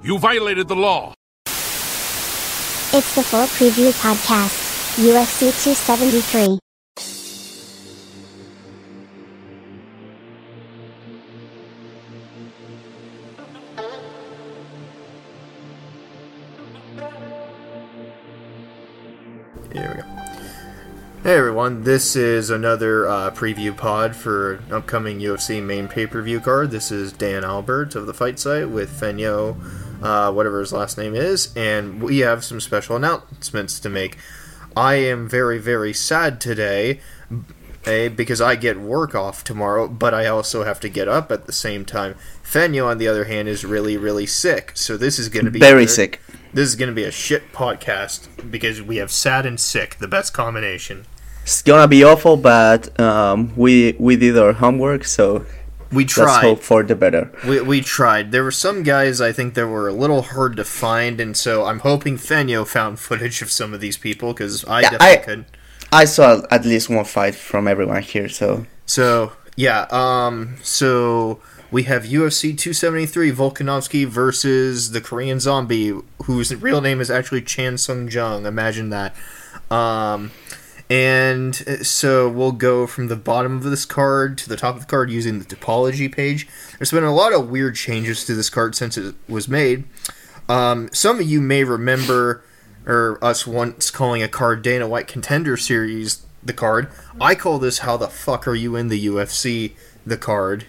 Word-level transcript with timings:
You 0.00 0.16
violated 0.18 0.68
the 0.68 0.76
law. 0.76 1.12
It's 1.46 3.14
the 3.14 3.22
full 3.22 3.46
preview 3.46 3.92
podcast, 4.00 4.96
UFC 4.96 5.50
273. 5.50 6.58
Here 19.72 19.94
we 19.96 20.02
go. 20.02 20.08
Hey 21.24 21.36
everyone, 21.36 21.82
this 21.82 22.14
is 22.16 22.48
another 22.48 23.06
uh, 23.08 23.30
preview 23.32 23.76
pod 23.76 24.14
for 24.14 24.54
an 24.54 24.72
upcoming 24.72 25.18
UFC 25.18 25.62
main 25.62 25.88
pay 25.88 26.06
per 26.06 26.22
view 26.22 26.40
card. 26.40 26.70
This 26.70 26.90
is 26.90 27.12
Dan 27.12 27.44
Albert 27.44 27.96
of 27.96 28.06
the 28.06 28.14
Fight 28.14 28.38
Site 28.38 28.70
with 28.70 28.88
Feño, 28.88 29.56
uh, 30.02 30.32
whatever 30.32 30.60
his 30.60 30.72
last 30.72 30.98
name 30.98 31.14
is, 31.14 31.54
and 31.56 32.02
we 32.02 32.18
have 32.18 32.44
some 32.44 32.60
special 32.60 32.96
announcements 32.96 33.80
to 33.80 33.88
make. 33.88 34.16
I 34.76 34.94
am 34.94 35.28
very, 35.28 35.58
very 35.58 35.92
sad 35.92 36.40
today 36.40 37.00
eh, 37.84 38.08
because 38.08 38.40
I 38.40 38.54
get 38.54 38.78
work 38.78 39.14
off 39.14 39.42
tomorrow, 39.42 39.88
but 39.88 40.14
I 40.14 40.26
also 40.26 40.64
have 40.64 40.80
to 40.80 40.88
get 40.88 41.08
up 41.08 41.32
at 41.32 41.46
the 41.46 41.52
same 41.52 41.84
time. 41.84 42.14
Feño, 42.44 42.86
on 42.86 42.98
the 42.98 43.08
other 43.08 43.24
hand, 43.24 43.48
is 43.48 43.64
really, 43.64 43.96
really 43.96 44.26
sick, 44.26 44.72
so 44.74 44.96
this 44.96 45.18
is 45.18 45.28
going 45.28 45.44
to 45.44 45.50
be 45.50 45.58
Very 45.58 45.86
sick. 45.86 46.20
This 46.52 46.68
is 46.68 46.76
going 46.76 46.88
to 46.88 46.94
be 46.94 47.04
a 47.04 47.10
shit 47.10 47.52
podcast 47.52 48.50
because 48.50 48.80
we 48.80 48.96
have 48.96 49.10
sad 49.10 49.44
and 49.46 49.58
sick, 49.58 49.96
the 49.96 50.08
best 50.08 50.32
combination. 50.32 51.06
It's 51.48 51.62
gonna 51.62 51.88
be 51.88 52.04
awful, 52.04 52.36
but 52.36 53.00
um, 53.00 53.54
we 53.56 53.96
we 53.98 54.16
did 54.16 54.36
our 54.36 54.52
homework, 54.52 55.06
so 55.06 55.46
We 55.90 56.04
tried. 56.04 56.24
let's 56.26 56.42
hope 56.42 56.60
for 56.62 56.82
the 56.82 56.94
better. 56.94 57.30
We, 57.46 57.60
we 57.62 57.80
tried. 57.80 58.30
There 58.32 58.44
were 58.44 58.50
some 58.50 58.82
guys 58.82 59.20
I 59.20 59.32
think 59.32 59.54
that 59.54 59.66
were 59.66 59.88
a 59.88 59.92
little 59.92 60.22
hard 60.22 60.56
to 60.56 60.64
find, 60.64 61.20
and 61.20 61.36
so 61.36 61.64
I'm 61.64 61.78
hoping 61.80 62.16
Feño 62.18 62.66
found 62.66 62.98
footage 63.00 63.40
of 63.42 63.50
some 63.50 63.72
of 63.72 63.80
these 63.80 63.96
people 63.96 64.32
because 64.34 64.64
I 64.66 64.80
Yeah, 64.82 64.90
definitely 64.90 65.08
I- 65.18 65.24
could. 65.24 65.44
I 65.90 66.04
saw 66.04 66.42
at 66.50 66.66
least 66.66 66.90
one 66.90 67.06
fight 67.06 67.34
from 67.34 67.66
everyone 67.66 68.02
here, 68.02 68.28
so 68.28 68.66
So 68.84 69.32
yeah, 69.56 69.86
um, 69.90 70.56
so 70.62 71.40
we 71.70 71.84
have 71.84 72.02
UFC 72.04 72.56
273 72.56 73.32
Volkanovski 73.32 74.06
versus 74.06 74.90
the 74.92 75.00
Korean 75.00 75.40
Zombie, 75.40 75.94
whose 76.24 76.54
real 76.54 76.82
name 76.82 77.00
is 77.00 77.10
actually 77.10 77.40
Chan 77.42 77.78
Sung 77.78 78.10
Jung. 78.10 78.44
Imagine 78.44 78.90
that. 78.90 79.14
Um, 79.70 80.30
and 80.90 81.62
uh, 81.66 81.82
so 81.82 82.28
we'll 82.28 82.52
go 82.52 82.86
from 82.86 83.08
the 83.08 83.16
bottom 83.16 83.56
of 83.56 83.64
this 83.64 83.84
card 83.84 84.38
to 84.38 84.48
the 84.48 84.56
top 84.56 84.74
of 84.74 84.82
the 84.82 84.86
card 84.86 85.10
using 85.10 85.38
the 85.38 85.44
Tapology 85.44 86.10
page. 86.10 86.48
There's 86.78 86.90
been 86.90 87.04
a 87.04 87.14
lot 87.14 87.32
of 87.32 87.50
weird 87.50 87.76
changes 87.76 88.24
to 88.24 88.34
this 88.34 88.48
card 88.48 88.74
since 88.74 88.96
it 88.96 89.14
was 89.28 89.48
made. 89.48 89.84
Um, 90.48 90.88
some 90.92 91.20
of 91.20 91.26
you 91.26 91.40
may 91.40 91.62
remember, 91.64 92.42
or 92.86 93.22
us 93.22 93.46
once 93.46 93.90
calling 93.90 94.22
a 94.22 94.28
card 94.28 94.62
Dana 94.62 94.88
White 94.88 95.08
Contender 95.08 95.56
Series 95.56 96.24
the 96.42 96.54
card. 96.54 96.88
I 97.20 97.34
call 97.34 97.58
this 97.58 97.80
"How 97.80 97.96
the 97.96 98.08
fuck 98.08 98.48
are 98.48 98.54
you 98.54 98.76
in 98.76 98.88
the 98.88 99.06
UFC?" 99.06 99.72
the 100.06 100.16
card. 100.16 100.64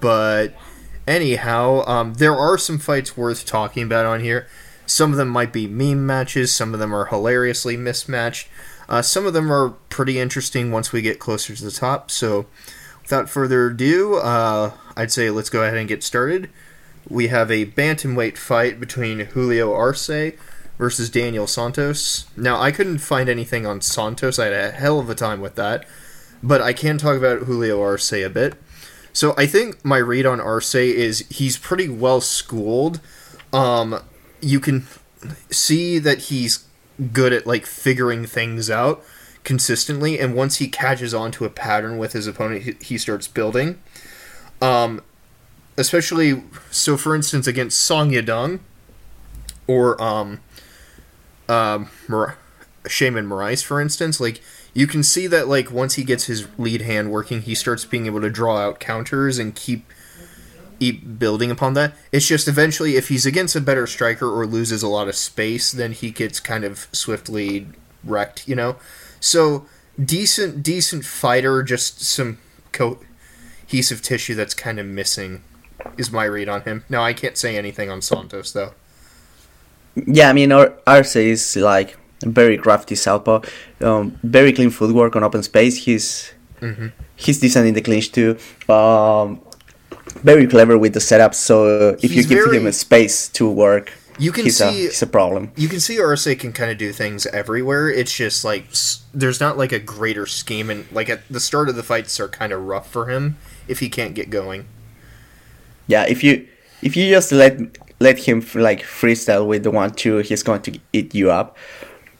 But 0.00 0.54
anyhow, 1.06 1.84
um, 1.86 2.14
there 2.14 2.36
are 2.36 2.58
some 2.58 2.78
fights 2.78 3.16
worth 3.16 3.44
talking 3.44 3.82
about 3.82 4.06
on 4.06 4.20
here. 4.20 4.46
Some 4.86 5.10
of 5.10 5.18
them 5.18 5.28
might 5.28 5.52
be 5.52 5.66
meme 5.66 6.06
matches. 6.06 6.54
Some 6.54 6.72
of 6.72 6.80
them 6.80 6.94
are 6.94 7.06
hilariously 7.06 7.76
mismatched. 7.76 8.48
Uh, 8.88 9.02
some 9.02 9.26
of 9.26 9.32
them 9.32 9.52
are 9.52 9.70
pretty 9.88 10.18
interesting 10.18 10.70
once 10.70 10.92
we 10.92 11.02
get 11.02 11.18
closer 11.18 11.54
to 11.54 11.64
the 11.64 11.70
top. 11.70 12.10
So, 12.10 12.46
without 13.02 13.28
further 13.28 13.66
ado, 13.66 14.16
uh, 14.16 14.72
I'd 14.96 15.12
say 15.12 15.30
let's 15.30 15.50
go 15.50 15.62
ahead 15.62 15.76
and 15.76 15.88
get 15.88 16.04
started. 16.04 16.48
We 17.08 17.28
have 17.28 17.50
a 17.50 17.66
bantamweight 17.66 18.36
fight 18.36 18.80
between 18.80 19.20
Julio 19.20 19.72
Arce 19.72 20.32
versus 20.78 21.10
Daniel 21.10 21.46
Santos. 21.46 22.26
Now, 22.36 22.60
I 22.60 22.70
couldn't 22.70 22.98
find 22.98 23.28
anything 23.28 23.66
on 23.66 23.80
Santos. 23.80 24.38
I 24.38 24.46
had 24.46 24.52
a 24.52 24.70
hell 24.72 25.00
of 25.00 25.10
a 25.10 25.14
time 25.14 25.40
with 25.40 25.54
that. 25.56 25.86
But 26.42 26.60
I 26.60 26.72
can 26.72 26.98
talk 26.98 27.16
about 27.16 27.44
Julio 27.44 27.80
Arce 27.80 28.12
a 28.12 28.28
bit. 28.28 28.54
So 29.12 29.34
I 29.38 29.46
think 29.46 29.82
my 29.84 29.96
read 29.96 30.26
on 30.26 30.40
Arce 30.40 30.74
is 30.74 31.20
he's 31.30 31.56
pretty 31.56 31.88
well 31.88 32.20
schooled. 32.20 33.00
Um, 33.52 34.02
you 34.40 34.60
can 34.60 34.86
see 35.50 35.98
that 35.98 36.18
he's 36.18 36.64
good 37.12 37.32
at 37.32 37.46
like 37.46 37.66
figuring 37.66 38.26
things 38.26 38.70
out 38.70 39.02
consistently, 39.44 40.18
and 40.18 40.34
once 40.34 40.56
he 40.56 40.68
catches 40.68 41.14
on 41.14 41.30
to 41.32 41.44
a 41.44 41.50
pattern 41.50 41.98
with 41.98 42.12
his 42.12 42.26
opponent, 42.26 42.82
he, 42.82 42.98
starts 42.98 43.28
building. 43.28 43.80
Um, 44.60 45.02
especially 45.76 46.42
so, 46.70 46.96
for 46.96 47.14
instance, 47.14 47.46
against 47.46 47.78
Song 47.78 48.10
Yadong 48.10 48.60
or 49.66 50.00
um, 50.02 50.40
um, 51.48 51.86
Sheymon 52.84 53.26
Moraes, 53.26 53.62
for 53.62 53.80
instance, 53.80 54.20
like 54.20 54.40
you 54.74 54.86
can 54.86 55.02
see 55.02 55.26
that 55.26 55.48
like 55.48 55.70
once 55.70 55.94
he 55.94 56.04
gets 56.04 56.24
his 56.24 56.46
lead 56.58 56.82
hand 56.82 57.10
working, 57.10 57.42
he 57.42 57.54
starts 57.54 57.84
being 57.84 58.06
able 58.06 58.20
to 58.20 58.30
draw 58.30 58.58
out 58.58 58.80
counters 58.80 59.38
and 59.38 59.54
keep 59.54 59.90
building 60.78 61.50
upon 61.50 61.74
that. 61.74 61.94
It's 62.12 62.26
just 62.26 62.48
eventually, 62.48 62.96
if 62.96 63.08
he's 63.08 63.26
against 63.26 63.56
a 63.56 63.60
better 63.60 63.86
striker 63.86 64.28
or 64.30 64.46
loses 64.46 64.82
a 64.82 64.88
lot 64.88 65.08
of 65.08 65.16
space, 65.16 65.72
then 65.72 65.92
he 65.92 66.10
gets 66.10 66.40
kind 66.40 66.64
of 66.64 66.86
swiftly 66.92 67.66
wrecked, 68.04 68.46
you 68.48 68.54
know. 68.54 68.76
So 69.20 69.66
decent, 70.02 70.62
decent 70.62 71.04
fighter, 71.04 71.62
just 71.62 72.00
some 72.02 72.38
cohesive 72.72 74.02
tissue 74.02 74.34
that's 74.34 74.54
kind 74.54 74.78
of 74.78 74.86
missing. 74.86 75.42
Is 75.96 76.10
my 76.10 76.24
read 76.24 76.48
on 76.48 76.62
him. 76.62 76.84
No, 76.88 77.00
I 77.02 77.12
can't 77.12 77.36
say 77.36 77.56
anything 77.56 77.90
on 77.90 78.02
Santos 78.02 78.52
though. 78.52 78.72
yeah, 79.94 80.28
I 80.28 80.32
mean 80.32 80.50
Arce 80.52 81.16
is 81.16 81.56
like 81.56 81.96
very 82.22 82.58
crafty 82.58 82.94
southpaw, 82.96 83.40
um, 83.80 84.18
very 84.22 84.52
clean 84.52 84.70
footwork 84.70 85.16
on 85.16 85.22
open 85.24 85.42
space. 85.42 85.76
He's 85.84 86.32
Mm-hmm. 86.60 86.86
he's 87.16 87.38
decent 87.38 87.66
in 87.66 87.74
the 87.74 87.82
clinch 87.82 88.12
too. 88.12 88.38
Um, 88.72 89.42
very 90.22 90.46
clever 90.46 90.76
with 90.78 90.94
the 90.94 91.00
setup. 91.00 91.34
So 91.34 91.90
if 92.02 92.10
He's 92.10 92.16
you 92.16 92.22
give 92.24 92.44
very- 92.44 92.56
him 92.58 92.66
a 92.66 92.72
space 92.72 93.28
to 93.30 93.48
work, 93.48 93.92
You 94.18 94.32
can 94.32 94.44
he's 94.44 94.60
a 94.60 94.70
see 94.72 94.82
he's 94.84 95.02
a 95.02 95.06
problem. 95.06 95.52
you 95.56 95.68
can 95.68 95.78
see 95.80 96.00
Arce 96.00 96.24
can 96.36 96.52
kind 96.52 96.70
of 96.70 96.78
do 96.78 96.90
things 96.92 97.26
everywhere. 97.26 97.90
It's 97.90 98.12
just 98.14 98.44
like 98.44 98.64
there's 99.12 99.40
not 99.40 99.58
like 99.58 99.72
a 99.72 99.78
greater 99.78 100.26
scheme, 100.26 100.70
and 100.70 100.86
like 100.90 101.10
at 101.10 101.20
the 101.28 101.40
start 101.40 101.68
of 101.68 101.76
the 101.76 101.82
fights 101.82 102.18
are 102.18 102.28
kind 102.28 102.52
of 102.52 102.62
rough 102.64 102.90
for 102.90 103.06
him 103.10 103.36
if 103.68 103.80
he 103.80 103.88
can't 103.88 104.14
get 104.14 104.30
going. 104.30 104.64
Yeah, 105.86 106.04
if 106.08 106.24
you 106.24 106.46
if 106.82 106.96
you 106.96 107.08
just 107.10 107.30
let 107.32 107.60
let 108.00 108.18
him 108.20 108.40
like 108.54 108.82
freestyle 108.82 109.46
with 109.46 109.62
the 109.64 109.70
one 109.70 109.90
two, 109.90 110.18
he's 110.18 110.42
going 110.42 110.62
to 110.62 110.78
eat 110.92 111.14
you 111.14 111.30
up. 111.30 111.56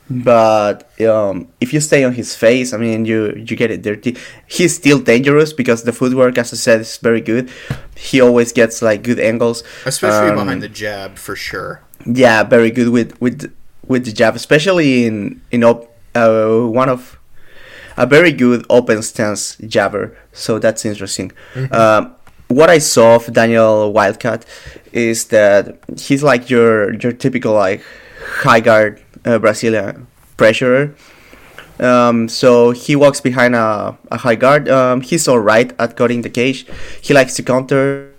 But 0.08 0.88
um, 1.02 1.48
if 1.60 1.72
you 1.72 1.80
stay 1.80 2.04
on 2.04 2.12
his 2.14 2.34
face, 2.36 2.72
I 2.72 2.76
mean, 2.76 3.04
you 3.06 3.32
you 3.36 3.56
get 3.56 3.70
it 3.72 3.82
dirty. 3.82 4.16
He's 4.46 4.74
still 4.76 5.00
dangerous 5.00 5.52
because 5.52 5.82
the 5.82 5.92
footwork, 5.92 6.38
as 6.38 6.52
I 6.52 6.56
said, 6.56 6.80
is 6.82 6.96
very 6.98 7.20
good. 7.20 7.50
He 7.96 8.20
always 8.20 8.52
gets 8.52 8.82
like 8.82 9.02
good 9.02 9.18
angles, 9.18 9.64
especially 9.84 10.30
Um, 10.30 10.36
behind 10.36 10.62
the 10.62 10.68
jab 10.68 11.16
for 11.18 11.34
sure. 11.34 11.80
Yeah, 12.06 12.44
very 12.44 12.70
good 12.70 12.90
with 12.90 13.20
with 13.20 13.52
with 13.88 14.04
the 14.04 14.12
jab, 14.12 14.36
especially 14.36 15.06
in 15.06 15.40
in 15.50 15.64
op- 15.64 15.90
uh, 16.14 16.60
one 16.70 16.88
of 16.88 17.18
a 17.96 18.06
very 18.06 18.30
good 18.30 18.64
open 18.70 19.02
stance 19.02 19.56
jabber. 19.66 20.16
So 20.32 20.60
that's 20.60 20.84
interesting. 20.84 21.32
Um, 21.72 22.14
what 22.46 22.70
I 22.70 22.78
saw 22.78 23.16
of 23.16 23.32
Daniel 23.32 23.92
Willycat 23.92 24.42
is 24.92 25.24
that 25.34 25.78
he's 25.98 26.22
like 26.22 26.48
your 26.48 26.94
your 27.02 27.10
typical 27.12 27.54
like 27.54 27.82
high 28.44 28.60
guard 28.60 29.02
uh, 29.26 29.38
Brazilian 29.38 30.06
pressurer. 30.36 30.94
Um, 31.78 32.28
so 32.28 32.70
he 32.70 32.96
walks 32.96 33.20
behind 33.20 33.54
a, 33.54 33.96
a 34.10 34.16
high 34.16 34.36
guard. 34.36 34.68
Um, 34.68 35.02
he's 35.02 35.28
all 35.28 35.40
right 35.40 35.72
at 35.78 35.96
cutting 35.96 36.22
the 36.22 36.30
cage. 36.30 36.66
He 37.02 37.12
likes 37.12 37.34
to 37.34 37.42
counter, 37.42 38.12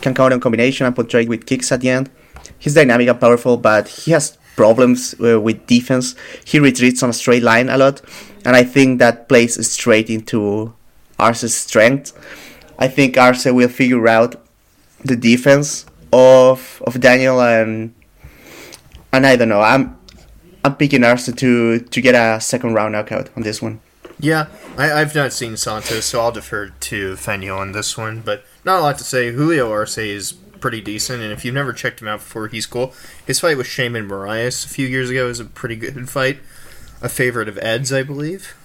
can 0.00 0.14
counter 0.14 0.34
in 0.34 0.40
combination 0.40 0.86
and 0.86 0.94
punctuate 0.94 1.28
with 1.28 1.46
kicks 1.46 1.72
at 1.72 1.80
the 1.80 1.90
end. 1.90 2.10
He's 2.58 2.74
dynamic 2.74 3.08
and 3.08 3.20
powerful, 3.20 3.56
but 3.56 3.88
he 3.88 4.12
has 4.12 4.38
problems 4.56 5.14
uh, 5.20 5.40
with 5.40 5.66
defense. 5.66 6.14
He 6.44 6.58
retreats 6.60 7.02
on 7.02 7.10
a 7.10 7.12
straight 7.12 7.42
line 7.42 7.68
a 7.68 7.76
lot, 7.76 8.00
and 8.44 8.54
I 8.54 8.64
think 8.64 8.98
that 9.00 9.28
plays 9.28 9.54
straight 9.68 10.10
into 10.10 10.72
Arce's 11.18 11.56
strength. 11.56 12.12
I 12.78 12.88
think 12.88 13.16
Arce 13.16 13.44
will 13.46 13.68
figure 13.68 14.06
out 14.06 14.36
the 15.04 15.16
defense 15.16 15.86
of 16.12 16.82
of 16.86 17.00
Daniel 17.00 17.40
and 17.40 17.94
and 19.12 19.26
I 19.26 19.36
don't 19.36 19.48
know. 19.48 19.60
I'm 19.60 19.97
I'm 20.64 20.76
picking 20.76 21.04
Arce 21.04 21.26
to 21.26 21.80
to 21.80 22.00
get 22.00 22.14
a 22.14 22.40
second 22.40 22.74
round 22.74 22.92
knockout 22.92 23.30
on 23.36 23.42
this 23.42 23.62
one. 23.62 23.80
Yeah, 24.20 24.46
I, 24.76 24.92
I've 24.92 25.14
not 25.14 25.32
seen 25.32 25.56
Santos, 25.56 26.06
so 26.06 26.20
I'll 26.20 26.32
defer 26.32 26.70
to 26.70 27.14
Feño 27.14 27.56
on 27.56 27.72
this 27.72 27.96
one. 27.96 28.20
But 28.20 28.44
not 28.64 28.80
a 28.80 28.82
lot 28.82 28.98
to 28.98 29.04
say. 29.04 29.32
Julio 29.32 29.70
Arce 29.70 29.98
is 29.98 30.32
pretty 30.32 30.80
decent, 30.80 31.22
and 31.22 31.32
if 31.32 31.44
you've 31.44 31.54
never 31.54 31.72
checked 31.72 32.02
him 32.02 32.08
out 32.08 32.18
before, 32.18 32.48
he's 32.48 32.66
cool. 32.66 32.92
His 33.26 33.38
fight 33.38 33.56
with 33.56 33.66
Sheymon 33.66 34.08
Moraes 34.08 34.64
a 34.64 34.68
few 34.68 34.86
years 34.86 35.08
ago 35.08 35.26
was 35.26 35.38
a 35.38 35.44
pretty 35.44 35.76
good 35.76 36.08
fight. 36.10 36.38
A 37.00 37.08
favorite 37.08 37.48
of 37.48 37.58
Ed's, 37.58 37.92
I 37.92 38.02
believe. 38.02 38.56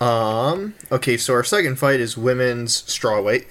Um. 0.00 0.74
Okay, 0.90 1.16
so 1.16 1.34
our 1.34 1.44
second 1.44 1.78
fight 1.78 2.00
is 2.00 2.16
women's 2.16 2.82
strawweight. 2.82 3.46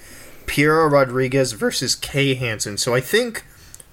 Piera 0.46 0.90
Rodriguez 0.90 1.52
versus 1.52 1.94
Kay 1.94 2.34
Hansen. 2.34 2.76
So 2.76 2.94
I 2.94 3.00
think 3.00 3.44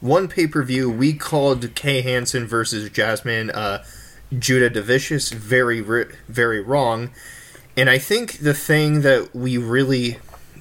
one 0.02 0.28
pay 0.28 0.48
per 0.48 0.64
view 0.64 0.90
we 0.90 1.14
called 1.14 1.74
Kay 1.76 2.02
Hansen 2.02 2.46
versus 2.46 2.90
Jasmine 2.90 3.52
uh, 3.52 3.84
Jasudavicius 4.34 5.34
very 5.34 5.82
very 6.28 6.60
wrong, 6.60 7.12
and 7.78 7.90
I 7.90 7.98
think 7.98 8.40
the 8.40 8.54
thing 8.54 9.02
that 9.02 9.34
we 9.34 9.58
really 9.58 10.18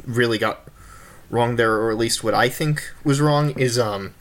really 0.07 0.39
got 0.39 0.69
wrong 1.31 1.57
there, 1.57 1.75
or 1.75 1.91
at 1.91 1.99
least 1.99 2.23
what 2.23 2.35
I 2.35 2.49
think 2.49 2.83
was 3.05 3.21
wrong, 3.21 3.59
is 3.59 3.79
um 3.79 4.15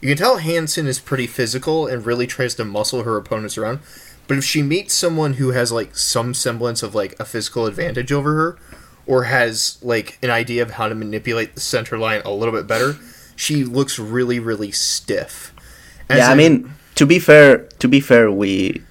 you 0.00 0.08
can 0.08 0.18
tell 0.18 0.38
Hansen 0.38 0.86
is 0.86 1.00
pretty 1.00 1.26
physical 1.26 1.86
and 1.86 2.04
really 2.04 2.26
tries 2.26 2.54
to 2.56 2.64
muscle 2.64 3.02
her 3.04 3.16
opponents 3.16 3.56
around. 3.56 3.80
But 4.28 4.38
if 4.38 4.44
she 4.44 4.62
meets 4.62 4.92
someone 4.92 5.34
who 5.34 5.52
has 5.52 5.72
like 5.72 5.96
some 5.96 6.34
semblance 6.34 6.82
of 6.82 6.94
like 6.94 7.18
a 7.18 7.24
physical 7.24 7.66
advantage 7.66 8.12
over 8.12 8.34
her, 8.34 8.58
or 9.06 9.24
has 9.24 9.78
like 9.82 10.18
an 10.22 10.30
idea 10.30 10.62
of 10.62 10.72
how 10.72 10.88
to 10.88 10.94
manipulate 10.94 11.54
the 11.54 11.60
center 11.60 11.96
line 11.96 12.22
a 12.24 12.30
little 12.30 12.52
bit 12.52 12.66
better, 12.66 12.96
she 13.36 13.64
looks 13.64 13.98
really 13.98 14.40
really 14.40 14.72
stiff. 14.72 15.54
As 16.08 16.18
yeah, 16.18 16.30
I 16.30 16.34
mean 16.34 16.72
to 16.96 17.06
be 17.06 17.18
fair, 17.18 17.58
to 17.78 17.88
be 17.88 18.00
fair, 18.00 18.30
we 18.30 18.82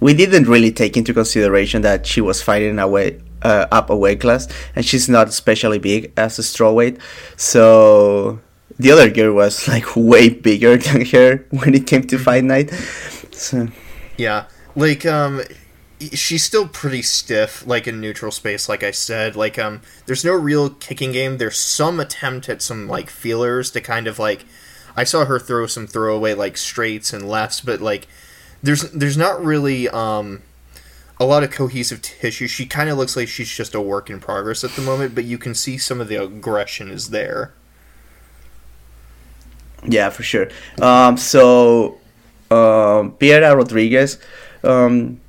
we 0.00 0.14
didn't 0.14 0.48
really 0.48 0.72
take 0.72 0.96
into 0.96 1.14
consideration 1.14 1.82
that 1.82 2.06
she 2.06 2.20
was 2.20 2.42
fighting 2.42 2.78
away 2.78 3.20
uh, 3.42 3.66
up 3.70 3.90
a 3.90 3.96
weight 3.96 4.20
class, 4.20 4.48
and 4.74 4.84
she's 4.84 5.08
not 5.08 5.28
especially 5.28 5.78
big 5.78 6.12
as 6.16 6.38
a 6.38 6.42
strawweight, 6.42 7.00
so 7.36 8.40
the 8.78 8.90
other 8.90 9.10
girl 9.10 9.34
was 9.34 9.68
like 9.68 9.84
way 9.96 10.28
bigger 10.28 10.76
than 10.76 11.04
her 11.06 11.44
when 11.50 11.74
it 11.74 11.86
came 11.86 12.02
to 12.08 12.18
fight 12.18 12.44
night. 12.44 12.70
So 13.32 13.68
yeah, 14.16 14.46
like 14.74 15.06
um 15.06 15.42
she's 16.10 16.44
still 16.44 16.68
pretty 16.68 17.02
stiff 17.02 17.66
like 17.66 17.86
in 17.86 18.00
neutral 18.00 18.32
space 18.32 18.68
like 18.68 18.82
i 18.82 18.90
said. 18.90 19.36
Like 19.36 19.58
um 19.58 19.82
there's 20.06 20.24
no 20.24 20.32
real 20.32 20.70
kicking 20.70 21.12
game. 21.12 21.38
There's 21.38 21.58
some 21.58 22.00
attempt 22.00 22.48
at 22.48 22.62
some 22.62 22.88
like 22.88 23.10
feelers 23.10 23.70
to 23.72 23.80
kind 23.80 24.06
of 24.06 24.18
like 24.18 24.44
i 24.94 25.04
saw 25.04 25.24
her 25.24 25.38
throw 25.38 25.66
some 25.66 25.86
throwaway 25.86 26.34
like 26.34 26.56
straights 26.58 27.14
and 27.14 27.26
lefts 27.26 27.62
but 27.62 27.80
like 27.80 28.06
there's 28.62 28.82
there's 28.90 29.16
not 29.16 29.42
really 29.42 29.88
um 29.88 30.42
a 31.20 31.24
lot 31.24 31.44
of 31.44 31.50
cohesive 31.50 32.02
tissue. 32.02 32.48
She 32.48 32.66
kind 32.66 32.90
of 32.90 32.98
looks 32.98 33.16
like 33.16 33.28
she's 33.28 33.48
just 33.48 33.76
a 33.76 33.80
work 33.80 34.10
in 34.10 34.18
progress 34.18 34.64
at 34.64 34.72
the 34.72 34.82
moment 34.82 35.14
but 35.14 35.24
you 35.24 35.38
can 35.38 35.54
see 35.54 35.78
some 35.78 36.00
of 36.00 36.08
the 36.08 36.16
aggression 36.16 36.90
is 36.90 37.10
there. 37.10 37.54
Yeah 39.84 40.10
for 40.10 40.22
sure. 40.22 40.48
Um 40.80 41.16
so 41.16 41.98
um 42.50 43.12
piera 43.12 43.56
rodriguez 43.56 44.18
um 44.62 45.21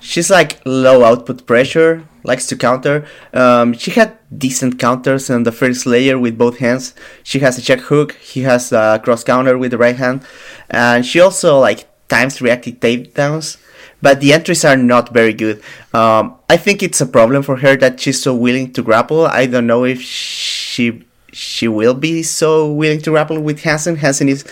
she's 0.00 0.30
like 0.30 0.60
low 0.64 1.04
output 1.04 1.46
pressure, 1.46 2.04
likes 2.24 2.46
to 2.46 2.56
counter. 2.56 3.06
Um, 3.32 3.72
she 3.72 3.90
had 3.92 4.18
decent 4.36 4.78
counters 4.78 5.30
on 5.30 5.42
the 5.42 5.52
first 5.52 5.86
layer 5.86 6.18
with 6.18 6.38
both 6.38 6.58
hands. 6.58 6.94
She 7.22 7.38
has 7.40 7.58
a 7.58 7.62
check 7.62 7.80
hook. 7.80 8.12
He 8.14 8.42
has 8.42 8.72
a 8.72 9.00
cross 9.02 9.24
counter 9.24 9.56
with 9.56 9.70
the 9.70 9.78
right 9.78 9.96
hand, 9.96 10.22
and 10.70 11.04
she 11.04 11.20
also 11.20 11.58
like 11.58 11.88
times 12.08 12.40
reactive 12.40 12.80
takedowns. 12.80 13.58
But 14.00 14.20
the 14.20 14.32
entries 14.32 14.64
are 14.64 14.76
not 14.76 15.12
very 15.12 15.32
good. 15.32 15.60
Um, 15.92 16.36
I 16.48 16.56
think 16.56 16.82
it's 16.82 17.00
a 17.00 17.06
problem 17.06 17.42
for 17.42 17.56
her 17.56 17.76
that 17.76 17.98
she's 17.98 18.22
so 18.22 18.32
willing 18.32 18.72
to 18.74 18.82
grapple. 18.82 19.26
I 19.26 19.46
don't 19.46 19.66
know 19.66 19.84
if 19.84 20.00
she 20.00 21.04
she 21.32 21.68
will 21.68 21.94
be 21.94 22.22
so 22.22 22.72
willing 22.72 23.00
to 23.02 23.10
grapple 23.10 23.40
with 23.40 23.60
Hansen. 23.60 23.96
Hansen 23.96 24.28
is, 24.28 24.44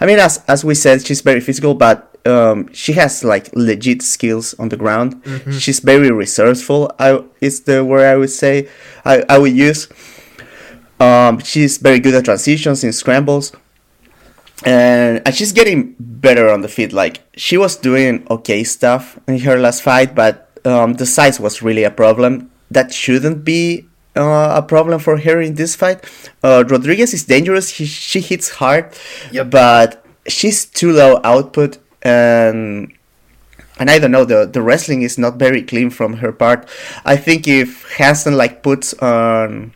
I 0.00 0.06
mean, 0.06 0.18
as 0.18 0.42
as 0.48 0.64
we 0.64 0.74
said, 0.74 1.06
she's 1.06 1.20
very 1.20 1.40
physical, 1.40 1.74
but 1.74 2.16
um, 2.26 2.72
she 2.72 2.92
has 2.92 3.24
like 3.24 3.54
legit 3.54 4.02
skills 4.02 4.54
on 4.58 4.68
the 4.68 4.76
ground. 4.76 5.22
Mm-hmm. 5.24 5.52
She's 5.52 5.80
very 5.80 6.10
resourceful. 6.10 6.92
I 6.98 7.22
is 7.40 7.62
the 7.62 7.84
word 7.84 8.04
I 8.04 8.16
would 8.16 8.30
say 8.30 8.68
I, 9.04 9.24
I 9.28 9.38
would 9.38 9.52
use. 9.52 9.88
Um, 10.98 11.38
she's 11.40 11.78
very 11.78 12.00
good 12.00 12.14
at 12.14 12.24
transitions 12.24 12.82
in 12.82 12.92
scrambles, 12.92 13.52
and, 14.64 15.22
and 15.26 15.34
she's 15.34 15.52
getting 15.52 15.94
better 15.98 16.50
on 16.50 16.62
the 16.62 16.68
feet. 16.68 16.92
Like 16.92 17.20
she 17.36 17.56
was 17.56 17.76
doing 17.76 18.26
okay 18.30 18.64
stuff 18.64 19.18
in 19.28 19.38
her 19.40 19.58
last 19.58 19.82
fight, 19.82 20.14
but 20.14 20.50
um, 20.64 20.94
the 20.94 21.06
size 21.06 21.38
was 21.38 21.62
really 21.62 21.84
a 21.84 21.90
problem. 21.90 22.50
That 22.70 22.92
shouldn't 22.92 23.44
be 23.44 23.86
uh, 24.16 24.54
a 24.56 24.62
problem 24.62 24.98
for 24.98 25.18
her 25.18 25.40
in 25.40 25.54
this 25.54 25.76
fight. 25.76 26.04
Uh, 26.42 26.64
Rodriguez 26.66 27.14
is 27.14 27.24
dangerous. 27.24 27.70
He, 27.70 27.86
she 27.86 28.20
hits 28.20 28.48
hard, 28.50 28.94
yep. 29.30 29.50
but 29.50 30.04
she's 30.26 30.64
too 30.64 30.92
low 30.92 31.20
output 31.22 31.78
and 32.02 32.92
and 33.78 33.90
I 33.90 33.98
don't 33.98 34.10
know 34.10 34.24
the 34.24 34.46
the 34.46 34.62
wrestling 34.62 35.02
is 35.02 35.18
not 35.18 35.36
very 35.36 35.62
clean 35.62 35.90
from 35.90 36.14
her 36.14 36.32
part. 36.32 36.68
I 37.04 37.16
think 37.16 37.46
if 37.46 37.84
Hansen 37.96 38.36
like 38.36 38.62
puts 38.62 38.94
on 38.94 39.74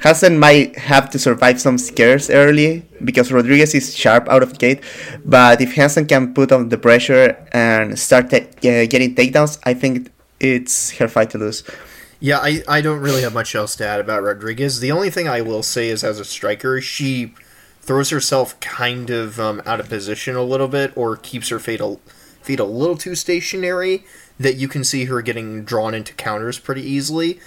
Hansen 0.00 0.38
might 0.38 0.76
have 0.76 1.10
to 1.10 1.18
survive 1.18 1.60
some 1.60 1.78
scares 1.78 2.28
early 2.28 2.84
because 3.04 3.30
Rodriguez 3.30 3.74
is 3.74 3.94
sharp 3.94 4.28
out 4.28 4.42
of 4.42 4.58
gate. 4.58 4.82
But 5.24 5.60
if 5.60 5.74
Hansen 5.74 6.06
can 6.06 6.34
put 6.34 6.50
on 6.50 6.70
the 6.70 6.78
pressure 6.78 7.38
and 7.52 7.96
start 7.96 8.30
ta- 8.30 8.38
uh, 8.66 8.86
getting 8.90 9.14
takedowns, 9.14 9.60
I 9.62 9.74
think 9.74 10.10
it's 10.40 10.90
her 10.98 11.06
fight 11.06 11.30
to 11.30 11.38
lose. 11.38 11.62
Yeah, 12.22 12.38
I, 12.38 12.62
I 12.68 12.80
don't 12.82 13.00
really 13.00 13.22
have 13.22 13.34
much 13.34 13.52
else 13.56 13.74
to 13.74 13.84
add 13.84 13.98
about 13.98 14.22
Rodriguez. 14.22 14.78
The 14.78 14.92
only 14.92 15.10
thing 15.10 15.26
I 15.26 15.40
will 15.40 15.64
say 15.64 15.88
is 15.88 16.04
as 16.04 16.20
a 16.20 16.24
striker, 16.24 16.80
she 16.80 17.34
throws 17.80 18.10
herself 18.10 18.60
kind 18.60 19.10
of 19.10 19.40
um, 19.40 19.60
out 19.66 19.80
of 19.80 19.88
position 19.88 20.36
a 20.36 20.44
little 20.44 20.68
bit 20.68 20.96
or 20.96 21.16
keeps 21.16 21.48
her 21.48 21.58
feet 21.58 21.80
a, 21.80 21.98
feet 22.40 22.60
a 22.60 22.64
little 22.64 22.96
too 22.96 23.16
stationary 23.16 24.04
that 24.38 24.54
you 24.54 24.68
can 24.68 24.84
see 24.84 25.06
her 25.06 25.20
getting 25.20 25.64
drawn 25.64 25.94
into 25.94 26.14
counters 26.14 26.60
pretty 26.60 26.82
easily. 26.82 27.40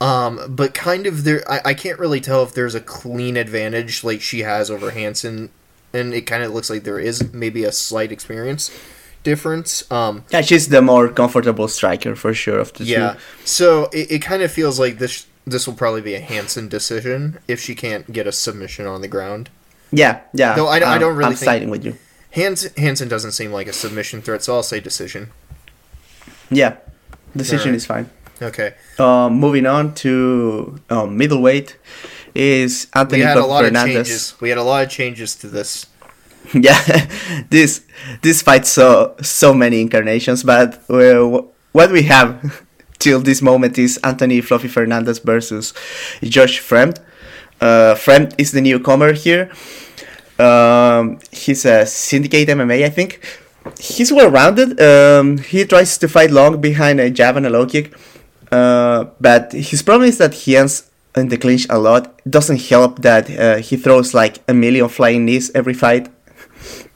Um, 0.00 0.40
but 0.48 0.74
kind 0.74 1.08
of 1.08 1.24
there, 1.24 1.42
I, 1.50 1.60
I 1.64 1.74
can't 1.74 1.98
really 1.98 2.20
tell 2.20 2.44
if 2.44 2.54
there's 2.54 2.76
a 2.76 2.80
clean 2.80 3.36
advantage 3.36 4.04
like 4.04 4.20
she 4.20 4.42
has 4.42 4.70
over 4.70 4.92
Hansen, 4.92 5.50
and 5.92 6.14
it 6.14 6.22
kind 6.22 6.44
of 6.44 6.54
looks 6.54 6.70
like 6.70 6.84
there 6.84 7.00
is 7.00 7.32
maybe 7.32 7.64
a 7.64 7.72
slight 7.72 8.12
experience 8.12 8.70
difference. 9.22 9.90
Um, 9.90 10.24
yeah, 10.30 10.40
she's 10.40 10.68
the 10.68 10.82
more 10.82 11.08
comfortable 11.08 11.68
striker 11.68 12.14
for 12.16 12.34
sure 12.34 12.58
of 12.58 12.72
the 12.74 12.84
yeah. 12.84 13.12
two. 13.12 13.18
So 13.44 13.84
it, 13.92 14.10
it 14.10 14.18
kind 14.20 14.42
of 14.42 14.50
feels 14.50 14.78
like 14.78 14.98
this 14.98 15.26
this 15.46 15.66
will 15.66 15.74
probably 15.74 16.02
be 16.02 16.14
a 16.14 16.20
Hansen 16.20 16.68
decision 16.68 17.38
if 17.48 17.60
she 17.60 17.74
can't 17.74 18.12
get 18.12 18.26
a 18.26 18.32
submission 18.32 18.86
on 18.86 19.00
the 19.00 19.08
ground. 19.08 19.50
Yeah, 19.92 20.20
yeah. 20.32 20.54
No, 20.54 20.66
I, 20.66 20.76
I 20.76 20.98
don't 20.98 21.16
really. 21.16 21.30
I'm 21.30 21.32
think 21.32 21.44
siding 21.44 21.70
with 21.70 21.84
you. 21.84 21.96
Hans, 22.32 22.72
Hansen 22.76 23.08
doesn't 23.08 23.32
seem 23.32 23.52
like 23.52 23.66
a 23.66 23.72
submission 23.72 24.22
threat, 24.22 24.44
so 24.44 24.54
I'll 24.54 24.62
say 24.62 24.78
decision. 24.78 25.32
Yeah, 26.48 26.76
decision 27.34 27.70
right. 27.70 27.76
is 27.76 27.86
fine. 27.86 28.10
Okay. 28.42 28.74
Um, 28.98 29.34
moving 29.34 29.66
on 29.66 29.94
to 29.96 30.80
um, 30.88 31.18
middleweight 31.18 31.76
is 32.34 32.86
Anthony 32.94 33.20
we 33.20 33.26
had 33.26 33.36
a 33.36 33.44
lot 33.44 33.64
Hernandez. 33.64 33.90
Of 33.90 34.06
changes. 34.06 34.40
We 34.40 34.48
had 34.48 34.58
a 34.58 34.62
lot 34.62 34.84
of 34.84 34.90
changes 34.90 35.34
to 35.36 35.48
this. 35.48 35.86
yeah, 36.54 37.06
this 37.50 37.82
this 38.22 38.42
fight 38.42 38.66
so 38.66 39.14
so 39.22 39.54
many 39.54 39.80
incarnations, 39.80 40.42
but 40.42 40.82
what 40.88 41.92
we 41.92 42.02
have 42.04 42.64
till 42.98 43.20
this 43.20 43.40
moment 43.40 43.78
is 43.78 43.98
Anthony 44.02 44.40
Fluffy 44.40 44.68
Hernandez 44.68 45.18
versus 45.20 45.72
Josh 46.22 46.60
Fremd. 46.60 46.98
Uh, 47.60 47.94
Fremd 47.94 48.34
is 48.38 48.52
the 48.52 48.60
newcomer 48.60 49.12
here. 49.12 49.50
Um, 50.38 51.18
he's 51.30 51.64
a 51.66 51.84
syndicate 51.86 52.48
MMA, 52.48 52.84
I 52.84 52.88
think. 52.90 53.20
He's 53.78 54.10
well 54.10 54.30
rounded. 54.30 54.80
Um, 54.80 55.38
he 55.38 55.64
tries 55.64 55.98
to 55.98 56.08
fight 56.08 56.30
long 56.30 56.60
behind 56.60 56.98
a 56.98 57.10
jab 57.10 57.36
and 57.36 57.46
a 57.46 57.50
low 57.50 57.66
kick. 57.66 57.92
Uh, 58.50 59.04
but 59.20 59.52
his 59.52 59.82
problem 59.82 60.08
is 60.08 60.18
that 60.18 60.34
he 60.34 60.56
ends 60.56 60.90
in 61.14 61.28
the 61.28 61.36
clinch 61.36 61.66
a 61.68 61.78
lot. 61.78 62.18
It 62.24 62.30
doesn't 62.30 62.62
help 62.62 63.02
that 63.02 63.30
uh, 63.30 63.56
he 63.56 63.76
throws 63.76 64.14
like 64.14 64.38
a 64.48 64.54
million 64.54 64.88
flying 64.88 65.26
knees 65.26 65.50
every 65.54 65.74
fight. 65.74 66.08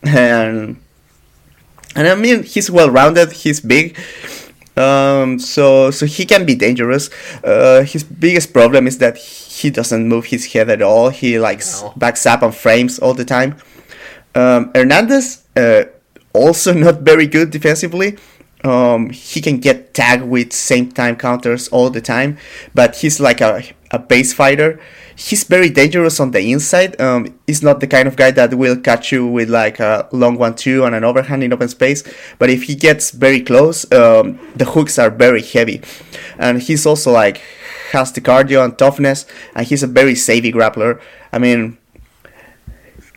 And 0.07 0.77
and 1.97 2.09
I 2.09 2.15
mean 2.15 2.43
he's 2.43 2.71
well 2.71 2.91
rounded, 2.91 3.33
he's 3.33 3.61
big. 3.61 3.97
Um, 4.77 5.39
so 5.39 5.91
so 5.91 6.07
he 6.07 6.25
can 6.25 6.45
be 6.45 6.55
dangerous. 6.55 7.11
Uh, 7.45 7.83
his 7.83 8.03
biggest 8.03 8.53
problem 8.53 8.87
is 8.87 8.99
that 8.99 9.17
he 9.19 9.71
doesn't 9.71 10.09
move 10.09 10.27
his 10.27 10.53
head 10.53 10.69
at 10.69 10.83
all. 10.83 11.11
He 11.11 11.39
likes 11.39 11.83
no. 11.83 11.93
backs 11.97 12.27
up 12.27 12.43
on 12.43 12.53
frames 12.53 12.99
all 12.99 13.15
the 13.15 13.25
time. 13.25 13.57
Um, 14.35 14.73
Hernandez 14.75 15.45
uh, 15.57 15.85
also 16.33 16.73
not 16.87 17.03
very 17.03 17.27
good 17.27 17.51
defensively. 17.51 18.19
Um, 18.65 19.11
he 19.11 19.41
can 19.41 19.59
get 19.59 19.93
tagged 19.93 20.25
with 20.25 20.53
same 20.53 20.91
time 20.91 21.17
counters 21.17 21.69
all 21.69 21.91
the 21.91 22.01
time, 22.01 22.39
but 22.75 22.97
he's 22.97 23.21
like 23.21 23.41
a, 23.43 23.63
a 23.91 23.99
base 23.99 24.33
fighter. 24.33 24.81
He's 25.16 25.44
very 25.44 25.71
dangerous 25.71 26.18
on 26.18 26.33
the 26.33 26.40
inside. 26.52 27.00
Um, 27.00 27.38
he's 27.47 27.62
not 27.62 27.80
the 27.80 27.87
kind 27.87 28.09
of 28.09 28.16
guy 28.16 28.30
that 28.33 28.54
will 28.54 28.76
catch 28.76 29.12
you 29.12 29.26
with 29.26 29.49
like 29.49 29.78
a 29.78 30.09
long 30.12 30.37
one 30.37 30.56
two 30.56 30.85
and 30.85 30.94
an 30.94 31.04
overhand 31.04 31.42
in 31.44 31.52
open 31.52 31.68
space. 31.68 32.02
But 32.38 32.50
if 32.50 32.64
he 32.64 32.75
gets 32.75 33.11
very 33.11 33.40
close, 33.40 33.90
um, 33.92 34.38
the 34.56 34.64
hooks 34.64 34.99
are 34.99 35.11
very 35.11 35.42
heavy, 35.42 35.83
and 36.38 36.61
he's 36.61 36.85
also 36.85 37.12
like 37.12 37.40
has 37.92 38.12
the 38.12 38.21
cardio 38.21 38.64
and 38.64 38.76
toughness, 38.76 39.25
and 39.54 39.66
he's 39.66 39.83
a 39.83 39.87
very 39.87 40.16
savvy 40.16 40.52
grappler. 40.52 41.00
I 41.33 41.38
mean, 41.38 41.78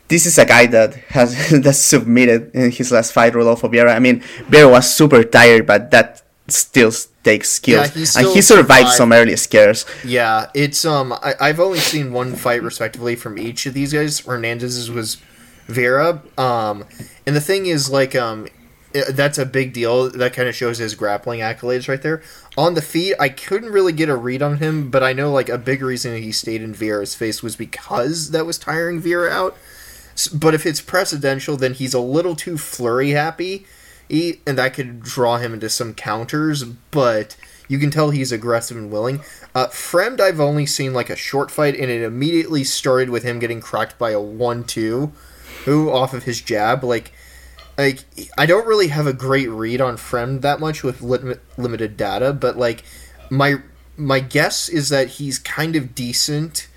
this 0.07 0.25
is 0.25 0.37
a 0.37 0.45
guy 0.45 0.67
that 0.67 0.93
has 1.09 1.49
that 1.63 1.75
submitted 1.75 2.53
in 2.53 2.71
his 2.71 2.91
last 2.91 3.11
fight, 3.11 3.35
Rodolfo 3.35 3.67
Vieira. 3.67 3.95
I 3.95 3.99
mean, 3.99 4.21
Vieira 4.49 4.71
was 4.71 4.93
super 4.93 5.23
tired, 5.23 5.65
but 5.65 5.91
that 5.91 6.21
still 6.47 6.91
takes 7.27 7.50
skills, 7.50 7.96
Yeah, 7.96 8.05
he 8.05 8.19
and 8.19 8.36
he 8.36 8.41
survived 8.41 8.89
some 8.89 9.12
early 9.12 9.36
scares. 9.36 9.86
Yeah, 10.03 10.48
it's 10.53 10.86
um. 10.86 11.13
I, 11.13 11.34
I've 11.39 11.60
only 11.60 11.79
seen 11.79 12.13
one 12.13 12.36
fight 12.36 12.63
respectively 12.63 13.15
from 13.15 13.38
each 13.38 13.65
of 13.65 13.74
these 13.74 13.93
guys. 13.93 14.19
Hernandez's 14.19 14.89
was 14.89 15.17
Vieira. 15.67 16.10
Um, 16.39 16.86
and 17.25 17.36
the 17.36 17.41
thing 17.41 17.65
is, 17.65 17.89
like, 17.89 18.15
um, 18.15 18.48
that's 19.10 19.38
a 19.38 19.46
big 19.46 19.74
deal. 19.74 20.10
That 20.10 20.34
kind 20.34 20.48
of 20.48 20.55
shows 20.55 20.77
his 20.77 20.96
grappling 20.96 21.41
accolades 21.41 21.88
right 21.88 22.01
there. 22.01 22.22
On 22.57 22.74
the 22.74 22.81
feet, 22.81 23.15
I 23.19 23.29
couldn't 23.29 23.72
really 23.72 23.93
get 23.93 24.10
a 24.10 24.15
read 24.15 24.41
on 24.41 24.57
him, 24.57 24.89
but 24.89 25.03
I 25.03 25.13
know 25.13 25.31
like 25.31 25.50
a 25.50 25.57
big 25.57 25.81
reason 25.81 26.22
he 26.22 26.31
stayed 26.31 26.62
in 26.62 26.74
Vieira's 26.74 27.15
face 27.15 27.43
was 27.43 27.55
because 27.55 28.31
that 28.31 28.46
was 28.46 28.57
tiring 28.57 29.01
Vieira 29.01 29.29
out. 29.29 29.57
But 30.34 30.55
if 30.55 30.65
it's 30.65 30.81
precedential, 30.81 31.60
then 31.60 31.74
he's 31.74 31.93
a 31.93 32.00
little 32.00 32.36
too 32.36 32.57
flurry 32.57 33.12
happy, 33.12 33.67
he, 34.09 34.41
and 34.45 34.57
that 34.57 34.73
could 34.73 35.01
draw 35.01 35.37
him 35.37 35.53
into 35.53 35.69
some 35.69 35.93
counters. 35.93 36.63
But 36.63 37.35
you 37.67 37.79
can 37.79 37.91
tell 37.91 38.09
he's 38.09 38.31
aggressive 38.31 38.77
and 38.77 38.91
willing. 38.91 39.21
Uh, 39.53 39.67
Fremd, 39.67 40.19
I've 40.19 40.39
only 40.39 40.65
seen 40.65 40.93
like 40.93 41.09
a 41.09 41.15
short 41.15 41.51
fight, 41.51 41.75
and 41.75 41.89
it 41.91 42.01
immediately 42.01 42.63
started 42.63 43.09
with 43.09 43.23
him 43.23 43.39
getting 43.39 43.61
cracked 43.61 43.97
by 43.97 44.11
a 44.11 44.21
one-two, 44.21 45.11
who 45.65 45.91
off 45.91 46.13
of 46.13 46.23
his 46.23 46.41
jab. 46.41 46.83
Like, 46.83 47.11
like 47.77 48.05
I 48.37 48.45
don't 48.45 48.67
really 48.67 48.87
have 48.87 49.07
a 49.07 49.13
great 49.13 49.49
read 49.49 49.81
on 49.81 49.97
Fremd 49.97 50.41
that 50.41 50.59
much 50.59 50.83
with 50.83 51.01
lim- 51.01 51.39
limited 51.57 51.97
data, 51.97 52.33
but 52.33 52.57
like 52.57 52.83
my 53.29 53.61
my 53.97 54.19
guess 54.19 54.69
is 54.69 54.89
that 54.89 55.07
he's 55.07 55.39
kind 55.39 55.75
of 55.75 55.95
decent 55.95 56.67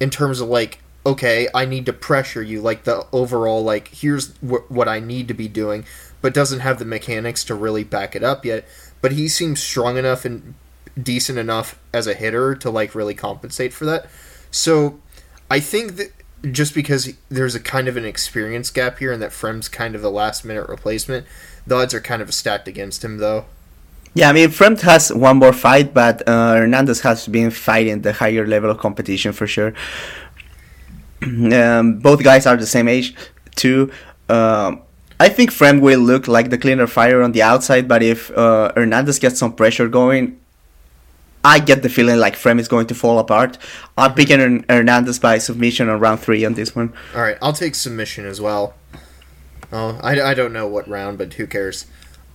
in 0.00 0.10
terms 0.10 0.40
of 0.40 0.48
like 0.48 0.78
okay 1.04 1.48
i 1.54 1.64
need 1.64 1.84
to 1.86 1.92
pressure 1.92 2.42
you 2.42 2.60
like 2.60 2.84
the 2.84 3.04
overall 3.12 3.62
like 3.62 3.88
here's 3.88 4.36
wh- 4.36 4.70
what 4.70 4.88
i 4.88 5.00
need 5.00 5.26
to 5.28 5.34
be 5.34 5.48
doing 5.48 5.84
but 6.20 6.34
doesn't 6.34 6.60
have 6.60 6.78
the 6.78 6.84
mechanics 6.84 7.44
to 7.44 7.54
really 7.54 7.84
back 7.84 8.14
it 8.14 8.22
up 8.22 8.44
yet 8.44 8.66
but 9.00 9.12
he 9.12 9.28
seems 9.28 9.62
strong 9.62 9.96
enough 9.96 10.24
and 10.24 10.54
decent 11.00 11.38
enough 11.38 11.78
as 11.92 12.06
a 12.06 12.14
hitter 12.14 12.54
to 12.54 12.70
like 12.70 12.94
really 12.94 13.14
compensate 13.14 13.72
for 13.72 13.84
that 13.84 14.06
so 14.50 14.98
i 15.50 15.60
think 15.60 15.96
that 15.96 16.12
just 16.52 16.74
because 16.74 17.14
there's 17.28 17.54
a 17.54 17.60
kind 17.60 17.88
of 17.88 17.96
an 17.96 18.04
experience 18.04 18.70
gap 18.70 19.00
here 19.00 19.12
and 19.12 19.20
that 19.20 19.32
Fremd's 19.32 19.68
kind 19.68 19.96
of 19.96 20.02
the 20.02 20.10
last 20.10 20.44
minute 20.44 20.68
replacement 20.68 21.26
the 21.66 21.74
odds 21.74 21.94
are 21.94 22.00
kind 22.00 22.22
of 22.22 22.32
stacked 22.32 22.68
against 22.68 23.04
him 23.04 23.18
though 23.18 23.44
Yeah, 24.14 24.30
I 24.30 24.32
mean, 24.32 24.48
Fremd 24.48 24.80
has 24.80 25.12
one 25.12 25.36
more 25.36 25.52
fight, 25.52 25.92
but 25.94 26.26
uh, 26.26 26.54
Hernandez 26.54 27.00
has 27.02 27.28
been 27.28 27.50
fighting 27.50 28.02
the 28.02 28.12
higher 28.12 28.46
level 28.46 28.70
of 28.70 28.78
competition 28.78 29.32
for 29.32 29.46
sure. 29.46 29.74
um, 31.22 31.98
both 31.98 32.22
guys 32.22 32.46
are 32.46 32.56
the 32.56 32.66
same 32.66 32.88
age, 32.88 33.14
too. 33.54 33.92
Um, 34.28 34.82
I 35.20 35.28
think 35.28 35.50
Fremd 35.50 35.80
will 35.80 36.00
look 36.00 36.28
like 36.28 36.50
the 36.50 36.58
cleaner 36.58 36.86
fighter 36.86 37.22
on 37.22 37.32
the 37.32 37.42
outside, 37.42 37.88
but 37.88 38.02
if 38.02 38.30
uh, 38.30 38.72
Hernandez 38.76 39.18
gets 39.18 39.38
some 39.38 39.52
pressure 39.52 39.88
going, 39.88 40.38
I 41.44 41.58
get 41.58 41.82
the 41.82 41.88
feeling 41.88 42.18
like 42.18 42.34
Fremd 42.34 42.60
is 42.60 42.68
going 42.68 42.86
to 42.88 42.94
fall 42.94 43.18
apart. 43.18 43.58
I'm 43.96 44.14
picking 44.14 44.38
Hern- 44.38 44.64
Hernandez 44.68 45.18
by 45.18 45.38
submission 45.38 45.88
on 45.88 45.98
round 45.98 46.20
three 46.20 46.44
on 46.44 46.54
this 46.54 46.76
one. 46.76 46.92
All 47.14 47.22
right, 47.22 47.38
I'll 47.42 47.52
take 47.52 47.74
submission 47.74 48.26
as 48.26 48.40
well. 48.40 48.74
Oh, 49.72 49.98
I, 50.02 50.20
I 50.20 50.34
don't 50.34 50.52
know 50.52 50.66
what 50.66 50.88
round, 50.88 51.18
but 51.18 51.34
who 51.34 51.46
cares? 51.46 51.86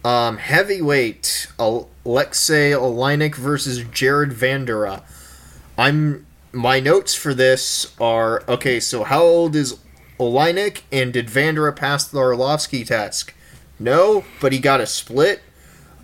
Um, 0.06 0.38
heavyweight 0.38 1.48
Alexei 1.58 2.72
Oleinik 2.72 3.36
versus 3.36 3.84
Jared 3.86 4.32
Vanderaa. 4.32 5.04
I'm 5.78 6.26
my 6.52 6.80
notes 6.80 7.16
for 7.16 7.34
this 7.34 7.96
are 8.00 8.44
okay. 8.48 8.80
So 8.80 9.04
how 9.04 9.24
old 9.24 9.56
is 9.56 9.80
Oleinik, 10.20 10.82
and 10.92 11.12
did 11.12 11.28
Vanderaa 11.28 11.76
pass 11.76 12.08
the 12.08 12.20
Arlovsky 12.20 12.86
test? 12.86 13.32
No, 13.80 14.24
but 14.40 14.54
he 14.54 14.60
got 14.60 14.82
a 14.82 14.86
split. 14.86 15.42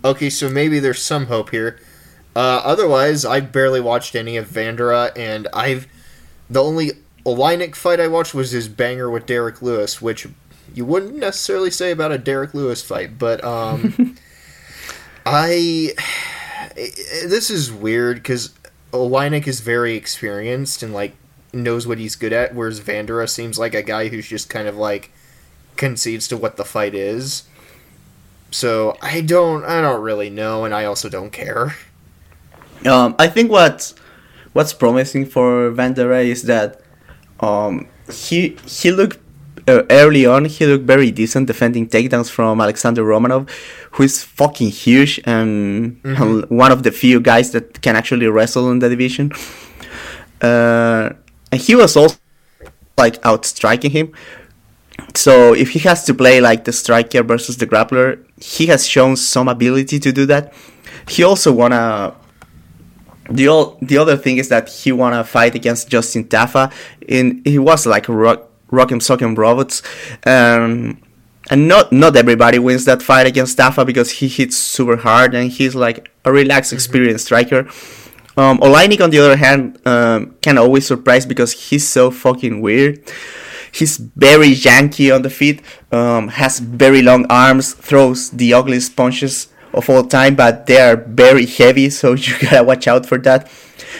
Okay, 0.04 0.30
so 0.30 0.48
maybe 0.48 0.78
there's 0.78 1.02
some 1.02 1.26
hope 1.26 1.50
here. 1.50 1.78
Uh, 2.34 2.60
otherwise, 2.64 3.24
I 3.24 3.40
barely 3.40 3.80
watched 3.80 4.14
any 4.14 4.36
of 4.36 4.48
Vanderaa, 4.48 5.16
and 5.16 5.48
I've 5.52 5.86
the 6.48 6.62
only 6.62 6.92
Oleinik 7.24 7.74
fight 7.74 8.00
I 8.00 8.08
watched 8.08 8.34
was 8.34 8.50
his 8.50 8.68
banger 8.68 9.10
with 9.10 9.26
Derrick 9.26 9.62
Lewis, 9.62 10.00
which 10.00 10.26
you 10.74 10.84
wouldn't 10.84 11.16
necessarily 11.16 11.70
say 11.70 11.90
about 11.90 12.12
a 12.12 12.18
Derrick 12.18 12.54
Lewis 12.54 12.82
fight, 12.82 13.18
but 13.18 13.42
um, 13.44 14.16
I 15.26 15.94
this 16.74 17.50
is 17.50 17.72
weird 17.72 18.16
because 18.16 18.54
Oleinik 18.92 19.46
is 19.46 19.60
very 19.60 19.94
experienced 19.94 20.82
and 20.82 20.92
like 20.92 21.14
knows 21.52 21.86
what 21.86 21.98
he's 21.98 22.16
good 22.16 22.32
at, 22.32 22.54
whereas 22.54 22.80
Vanderaa 22.80 23.28
seems 23.28 23.58
like 23.58 23.74
a 23.74 23.82
guy 23.82 24.08
who's 24.08 24.28
just 24.28 24.48
kind 24.48 24.68
of 24.68 24.76
like 24.76 25.10
concedes 25.76 26.28
to 26.28 26.36
what 26.36 26.56
the 26.56 26.64
fight 26.64 26.94
is. 26.94 27.44
So 28.50 28.96
I 29.00 29.20
don't 29.20 29.64
I 29.64 29.80
don't 29.80 30.02
really 30.02 30.30
know, 30.30 30.64
and 30.64 30.74
I 30.74 30.84
also 30.84 31.08
don't 31.08 31.30
care. 31.30 31.76
Um, 32.86 33.14
I 33.18 33.28
think 33.28 33.50
what 33.50 33.92
what's 34.52 34.72
promising 34.72 35.26
for 35.26 35.70
Vanderaa 35.70 36.24
is 36.26 36.42
that 36.44 36.80
um, 37.40 37.86
he 38.12 38.56
he 38.66 38.90
looked 38.90 39.18
uh, 39.68 39.82
early 39.90 40.26
on. 40.26 40.46
He 40.46 40.66
looked 40.66 40.84
very 40.84 41.10
decent 41.10 41.46
defending 41.46 41.88
takedowns 41.88 42.28
from 42.28 42.60
Alexander 42.60 43.04
Romanov, 43.04 43.48
who 43.92 44.02
is 44.02 44.22
fucking 44.22 44.70
huge 44.70 45.20
and 45.24 46.00
and 46.04 46.48
one 46.50 46.72
of 46.72 46.82
the 46.82 46.90
few 46.90 47.20
guys 47.20 47.52
that 47.52 47.80
can 47.82 47.96
actually 47.96 48.26
wrestle 48.26 48.70
in 48.70 48.80
the 48.80 48.88
division. 48.88 49.32
Uh, 50.40 51.10
and 51.52 51.60
he 51.60 51.74
was 51.74 51.96
also 51.96 52.16
like 52.96 53.24
outstriking 53.24 53.90
him. 53.90 54.12
So 55.14 55.54
if 55.54 55.70
he 55.70 55.78
has 55.80 56.04
to 56.04 56.14
play 56.14 56.40
like 56.40 56.64
the 56.64 56.72
striker 56.72 57.22
versus 57.22 57.56
the 57.56 57.66
grappler, 57.66 58.24
he 58.36 58.66
has 58.66 58.86
shown 58.86 59.16
some 59.16 59.48
ability 59.48 59.98
to 59.98 60.12
do 60.12 60.26
that. 60.26 60.52
He 61.08 61.22
also 61.24 61.52
wanna 61.52 62.14
the 63.30 63.48
o- 63.48 63.76
the 63.80 63.96
other 63.96 64.16
thing 64.16 64.38
is 64.38 64.48
that 64.48 64.68
he 64.68 64.92
wanna 64.92 65.24
fight 65.24 65.54
against 65.54 65.88
Justin 65.88 66.24
Tafa. 66.24 66.72
In 67.06 67.42
he 67.44 67.58
was 67.58 67.86
like 67.86 68.08
rock 68.08 68.48
rock 68.70 68.90
and 68.90 69.02
sock 69.02 69.22
and 69.22 69.36
robots, 69.36 69.82
um, 70.26 70.98
and 71.50 71.68
not 71.68 71.92
not 71.92 72.16
everybody 72.16 72.58
wins 72.58 72.84
that 72.84 73.02
fight 73.02 73.26
against 73.26 73.58
Tafa 73.58 73.84
because 73.86 74.10
he 74.10 74.28
hits 74.28 74.56
super 74.56 74.96
hard 74.96 75.34
and 75.34 75.50
he's 75.50 75.74
like 75.74 76.10
a 76.24 76.32
relaxed, 76.32 76.72
experienced 76.72 77.26
striker. 77.26 77.66
Um, 78.36 78.58
Oleinik, 78.58 79.00
on 79.00 79.10
the 79.10 79.18
other 79.18 79.36
hand, 79.36 79.78
um, 79.86 80.36
can 80.40 80.58
always 80.58 80.86
surprise 80.86 81.26
because 81.26 81.52
he's 81.52 81.86
so 81.86 82.10
fucking 82.10 82.60
weird. 82.60 83.02
He's 83.72 83.96
very 83.98 84.50
janky 84.50 85.14
on 85.14 85.22
the 85.22 85.30
feet, 85.30 85.62
um, 85.92 86.28
has 86.28 86.58
very 86.58 87.02
long 87.02 87.26
arms, 87.30 87.74
throws 87.74 88.30
the 88.30 88.52
ugliest 88.54 88.96
punches 88.96 89.48
of 89.72 89.88
all 89.88 90.04
time, 90.04 90.34
but 90.34 90.66
they 90.66 90.80
are 90.80 90.96
very 90.96 91.46
heavy, 91.46 91.90
so 91.90 92.12
you 92.14 92.38
gotta 92.40 92.64
watch 92.64 92.88
out 92.88 93.06
for 93.06 93.18
that. 93.18 93.50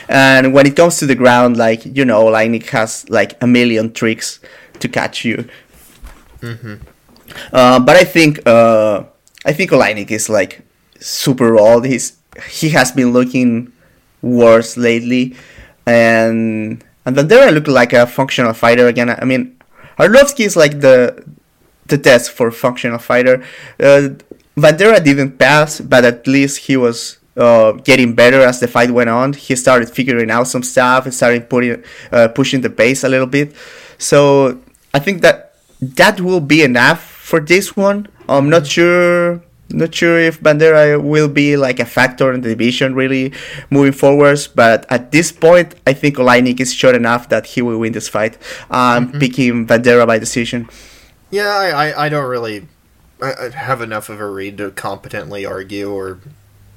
And 0.09 0.53
when 0.53 0.67
it 0.67 0.75
comes 0.77 0.99
to 0.99 1.07
the 1.07 1.15
ground, 1.15 1.57
like 1.57 1.85
you 1.85 2.05
know, 2.05 2.25
Oleinik 2.25 2.69
has 2.71 3.09
like 3.09 3.41
a 3.41 3.47
million 3.47 3.93
tricks 3.93 4.41
to 4.81 4.89
catch 4.89 5.25
you. 5.25 5.49
Uh, 7.53 7.79
but 7.79 7.97
I 7.97 8.05
think 8.05 8.41
uh, 8.47 9.05
I 9.45 9.53
think 9.53 9.71
Oleinik 9.71 10.11
is 10.11 10.29
like 10.29 10.63
super 10.99 11.57
old. 11.59 11.87
He's 11.87 12.17
he 12.49 12.71
has 12.71 12.91
been 12.93 13.13
looking 13.13 13.73
worse 14.23 14.77
lately, 14.77 15.37
and 15.87 16.85
and 17.05 17.17
Vanderaa 17.17 17.53
looked 17.53 17.69
like 17.69 17.93
a 17.93 18.07
functional 18.07 18.53
fighter 18.53 18.87
again. 18.87 19.11
I 19.11 19.25
mean, 19.25 19.57
Arlovsky 19.99 20.45
is 20.45 20.57
like 20.57 20.81
the 20.81 21.25
the 21.87 21.99
test 21.99 22.31
for 22.31 22.51
functional 22.51 22.99
fighter. 22.99 23.43
Uh, 23.79 24.11
Vanderaa 24.57 25.03
didn't 25.03 25.39
pass, 25.39 25.81
but 25.81 26.05
at 26.05 26.27
least 26.27 26.67
he 26.69 26.77
was 26.77 27.19
uh, 27.37 27.73
getting 27.73 28.15
better 28.15 28.41
as 28.41 28.61
the 28.61 28.69
fight 28.69 28.91
went 28.91 29.11
on. 29.11 29.33
He 29.33 29.57
started 29.57 29.91
figuring 29.91 30.31
out 30.31 30.47
some 30.49 30.63
stuff 30.63 31.05
and 31.05 31.15
started 31.15 31.49
putting 31.49 31.83
uh, 32.13 32.29
pushing 32.29 32.61
the 32.61 32.71
pace 32.71 33.05
a 33.05 33.09
little 33.09 33.27
bit. 33.27 33.55
So 33.99 34.61
I 34.95 34.99
think 34.99 35.23
that 35.23 35.55
that 35.81 36.21
will 36.21 36.41
be 36.41 36.63
enough 36.63 37.03
for 37.03 37.41
this 37.41 37.77
one. 37.77 38.09
I'm 38.29 38.51
not 38.51 38.67
sure. 38.67 39.43
Not 39.73 39.95
sure 39.95 40.19
if 40.19 40.41
Vanderaa 40.41 41.03
will 41.03 41.29
be 41.29 41.57
like 41.57 41.81
a 41.81 41.85
factor 41.85 42.33
in 42.33 42.41
the 42.41 42.51
division 42.51 42.95
really 42.95 43.33
moving 43.71 43.93
forwards, 43.93 44.49
but 44.49 44.87
at 44.91 45.13
this 45.13 45.33
point, 45.33 45.75
I 45.87 45.93
think 45.93 46.17
Oleinik 46.17 46.61
is 46.61 46.75
sure 46.75 46.95
enough 46.95 47.29
that 47.29 47.47
he 47.47 47.63
will 47.63 47.79
win 47.79 47.93
this 47.93 48.09
fight. 48.09 48.39
I'm 48.71 49.13
picking 49.13 49.67
Vanderaa 49.67 50.07
by 50.07 50.19
decision. 50.19 50.69
Yeah, 51.31 51.49
I, 51.49 52.07
I, 52.07 52.09
don't 52.09 52.29
really 52.29 52.67
I 53.23 53.51
have 53.55 53.81
enough 53.81 54.09
of 54.09 54.21
a 54.21 54.29
read 54.29 54.59
to 54.59 54.71
competently 54.71 55.47
argue 55.47 55.91
or, 55.91 56.21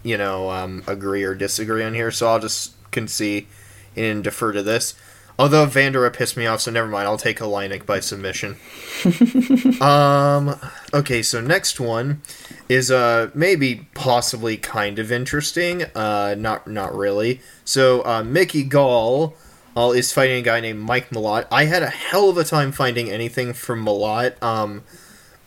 you 0.03 0.17
know, 0.17 0.49
um, 0.51 0.83
agree 0.87 1.23
or 1.23 1.33
disagree 1.33 1.83
on 1.83 1.93
here, 1.93 2.11
so 2.11 2.27
I'll 2.27 2.39
just 2.39 2.73
concede 2.91 3.47
and 3.95 4.23
defer 4.23 4.51
to 4.51 4.61
this. 4.61 4.95
Although 5.37 5.65
Vanderaa 5.65 6.13
pissed 6.13 6.37
me 6.37 6.45
off, 6.45 6.61
so 6.61 6.71
never 6.71 6.87
mind. 6.87 7.07
I'll 7.07 7.17
take 7.17 7.39
Oleinik 7.39 7.85
by 7.85 7.99
submission. 7.99 8.57
um. 9.81 10.59
Okay, 10.93 11.23
so 11.23 11.41
next 11.41 11.79
one 11.79 12.21
is 12.69 12.91
uh 12.91 13.31
maybe 13.33 13.87
possibly 13.95 14.57
kind 14.57 14.99
of 14.99 15.11
interesting. 15.11 15.83
Uh, 15.95 16.35
not 16.37 16.67
not 16.67 16.95
really. 16.95 17.41
So 17.65 18.05
uh, 18.05 18.23
Mickey 18.23 18.63
Gall. 18.63 19.35
Uh, 19.75 19.89
is 19.89 20.13
fighting 20.13 20.37
a 20.37 20.41
guy 20.43 20.59
named 20.59 20.79
Mike 20.79 21.09
Malott. 21.09 21.47
I 21.51 21.65
had 21.65 21.81
a 21.81 21.89
hell 21.89 22.29
of 22.29 22.37
a 22.37 22.43
time 22.43 22.71
finding 22.71 23.09
anything 23.09 23.53
from 23.53 23.83
Malott 23.83 24.39
um, 24.43 24.83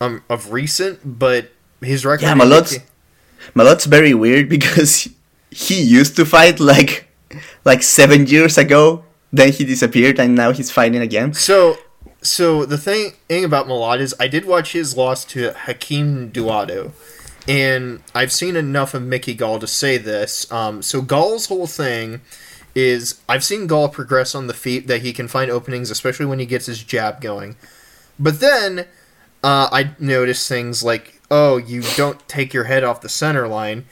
um, 0.01 0.21
of 0.29 0.51
recent, 0.51 1.17
but 1.17 1.49
his 1.79 2.05
record. 2.05 2.23
Yeah, 2.23 2.33
Malott's 2.33 2.77
Malott's 3.55 3.85
very 3.85 4.13
weird 4.13 4.49
because 4.49 5.07
he 5.51 5.81
used 5.81 6.15
to 6.17 6.25
fight 6.25 6.59
like 6.59 7.07
like 7.65 7.83
seven 7.83 8.27
years 8.27 8.57
ago. 8.57 9.03
Then 9.31 9.51
he 9.51 9.65
disappeared, 9.65 10.19
and 10.19 10.35
now 10.35 10.51
he's 10.51 10.71
fighting 10.71 11.01
again. 11.01 11.33
So, 11.33 11.77
so 12.21 12.65
the 12.65 12.77
thing, 12.77 13.11
thing 13.27 13.43
about 13.43 13.67
Malott 13.67 13.99
is, 13.99 14.15
I 14.19 14.27
did 14.27 14.45
watch 14.45 14.71
his 14.71 14.95
loss 14.95 15.25
to 15.25 15.51
Hakeem 15.51 16.31
Dawodu, 16.31 16.91
and 17.47 18.01
I've 18.15 18.31
seen 18.31 18.55
enough 18.55 18.93
of 18.93 19.01
Mickey 19.03 19.33
Gall 19.33 19.59
to 19.59 19.67
say 19.67 19.97
this. 19.97 20.49
Um, 20.51 20.81
so 20.81 21.01
Gall's 21.01 21.47
whole 21.47 21.67
thing 21.67 22.21
is, 22.73 23.21
I've 23.27 23.43
seen 23.43 23.67
Gall 23.67 23.89
progress 23.89 24.33
on 24.33 24.47
the 24.47 24.53
feet 24.53 24.87
that 24.87 25.01
he 25.01 25.11
can 25.11 25.27
find 25.27 25.51
openings, 25.51 25.91
especially 25.91 26.25
when 26.25 26.39
he 26.39 26.45
gets 26.45 26.67
his 26.67 26.81
jab 26.81 27.19
going. 27.19 27.57
But 28.17 28.39
then 28.39 28.85
uh, 29.43 29.67
I 29.71 29.91
noticed 29.99 30.47
things 30.47 30.83
like, 30.83 31.21
oh, 31.29 31.57
you 31.57 31.83
don't 31.97 32.25
take 32.29 32.53
your 32.53 32.63
head 32.63 32.83
off 32.83 33.01
the 33.01 33.09
center 33.09 33.47
line, 33.47 33.85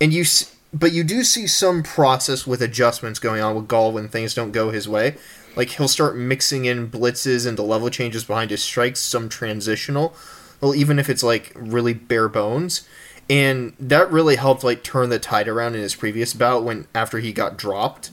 and 0.00 0.12
you. 0.12 0.24
But 0.72 0.92
you 0.92 1.04
do 1.04 1.22
see 1.22 1.46
some 1.46 1.82
process 1.82 2.46
with 2.46 2.62
adjustments 2.62 3.18
going 3.18 3.42
on 3.42 3.54
with 3.54 3.68
Gall 3.68 3.92
when 3.92 4.08
things 4.08 4.34
don't 4.34 4.52
go 4.52 4.70
his 4.70 4.88
way. 4.88 5.16
Like 5.54 5.70
he'll 5.70 5.88
start 5.88 6.16
mixing 6.16 6.64
in 6.64 6.90
blitzes 6.90 7.46
into 7.46 7.62
level 7.62 7.90
changes 7.90 8.24
behind 8.24 8.50
his 8.50 8.62
strikes, 8.62 9.00
some 9.00 9.28
transitional. 9.28 10.14
Well, 10.60 10.74
even 10.74 10.98
if 10.98 11.10
it's 11.10 11.22
like 11.22 11.52
really 11.54 11.92
bare 11.92 12.28
bones, 12.28 12.88
and 13.28 13.74
that 13.78 14.10
really 14.10 14.36
helped 14.36 14.64
like 14.64 14.82
turn 14.82 15.10
the 15.10 15.18
tide 15.18 15.48
around 15.48 15.74
in 15.74 15.82
his 15.82 15.94
previous 15.94 16.32
bout 16.34 16.64
when 16.64 16.86
after 16.94 17.18
he 17.18 17.32
got 17.32 17.58
dropped. 17.58 18.10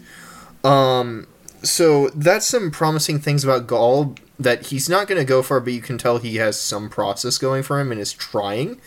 Um, 0.63 1.27
so 1.63 2.09
that's 2.09 2.45
some 2.45 2.71
promising 2.71 3.19
things 3.19 3.43
about 3.43 3.67
Gall 3.67 4.15
that 4.39 4.67
he's 4.67 4.87
not 4.89 5.07
going 5.07 5.19
to 5.19 5.25
go 5.25 5.43
far, 5.43 5.59
but 5.59 5.73
you 5.73 5.81
can 5.81 5.97
tell 5.97 6.17
he 6.17 6.37
has 6.37 6.59
some 6.59 6.89
process 6.89 7.37
going 7.37 7.63
for 7.63 7.79
him 7.79 7.91
and 7.91 7.99
is 7.99 8.13
trying. 8.13 8.79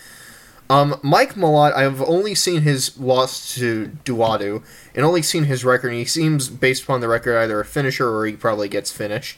Um, 0.73 0.99
Mike 1.03 1.35
Malott, 1.35 1.75
I've 1.75 2.01
only 2.01 2.35
seen 2.35 2.63
his 2.63 2.99
loss 2.99 3.55
to 3.57 3.91
Dawodu 4.07 4.63
and 4.95 5.05
only 5.05 5.21
seen 5.21 5.45
his 5.45 5.67
record, 5.67 5.89
and 5.89 5.99
he 5.99 6.07
seems, 6.07 6.49
based 6.49 6.85
upon 6.85 7.01
the 7.01 7.09
record, 7.09 7.37
either 7.37 7.61
a 7.61 7.65
finisher 7.65 8.09
or 8.09 8.25
he 8.25 8.33
probably 8.33 8.71
gets 8.71 8.91
finished. 8.91 9.37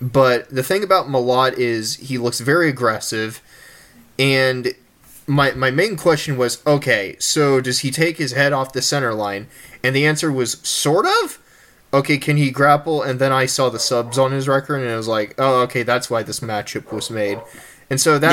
But 0.00 0.50
the 0.50 0.64
thing 0.64 0.82
about 0.82 1.06
Malott 1.06 1.56
is 1.56 1.94
he 1.98 2.18
looks 2.18 2.40
very 2.40 2.68
aggressive, 2.68 3.40
and 4.18 4.74
my 5.28 5.52
my 5.52 5.70
main 5.70 5.96
question 5.96 6.36
was, 6.36 6.60
okay, 6.66 7.14
so 7.20 7.60
does 7.60 7.80
he 7.80 7.92
take 7.92 8.16
his 8.18 8.32
head 8.32 8.52
off 8.52 8.72
the 8.72 8.82
center 8.82 9.14
line? 9.14 9.46
And 9.84 9.94
the 9.94 10.04
answer 10.04 10.32
was 10.32 10.58
sort 10.66 11.06
of. 11.06 11.38
Okay, 11.94 12.18
can 12.18 12.36
he 12.36 12.50
grapple? 12.50 13.02
And 13.02 13.20
then 13.20 13.30
I 13.30 13.46
saw 13.46 13.68
the 13.68 13.78
subs 13.78 14.18
on 14.18 14.32
his 14.32 14.48
record, 14.48 14.80
and 14.80 14.90
it 14.90 14.96
was 14.96 15.06
like, 15.06 15.36
oh, 15.38 15.60
okay, 15.62 15.84
that's 15.84 16.10
why 16.10 16.24
this 16.24 16.40
matchup 16.40 16.90
was 16.90 17.08
made. 17.08 17.40
And 17.88 18.00
so 18.00 18.18
that 18.18 18.32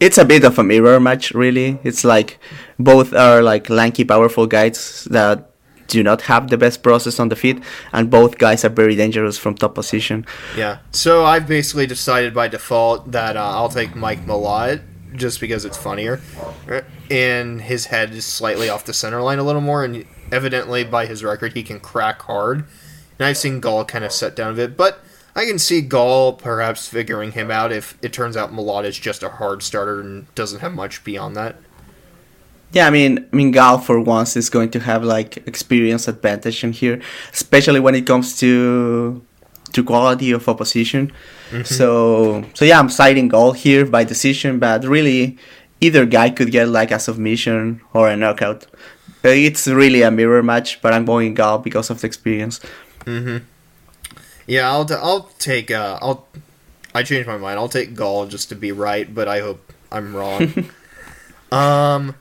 it's 0.00 0.18
a 0.18 0.24
bit 0.24 0.44
of 0.44 0.58
a 0.58 0.64
mirror 0.64 1.00
match, 1.00 1.32
really. 1.32 1.78
It's 1.82 2.04
like 2.04 2.38
both 2.78 3.12
are 3.14 3.42
like 3.42 3.70
lanky, 3.70 4.04
powerful 4.04 4.46
guys 4.46 5.06
that 5.10 5.50
do 5.88 6.02
not 6.02 6.22
have 6.22 6.50
the 6.50 6.58
best 6.58 6.82
process 6.82 7.20
on 7.20 7.28
the 7.28 7.36
feet, 7.36 7.62
and 7.92 8.10
both 8.10 8.38
guys 8.38 8.64
are 8.64 8.68
very 8.68 8.96
dangerous 8.96 9.38
from 9.38 9.54
top 9.54 9.74
position. 9.74 10.26
Yeah. 10.56 10.78
So 10.90 11.24
I've 11.24 11.46
basically 11.46 11.86
decided 11.86 12.34
by 12.34 12.48
default 12.48 13.12
that 13.12 13.36
uh, 13.36 13.40
I'll 13.40 13.68
take 13.68 13.94
Mike 13.94 14.26
Malott 14.26 14.82
just 15.14 15.40
because 15.40 15.64
it's 15.64 15.76
funnier, 15.76 16.20
and 17.10 17.62
his 17.62 17.86
head 17.86 18.10
is 18.10 18.26
slightly 18.26 18.68
off 18.68 18.84
the 18.84 18.92
center 18.92 19.22
line 19.22 19.38
a 19.38 19.42
little 19.42 19.62
more, 19.62 19.84
and 19.84 20.04
evidently 20.30 20.84
by 20.84 21.06
his 21.06 21.24
record 21.24 21.54
he 21.54 21.62
can 21.62 21.80
crack 21.80 22.22
hard. 22.22 22.64
And 23.18 23.26
I've 23.26 23.38
seen 23.38 23.60
Gall 23.60 23.84
kind 23.86 24.04
of 24.04 24.12
set 24.12 24.36
down 24.36 24.52
a 24.52 24.56
bit, 24.56 24.76
but 24.76 25.00
I 25.36 25.44
can 25.44 25.58
see 25.58 25.82
Gall 25.82 26.32
perhaps 26.32 26.88
figuring 26.88 27.32
him 27.32 27.50
out 27.50 27.70
if 27.70 27.98
it 28.00 28.14
turns 28.14 28.38
out 28.38 28.52
Malott 28.52 28.84
is 28.84 28.98
just 28.98 29.22
a 29.22 29.28
hard 29.28 29.62
starter 29.62 30.00
and 30.00 30.34
doesn't 30.34 30.60
have 30.60 30.72
much 30.72 31.04
beyond 31.04 31.36
that. 31.36 31.56
Yeah, 32.72 32.86
I 32.86 32.90
mean, 32.90 33.28
I 33.30 33.36
mean, 33.36 33.52
Gall 33.52 33.78
for 33.78 34.00
once 34.00 34.34
is 34.34 34.48
going 34.48 34.70
to 34.70 34.80
have 34.80 35.04
like 35.04 35.36
experience 35.46 36.08
advantage 36.08 36.64
in 36.64 36.72
here, 36.72 37.02
especially 37.32 37.80
when 37.80 37.94
it 37.94 38.06
comes 38.06 38.38
to 38.40 39.22
to 39.72 39.84
quality 39.84 40.32
of 40.32 40.48
opposition. 40.48 41.12
Mm-hmm. 41.50 41.64
So, 41.64 42.44
so 42.54 42.64
yeah, 42.64 42.78
I'm 42.78 42.88
citing 42.88 43.28
Gall 43.28 43.52
here 43.52 43.84
by 43.84 44.04
decision, 44.04 44.58
but 44.58 44.84
really, 44.84 45.36
either 45.82 46.06
guy 46.06 46.30
could 46.30 46.50
get 46.50 46.68
like 46.68 46.90
a 46.90 46.98
submission 46.98 47.82
or 47.92 48.08
a 48.08 48.16
knockout. 48.16 48.66
It's 49.22 49.66
really 49.66 50.02
a 50.02 50.10
mirror 50.10 50.42
match, 50.42 50.80
but 50.80 50.94
I'm 50.94 51.04
going 51.04 51.34
Gall 51.34 51.58
because 51.58 51.90
of 51.90 52.00
the 52.00 52.06
experience. 52.06 52.60
Mm-hmm. 53.04 53.44
Yeah, 54.46 54.70
I'll 54.70 54.86
I'll 54.92 55.30
take 55.38 55.70
uh 55.70 55.98
I'll 56.00 56.26
I 56.94 57.02
changed 57.02 57.26
my 57.26 57.36
mind. 57.36 57.58
I'll 57.58 57.68
take 57.68 57.94
Gall 57.94 58.26
just 58.26 58.48
to 58.50 58.54
be 58.54 58.72
right, 58.72 59.12
but 59.12 59.28
I 59.28 59.40
hope 59.40 59.72
I'm 59.90 60.14
wrong. 60.14 60.52
um 61.52 62.14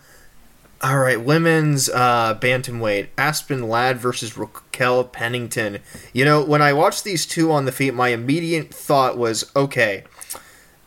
all 0.81 0.99
right, 0.99 1.19
women's 1.19 1.89
uh, 1.89 2.37
bantamweight 2.39 3.07
Aspen 3.17 3.67
Ladd 3.67 3.97
versus 3.97 4.37
Raquel 4.37 5.05
Pennington. 5.05 5.79
You 6.13 6.25
know, 6.25 6.43
when 6.43 6.61
I 6.61 6.73
watched 6.73 7.03
these 7.03 7.25
two 7.25 7.51
on 7.51 7.65
the 7.65 7.71
feet, 7.71 7.95
my 7.95 8.09
immediate 8.09 8.71
thought 8.71 9.17
was, 9.17 9.49
okay, 9.55 10.03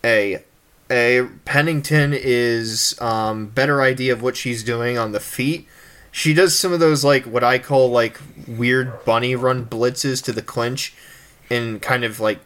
a 0.04 0.44
a 0.90 1.28
Pennington 1.44 2.14
is 2.14 2.98
um, 3.00 3.46
better 3.46 3.82
idea 3.82 4.12
of 4.12 4.22
what 4.22 4.36
she's 4.36 4.62
doing 4.62 4.96
on 4.96 5.12
the 5.12 5.20
feet. 5.20 5.66
She 6.12 6.32
does 6.32 6.56
some 6.58 6.72
of 6.72 6.80
those 6.80 7.04
like 7.04 7.24
what 7.24 7.42
I 7.42 7.58
call 7.58 7.90
like 7.90 8.20
weird 8.46 9.04
bunny 9.04 9.34
run 9.34 9.66
blitzes 9.66 10.22
to 10.24 10.32
the 10.32 10.42
clinch, 10.42 10.94
and 11.50 11.80
kind 11.80 12.04
of 12.04 12.20
like 12.20 12.40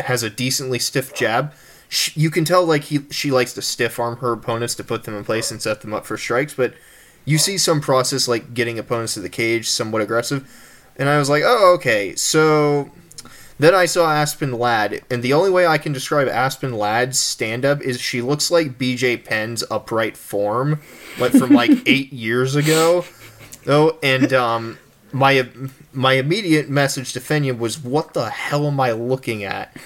has 0.00 0.22
a 0.22 0.30
decently 0.30 0.78
stiff 0.78 1.14
jab. 1.14 1.52
She, 1.88 2.18
you 2.20 2.30
can 2.30 2.44
tell 2.44 2.64
like 2.64 2.84
he 2.84 3.00
she 3.10 3.30
likes 3.30 3.54
to 3.54 3.62
stiff 3.62 3.98
arm 3.98 4.18
her 4.18 4.32
opponents 4.32 4.74
to 4.76 4.84
put 4.84 5.04
them 5.04 5.14
in 5.14 5.24
place 5.24 5.50
and 5.50 5.60
set 5.60 5.80
them 5.80 5.94
up 5.94 6.06
for 6.06 6.16
strikes, 6.16 6.54
but 6.54 6.74
you 7.24 7.38
see 7.38 7.58
some 7.58 7.80
process 7.80 8.28
like 8.28 8.54
getting 8.54 8.78
opponents 8.78 9.14
to 9.14 9.20
the 9.20 9.28
cage 9.28 9.68
somewhat 9.68 10.02
aggressive, 10.02 10.48
and 10.96 11.08
I 11.08 11.18
was 11.18 11.30
like, 11.30 11.42
oh 11.44 11.74
okay. 11.74 12.14
So 12.14 12.90
then 13.58 13.74
I 13.74 13.86
saw 13.86 14.12
Aspen 14.12 14.52
Ladd, 14.52 15.02
and 15.10 15.22
the 15.22 15.32
only 15.32 15.50
way 15.50 15.66
I 15.66 15.78
can 15.78 15.92
describe 15.92 16.28
Aspen 16.28 16.72
Ladd's 16.72 17.18
stand 17.18 17.64
up 17.64 17.80
is 17.80 18.00
she 18.00 18.22
looks 18.22 18.50
like 18.50 18.78
BJ 18.78 19.22
Penn's 19.24 19.64
upright 19.70 20.16
form, 20.16 20.80
like 21.18 21.32
from 21.32 21.50
like 21.50 21.70
eight 21.86 22.12
years 22.12 22.54
ago. 22.54 23.04
Oh, 23.66 23.98
and 24.02 24.32
um, 24.32 24.78
my 25.12 25.48
my 25.92 26.14
immediate 26.14 26.68
message 26.68 27.12
to 27.12 27.20
Feño 27.20 27.56
was, 27.56 27.82
"What 27.82 28.14
the 28.14 28.30
hell 28.30 28.66
am 28.66 28.80
I 28.80 28.92
looking 28.92 29.44
at?" 29.44 29.76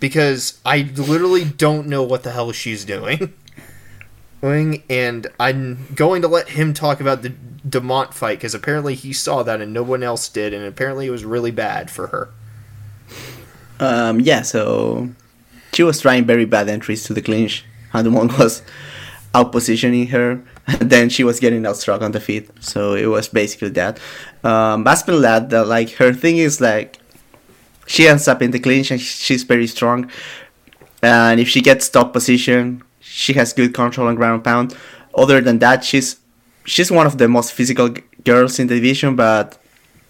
Because 0.00 0.58
I 0.64 0.90
literally 0.94 1.44
don't 1.44 1.88
know 1.88 2.02
what 2.02 2.22
the 2.22 2.32
hell 2.32 2.52
she's 2.52 2.84
doing. 2.84 3.32
and 4.42 5.26
I'm 5.40 5.86
going 5.94 6.22
to 6.22 6.28
let 6.28 6.50
him 6.50 6.72
talk 6.72 7.00
about 7.00 7.22
the 7.22 7.30
Dumont 7.68 8.14
fight 8.14 8.38
because 8.38 8.54
apparently 8.54 8.94
he 8.94 9.12
saw 9.12 9.42
that 9.42 9.60
and 9.60 9.72
no 9.72 9.82
one 9.82 10.02
else 10.02 10.28
did, 10.28 10.54
and 10.54 10.64
apparently 10.64 11.06
it 11.06 11.10
was 11.10 11.24
really 11.24 11.50
bad 11.50 11.90
for 11.90 12.08
her. 12.08 12.28
Um, 13.80 14.20
yeah, 14.20 14.42
so 14.42 15.10
she 15.72 15.82
was 15.82 16.00
trying 16.00 16.24
very 16.24 16.44
bad 16.44 16.68
entries 16.68 17.04
to 17.04 17.14
the 17.14 17.22
clinch, 17.22 17.64
and 17.92 18.04
Dumont 18.04 18.38
was 18.38 18.62
out 19.34 19.52
positioning 19.52 20.08
her 20.08 20.42
then 20.80 21.08
she 21.08 21.24
was 21.24 21.40
getting 21.40 21.62
outstruck 21.62 22.02
on 22.02 22.12
the 22.12 22.20
feet. 22.20 22.50
So 22.60 22.94
it 22.94 23.06
was 23.06 23.28
basically 23.28 23.70
that. 23.70 23.98
Um, 24.44 24.86
Aspen 24.86 25.20
Ladd, 25.20 25.52
like 25.52 25.90
her 25.92 26.12
thing 26.12 26.38
is 26.38 26.60
like 26.60 26.98
she 27.86 28.06
ends 28.06 28.28
up 28.28 28.42
in 28.42 28.50
the 28.50 28.58
clinch 28.58 28.90
and 28.90 29.00
she's 29.00 29.44
very 29.44 29.66
strong. 29.66 30.10
And 31.02 31.40
if 31.40 31.48
she 31.48 31.60
gets 31.60 31.88
top 31.88 32.12
position, 32.12 32.82
she 33.00 33.32
has 33.34 33.52
good 33.52 33.72
control 33.72 34.08
on 34.08 34.16
ground 34.16 34.44
pound. 34.44 34.76
Other 35.14 35.40
than 35.40 35.58
that, 35.60 35.84
she's 35.84 36.16
she's 36.64 36.90
one 36.90 37.06
of 37.06 37.16
the 37.16 37.28
most 37.28 37.52
physical 37.52 37.88
girls 38.24 38.58
in 38.58 38.66
the 38.66 38.74
division, 38.74 39.16
but 39.16 39.58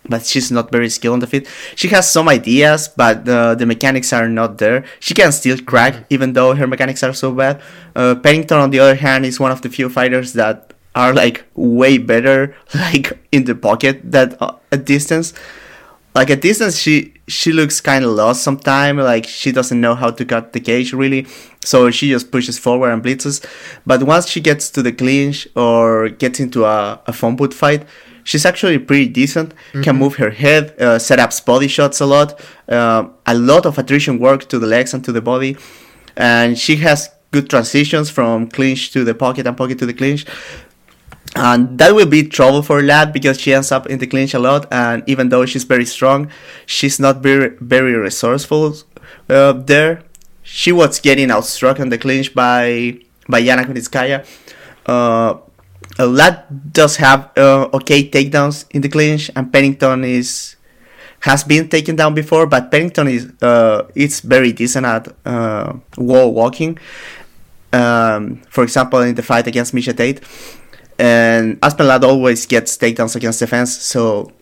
but 0.08 0.24
she's 0.24 0.50
not 0.50 0.72
very 0.72 0.88
skilled 0.88 1.14
on 1.14 1.20
the 1.20 1.26
feet. 1.26 1.46
She 1.76 1.88
has 1.88 2.10
some 2.10 2.28
ideas, 2.28 2.88
but 2.88 3.24
the 3.24 3.54
the 3.58 3.66
mechanics 3.66 4.12
are 4.12 4.28
not 4.28 4.58
there. 4.58 4.84
She 5.00 5.14
can 5.14 5.32
still 5.32 5.58
crack, 5.58 5.94
mm-hmm. 5.94 6.14
even 6.14 6.32
though 6.32 6.54
her 6.54 6.66
mechanics 6.66 7.02
are 7.02 7.12
so 7.12 7.32
bad. 7.32 7.60
Uh, 7.94 8.14
Pennington, 8.14 8.58
on 8.58 8.70
the 8.70 8.80
other 8.80 8.96
hand, 8.96 9.26
is 9.26 9.38
one 9.38 9.52
of 9.52 9.62
the 9.62 9.68
few 9.68 9.88
fighters 9.88 10.32
that 10.32 10.72
are 10.94 11.12
like 11.12 11.44
way 11.54 11.98
better, 11.98 12.54
like 12.74 13.18
in 13.30 13.44
the 13.44 13.54
pocket 13.54 14.00
that 14.10 14.40
uh, 14.40 14.52
at 14.72 14.84
distance. 14.84 15.34
Like 16.14 16.30
at 16.30 16.40
distance, 16.40 16.76
she 16.78 17.14
she 17.28 17.52
looks 17.52 17.80
kind 17.80 18.04
of 18.04 18.10
lost 18.10 18.42
sometimes. 18.42 18.98
Like 18.98 19.26
she 19.26 19.52
doesn't 19.52 19.80
know 19.80 19.94
how 19.94 20.10
to 20.10 20.24
cut 20.24 20.52
the 20.52 20.60
cage 20.60 20.92
really, 20.92 21.26
so 21.62 21.90
she 21.90 22.08
just 22.08 22.32
pushes 22.32 22.58
forward 22.58 22.90
and 22.90 23.02
blitzes. 23.02 23.44
But 23.86 24.02
once 24.02 24.26
she 24.26 24.40
gets 24.40 24.70
to 24.70 24.82
the 24.82 24.90
clinch 24.90 25.46
or 25.54 26.08
gets 26.08 26.40
into 26.40 26.64
a, 26.64 27.00
a 27.06 27.12
phone 27.12 27.36
booth 27.36 27.54
fight, 27.54 27.86
she's 28.28 28.44
actually 28.44 28.78
pretty 28.78 29.08
decent. 29.08 29.48
Mm-hmm. 29.54 29.82
Can 29.82 29.96
move 29.96 30.16
her 30.16 30.30
head, 30.30 30.64
uh, 30.78 30.98
set 30.98 31.18
up 31.18 31.32
body 31.46 31.68
shots 31.68 32.00
a 32.00 32.06
lot, 32.06 32.28
uh, 32.68 33.08
a 33.26 33.34
lot 33.34 33.64
of 33.64 33.78
attrition 33.78 34.18
work 34.18 34.48
to 34.50 34.58
the 34.58 34.66
legs 34.66 34.92
and 34.94 35.02
to 35.06 35.12
the 35.12 35.22
body, 35.22 35.56
and 36.16 36.58
she 36.58 36.76
has 36.86 37.10
good 37.30 37.48
transitions 37.48 38.10
from 38.10 38.48
clinch 38.48 38.92
to 38.92 39.00
the 39.04 39.14
pocket 39.14 39.46
and 39.46 39.56
pocket 39.56 39.78
to 39.78 39.86
the 39.86 39.94
clinch. 39.94 40.26
And 41.36 41.78
that 41.78 41.94
will 41.94 42.06
be 42.06 42.22
trouble 42.22 42.62
for 42.62 42.82
Ladd 42.82 43.12
because 43.12 43.40
she 43.40 43.52
ends 43.52 43.70
up 43.70 43.86
in 43.86 43.98
the 43.98 44.06
clinch 44.06 44.34
a 44.34 44.38
lot, 44.38 44.66
and 44.70 45.02
even 45.06 45.30
though 45.30 45.46
she's 45.46 45.64
very 45.64 45.86
strong, 45.86 46.30
she's 46.66 47.00
not 47.00 47.22
very 47.22 47.48
very 47.60 47.94
resourceful 47.94 48.76
uh, 49.30 49.52
there. 49.52 50.02
She 50.42 50.70
was 50.72 51.00
getting 51.00 51.28
outstruck 51.28 51.78
in 51.80 51.88
the 51.88 51.98
clinch 51.98 52.34
by 52.34 53.00
by 53.26 53.40
Yana 53.42 53.64
Kunitskaya. 53.64 54.18
Uh, 54.86 55.47
uh, 55.98 56.06
Ladd 56.06 56.72
does 56.72 56.96
have 56.96 57.30
uh, 57.36 57.68
okay 57.74 58.08
takedowns 58.08 58.66
in 58.70 58.82
the 58.82 58.88
clinch, 58.88 59.30
and 59.34 59.52
Pennington 59.52 60.04
is 60.04 60.56
has 61.20 61.42
been 61.42 61.68
taken 61.68 61.96
down 61.96 62.14
before, 62.14 62.46
but 62.46 62.70
Pennington 62.70 63.08
is 63.08 63.32
uh, 63.42 63.82
it's 63.94 64.20
very 64.20 64.52
decent 64.52 64.86
at 64.86 65.08
uh, 65.26 65.74
wall 65.96 66.32
walking. 66.32 66.78
Um, 67.72 68.36
for 68.48 68.64
example, 68.64 69.00
in 69.00 69.14
the 69.14 69.22
fight 69.22 69.46
against 69.46 69.74
Miesha 69.74 69.94
Tate, 69.96 70.20
and 70.98 71.58
Aspen 71.62 71.86
Ladd 71.86 72.04
always 72.04 72.46
gets 72.46 72.76
takedowns 72.78 73.14
against 73.16 73.40
defense, 73.40 73.76
so 73.76 74.32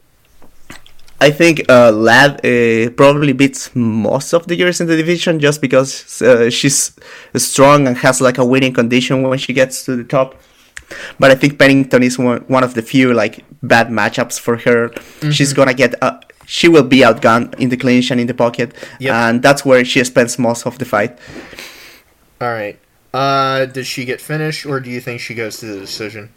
I 1.21 1.31
think 1.31 1.65
uh, 1.71 1.91
uh, 1.91 2.91
probably 2.91 3.33
beats 3.33 3.75
most 3.75 4.35
of 4.35 4.47
the 4.47 4.57
girls 4.57 4.81
in 4.83 4.87
the 4.87 4.97
division 4.97 5.41
just 5.41 5.63
because 5.63 6.21
uh, 6.21 6.51
she's 6.51 6.93
strong 7.37 7.87
and 7.89 7.97
has 7.97 8.21
like 8.21 8.37
a 8.37 8.45
winning 8.45 8.75
condition 8.75 9.23
when 9.23 9.39
she 9.39 9.55
gets 9.55 9.85
to 9.87 9.97
the 9.97 10.05
top. 10.05 10.35
But 11.19 11.31
I 11.31 11.35
think 11.35 11.59
Pennington 11.59 12.03
is 12.03 12.19
one, 12.19 12.43
one 12.43 12.65
of 12.65 12.75
the 12.75 12.83
few 12.83 13.13
like 13.13 13.45
bad 13.63 13.89
matchups 13.89 14.39
for 14.39 14.57
her. 14.59 14.89
Mm-hmm. 14.89 15.31
She's 15.31 15.53
gonna 15.53 15.75
get 15.75 16.01
uh, 16.03 16.21
she 16.47 16.69
will 16.69 16.85
be 16.85 16.99
outgunned 16.99 17.59
in 17.59 17.69
the 17.69 17.77
clinch 17.77 18.11
and 18.11 18.21
in 18.21 18.27
the 18.27 18.35
pocket, 18.35 18.75
yep. 19.01 19.15
and 19.15 19.43
that's 19.43 19.65
where 19.65 19.85
she 19.85 20.03
spends 20.05 20.39
most 20.39 20.67
of 20.67 20.79
the 20.79 20.85
fight. 20.85 21.19
All 22.41 22.53
right. 22.53 22.79
Uh, 23.13 23.67
does 23.67 23.87
she 23.87 24.05
get 24.05 24.21
finished, 24.21 24.67
or 24.67 24.79
do 24.81 24.91
you 24.91 25.01
think 25.01 25.21
she 25.21 25.35
goes 25.35 25.59
to 25.59 25.67
the 25.67 25.81
decision? 25.81 26.31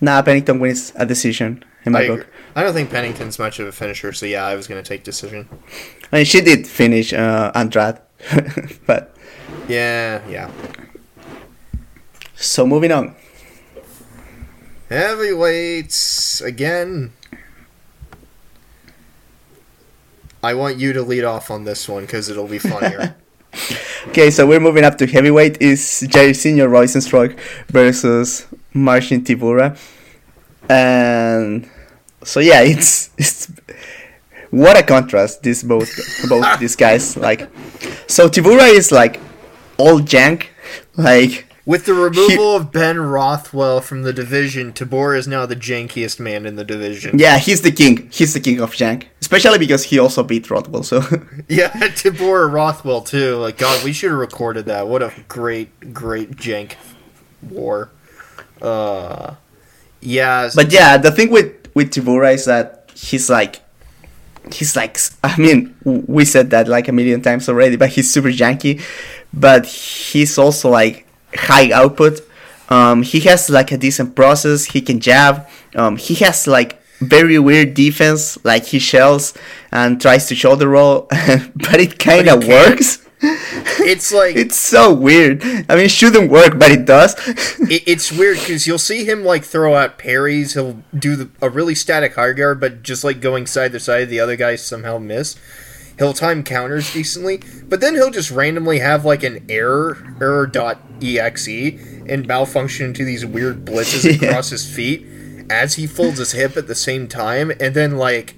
Nah, 0.00 0.22
Pennington 0.22 0.58
wins 0.60 0.92
a 0.96 1.06
decision 1.06 1.64
in 1.84 1.92
my 1.92 2.00
I 2.00 2.08
book. 2.08 2.26
I 2.54 2.62
don't 2.62 2.72
think 2.72 2.90
Pennington's 2.90 3.38
much 3.38 3.58
of 3.60 3.66
a 3.66 3.72
finisher, 3.72 4.12
so 4.12 4.26
yeah, 4.26 4.44
I 4.44 4.56
was 4.56 4.66
going 4.66 4.82
to 4.82 4.88
take 4.88 5.04
decision. 5.04 5.48
I 6.12 6.16
mean, 6.16 6.24
she 6.24 6.40
did 6.40 6.66
finish 6.66 7.12
uh, 7.12 7.52
Andrade, 7.54 7.98
but 8.86 9.14
yeah, 9.68 10.26
yeah. 10.28 10.50
So 12.34 12.66
moving 12.66 12.92
on. 12.92 13.14
Heavyweights 14.88 16.40
again. 16.40 17.12
I 20.42 20.54
want 20.54 20.76
you 20.76 20.92
to 20.92 21.02
lead 21.02 21.24
off 21.24 21.50
on 21.50 21.64
this 21.64 21.88
one 21.88 22.02
because 22.02 22.28
it'll 22.28 22.46
be 22.46 22.60
funnier. 22.60 23.16
okay, 24.08 24.30
so 24.30 24.46
we're 24.46 24.60
moving 24.60 24.84
up 24.84 24.96
to 24.98 25.06
heavyweight. 25.06 25.60
Is 25.60 26.06
Jairzinho 26.08 26.68
Rozenstruik 26.68 27.36
versus 27.66 28.46
Marcin 28.72 29.22
Tybura, 29.24 29.76
and 30.68 31.68
so 32.22 32.38
yeah, 32.38 32.60
it's 32.62 33.10
it's 33.18 33.50
what 34.50 34.78
a 34.78 34.84
contrast. 34.84 35.42
These 35.42 35.64
both 35.64 35.90
both 36.28 36.60
these 36.60 36.76
guys 36.76 37.16
like. 37.16 37.48
So 38.06 38.28
Tybura 38.28 38.72
is 38.72 38.92
like 38.92 39.18
all 39.78 39.98
jank, 39.98 40.46
like 40.96 41.45
with 41.66 41.84
the 41.84 41.94
removal 41.94 42.52
he, 42.52 42.56
of 42.56 42.70
Ben 42.70 43.00
Rothwell 43.00 43.80
from 43.80 44.02
the 44.04 44.12
division, 44.12 44.72
Tybura 44.72 45.18
is 45.18 45.26
now 45.26 45.44
the 45.46 45.56
jankiest 45.56 46.20
man 46.20 46.46
in 46.46 46.54
the 46.54 46.64
division. 46.64 47.18
Yeah, 47.18 47.38
he's 47.38 47.62
the 47.62 47.72
king. 47.72 48.08
He's 48.12 48.32
the 48.32 48.40
king 48.40 48.60
of 48.60 48.72
jank, 48.72 49.06
especially 49.20 49.58
because 49.58 49.82
he 49.82 49.98
also 49.98 50.22
beat 50.22 50.48
Rothwell. 50.48 50.84
So 50.84 50.98
yeah, 51.48 51.70
Tybura 51.70 52.50
Rothwell 52.50 53.02
too. 53.02 53.36
Like 53.36 53.58
God, 53.58 53.82
we 53.82 53.92
should 53.92 54.10
have 54.10 54.20
recorded 54.20 54.66
that. 54.66 54.86
What 54.86 55.02
a 55.02 55.12
great, 55.26 55.92
great 55.92 56.36
jank 56.36 56.76
war. 57.42 57.90
Uh, 58.62 59.34
yeah. 60.00 60.48
But 60.54 60.72
yeah, 60.72 60.96
the 60.96 61.10
thing 61.10 61.30
with 61.30 61.52
with 61.74 61.92
Tybura 61.92 62.32
is 62.32 62.44
that 62.44 62.92
he's 62.94 63.28
like 63.28 63.60
he's 64.52 64.76
like 64.76 64.98
I 65.24 65.36
mean 65.36 65.74
we 65.84 66.24
said 66.24 66.50
that 66.50 66.68
like 66.68 66.86
a 66.86 66.92
million 66.92 67.22
times 67.22 67.48
already, 67.48 67.74
but 67.74 67.88
he's 67.88 68.08
super 68.08 68.30
janky. 68.30 68.80
But 69.34 69.66
he's 69.66 70.38
also 70.38 70.70
like 70.70 71.05
high 71.36 71.70
output. 71.72 72.20
Um, 72.68 73.02
he 73.02 73.20
has 73.20 73.48
like 73.48 73.72
a 73.72 73.78
decent 73.78 74.14
process. 74.16 74.64
He 74.64 74.80
can 74.80 75.00
jab. 75.00 75.48
Um, 75.74 75.96
he 75.96 76.14
has 76.16 76.46
like 76.46 76.82
very 76.98 77.38
weird 77.38 77.74
defense. 77.74 78.42
Like 78.44 78.64
he 78.64 78.78
shells 78.78 79.34
and 79.70 80.00
tries 80.00 80.26
to 80.28 80.34
shoulder 80.34 80.68
roll, 80.68 81.02
but 81.10 81.80
it 81.80 81.98
kind 81.98 82.28
of 82.28 82.46
works. 82.46 83.06
It's 83.20 84.12
like 84.12 84.36
it's 84.36 84.56
so 84.56 84.92
weird. 84.92 85.42
I 85.42 85.76
mean, 85.76 85.86
it 85.86 85.90
shouldn't 85.90 86.30
work, 86.30 86.58
but 86.58 86.70
it 86.70 86.84
does. 86.84 87.14
it, 87.28 87.82
it's 87.86 88.12
weird 88.12 88.38
because 88.38 88.66
you'll 88.66 88.78
see 88.78 89.04
him 89.04 89.24
like 89.24 89.44
throw 89.44 89.74
out 89.74 89.98
parries. 89.98 90.54
He'll 90.54 90.82
do 90.96 91.16
the, 91.16 91.30
a 91.40 91.48
really 91.48 91.74
static 91.74 92.14
hard 92.14 92.36
guard, 92.36 92.60
but 92.60 92.82
just 92.82 93.04
like 93.04 93.20
going 93.20 93.46
side 93.46 93.72
to 93.72 93.80
side, 93.80 94.08
the 94.08 94.20
other 94.20 94.36
guys 94.36 94.64
somehow 94.64 94.98
miss. 94.98 95.36
He'll 95.98 96.12
time 96.12 96.42
counters 96.42 96.92
decently, 96.92 97.40
but 97.64 97.80
then 97.80 97.94
he'll 97.94 98.10
just 98.10 98.30
randomly 98.30 98.80
have 98.80 99.04
like 99.04 99.22
an 99.22 99.46
error 99.48 100.16
error.exe 100.20 101.48
and 102.08 102.26
malfunction 102.26 102.86
into 102.86 103.04
these 103.04 103.24
weird 103.24 103.64
blitzes 103.64 104.04
yeah. 104.20 104.28
across 104.28 104.50
his 104.50 104.70
feet 104.70 105.06
as 105.48 105.74
he 105.74 105.86
folds 105.86 106.18
his 106.18 106.32
hip 106.32 106.56
at 106.56 106.66
the 106.66 106.74
same 106.74 107.08
time, 107.08 107.50
and 107.60 107.74
then 107.74 107.96
like 107.96 108.34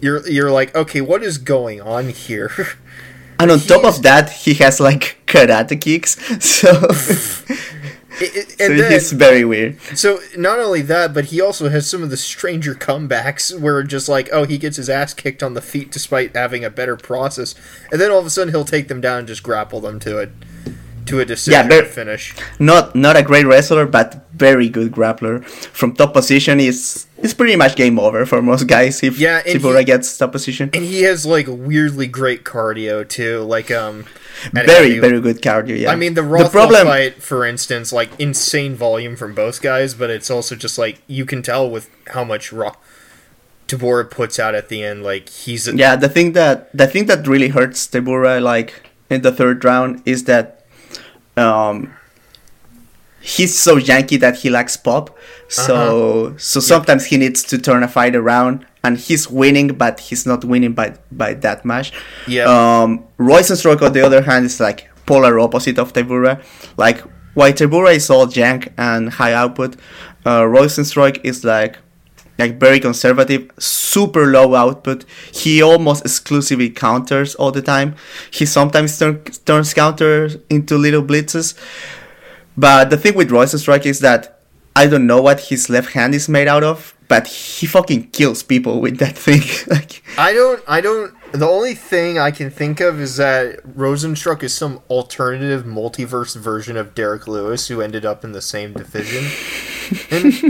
you're 0.00 0.26
you're 0.28 0.50
like, 0.50 0.74
okay, 0.74 1.00
what 1.00 1.22
is 1.22 1.38
going 1.38 1.80
on 1.80 2.10
here? 2.10 2.52
And 3.38 3.50
on 3.50 3.58
He's... 3.58 3.68
top 3.68 3.84
of 3.84 4.02
that, 4.02 4.30
he 4.30 4.54
has 4.54 4.80
like 4.80 5.18
karate 5.26 5.80
kicks, 5.80 6.16
so 6.44 6.72
It, 8.20 8.50
so 8.50 8.68
then, 8.68 8.92
it's 8.92 9.12
very 9.12 9.44
weird. 9.44 9.80
So 9.94 10.20
not 10.36 10.58
only 10.58 10.82
that, 10.82 11.14
but 11.14 11.26
he 11.26 11.40
also 11.40 11.68
has 11.68 11.88
some 11.88 12.02
of 12.02 12.10
the 12.10 12.16
stranger 12.16 12.74
comebacks 12.74 13.58
where 13.58 13.82
just 13.82 14.08
like, 14.08 14.28
oh, 14.32 14.44
he 14.44 14.58
gets 14.58 14.76
his 14.76 14.90
ass 14.90 15.14
kicked 15.14 15.42
on 15.42 15.54
the 15.54 15.62
feet 15.62 15.90
despite 15.90 16.36
having 16.36 16.64
a 16.64 16.70
better 16.70 16.96
process, 16.96 17.54
and 17.90 18.00
then 18.00 18.10
all 18.10 18.18
of 18.18 18.26
a 18.26 18.30
sudden 18.30 18.52
he'll 18.52 18.64
take 18.64 18.88
them 18.88 19.00
down 19.00 19.20
and 19.20 19.28
just 19.28 19.42
grapple 19.42 19.80
them 19.80 19.98
to 20.00 20.18
it 20.18 20.30
to 21.06 21.20
a 21.20 21.24
decision 21.24 21.70
yeah, 21.70 21.84
finish. 21.84 22.34
Not 22.58 22.94
not 22.94 23.16
a 23.16 23.22
great 23.22 23.46
wrestler, 23.46 23.86
but 23.86 24.26
very 24.32 24.68
good 24.68 24.92
grappler. 24.92 25.44
From 25.44 25.94
top 25.94 26.12
position, 26.12 26.60
is 26.60 27.06
it's 27.22 27.34
pretty 27.34 27.56
much 27.56 27.76
game 27.76 27.98
over 27.98 28.26
for 28.26 28.42
most 28.42 28.66
guys 28.66 29.02
if 29.02 29.18
yeah, 29.18 29.42
Tybura 29.42 29.84
gets 29.84 30.16
top 30.16 30.32
position. 30.32 30.70
And 30.72 30.84
he 30.84 31.02
has 31.02 31.26
like 31.26 31.46
weirdly 31.48 32.06
great 32.06 32.44
cardio 32.44 33.08
too. 33.08 33.40
Like 33.40 33.70
um 33.70 34.06
very 34.52 34.98
very 34.98 35.20
good 35.20 35.42
cardio. 35.42 35.78
Yeah. 35.78 35.92
I 35.92 35.96
mean 35.96 36.14
the 36.14 36.22
Rothwell 36.22 36.44
the 36.44 36.50
problem... 36.50 36.86
fight, 36.86 37.22
for 37.22 37.44
instance, 37.44 37.92
like 37.92 38.10
insane 38.18 38.74
volume 38.74 39.16
from 39.16 39.34
both 39.34 39.60
guys, 39.62 39.94
but 39.94 40.10
it's 40.10 40.30
also 40.30 40.54
just 40.56 40.78
like 40.78 41.02
you 41.06 41.24
can 41.24 41.42
tell 41.42 41.68
with 41.70 41.90
how 42.08 42.24
much 42.24 42.52
raw. 42.52 42.74
Tybura 43.68 44.10
puts 44.10 44.40
out 44.40 44.56
at 44.56 44.68
the 44.68 44.82
end, 44.82 45.04
like 45.04 45.28
he's 45.28 45.68
a... 45.68 45.76
yeah. 45.76 45.94
The 45.94 46.08
thing 46.08 46.32
that 46.32 46.76
the 46.76 46.88
thing 46.88 47.06
that 47.06 47.26
really 47.26 47.48
hurts 47.48 47.86
Tybura, 47.86 48.42
like 48.42 48.90
in 49.08 49.22
the 49.22 49.30
third 49.30 49.64
round, 49.64 50.02
is 50.04 50.24
that 50.24 50.64
um, 51.36 51.94
he's 53.20 53.58
so 53.58 53.76
janky 53.76 54.18
that 54.20 54.36
he 54.36 54.50
lacks 54.50 54.76
pop. 54.76 55.16
So 55.48 56.26
uh-huh. 56.26 56.38
so 56.38 56.60
sometimes 56.60 57.04
yep. 57.04 57.10
he 57.10 57.16
needs 57.18 57.42
to 57.44 57.58
turn 57.58 57.82
a 57.82 57.88
fight 57.88 58.14
around, 58.16 58.66
and 58.82 58.96
he's 58.96 59.28
winning, 59.28 59.68
but 59.68 60.00
he's 60.00 60.26
not 60.26 60.44
winning 60.44 60.72
by 60.72 60.96
by 61.10 61.34
that 61.34 61.64
much. 61.64 61.92
Yeah. 62.26 62.44
Um, 62.44 63.04
Rozenstruik, 63.18 63.82
on 63.82 63.92
the 63.92 64.02
other 64.04 64.22
hand, 64.22 64.46
is 64.46 64.60
like 64.60 64.88
polar 65.06 65.38
opposite 65.38 65.78
of 65.78 65.92
Tybura. 65.92 66.42
Like 66.76 67.00
while 67.34 67.52
Tybura 67.52 67.94
is 67.94 68.10
all 68.10 68.26
jank 68.26 68.72
and 68.78 69.10
high 69.10 69.32
output, 69.32 69.76
uh, 70.24 70.42
Rozenstruik 70.42 71.20
is 71.24 71.44
like 71.44 71.78
like 72.38 72.58
very 72.58 72.80
conservative, 72.80 73.50
super 73.58 74.26
low 74.26 74.54
output. 74.54 75.04
He 75.32 75.62
almost 75.62 76.04
exclusively 76.04 76.70
counters 76.70 77.34
all 77.34 77.52
the 77.52 77.60
time. 77.60 77.96
He 78.30 78.46
sometimes 78.46 78.98
turn, 78.98 79.22
turns 79.44 79.74
counters 79.74 80.38
into 80.48 80.78
little 80.78 81.02
blitzes. 81.02 81.54
But 82.60 82.90
the 82.90 82.98
thing 82.98 83.14
with 83.14 83.30
Rozenstruik 83.30 83.86
is 83.86 84.00
that 84.00 84.38
I 84.76 84.86
don't 84.86 85.06
know 85.06 85.22
what 85.22 85.40
his 85.48 85.70
left 85.70 85.92
hand 85.94 86.14
is 86.14 86.28
made 86.28 86.46
out 86.46 86.62
of, 86.62 86.94
but 87.08 87.26
he 87.26 87.66
fucking 87.66 88.10
kills 88.10 88.42
people 88.42 88.82
with 88.82 88.98
that 88.98 89.16
thing. 89.26 89.40
like 89.66 90.02
I 90.18 90.34
don't 90.34 90.62
I 90.68 90.82
don't 90.82 91.14
the 91.32 91.48
only 91.48 91.74
thing 91.74 92.18
I 92.18 92.30
can 92.30 92.50
think 92.50 92.80
of 92.80 93.00
is 93.00 93.16
that 93.16 93.64
Rozenstruik 93.64 94.42
is 94.42 94.52
some 94.52 94.82
alternative 94.90 95.64
multiverse 95.64 96.36
version 96.36 96.76
of 96.76 96.94
Derrick 96.94 97.26
Lewis 97.26 97.68
who 97.68 97.80
ended 97.80 98.04
up 98.04 98.24
in 98.24 98.32
the 98.32 98.42
same 98.42 98.74
division. 98.74 99.24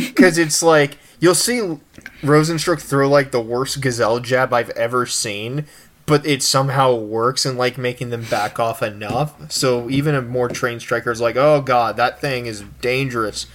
Because 0.01 0.37
it's 0.45 0.65
like 0.65 0.99
you'll 1.21 1.37
see 1.37 1.79
Rozenstruik 2.23 2.81
throw 2.81 3.09
like 3.09 3.31
the 3.31 3.41
worst 3.41 3.81
gazelle 3.81 4.19
jab 4.19 4.53
I've 4.53 4.71
ever 4.71 5.07
seen, 5.07 5.67
but 6.11 6.27
it 6.27 6.43
somehow 6.43 6.93
works 6.93 7.47
in 7.47 7.57
like 7.57 7.79
making 7.79 8.11
them 8.11 8.25
back 8.25 8.59
off 8.59 8.83
enough. 8.83 9.53
So 9.53 9.89
even 9.89 10.17
a 10.17 10.21
more 10.21 10.49
trained 10.49 10.83
striker 10.83 11.13
is 11.13 11.21
like, 11.21 11.37
oh 11.37 11.63
god, 11.63 11.97
that 11.99 12.21
thing 12.21 12.47
is 12.47 12.65
dangerous. 12.81 13.47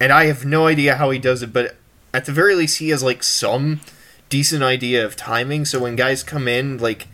And 0.00 0.10
I 0.10 0.24
have 0.24 0.46
no 0.46 0.66
idea 0.66 0.96
how 0.96 1.10
he 1.10 1.18
does 1.18 1.42
it, 1.42 1.52
but 1.52 1.76
at 2.14 2.24
the 2.24 2.32
very 2.32 2.54
least 2.54 2.78
he 2.78 2.88
has 2.88 3.02
like 3.02 3.22
some 3.22 3.82
decent 4.30 4.62
idea 4.62 5.04
of 5.04 5.16
timing. 5.16 5.66
So 5.66 5.80
when 5.80 5.94
guys 5.94 6.22
come 6.22 6.48
in, 6.48 6.78
like 6.78 7.08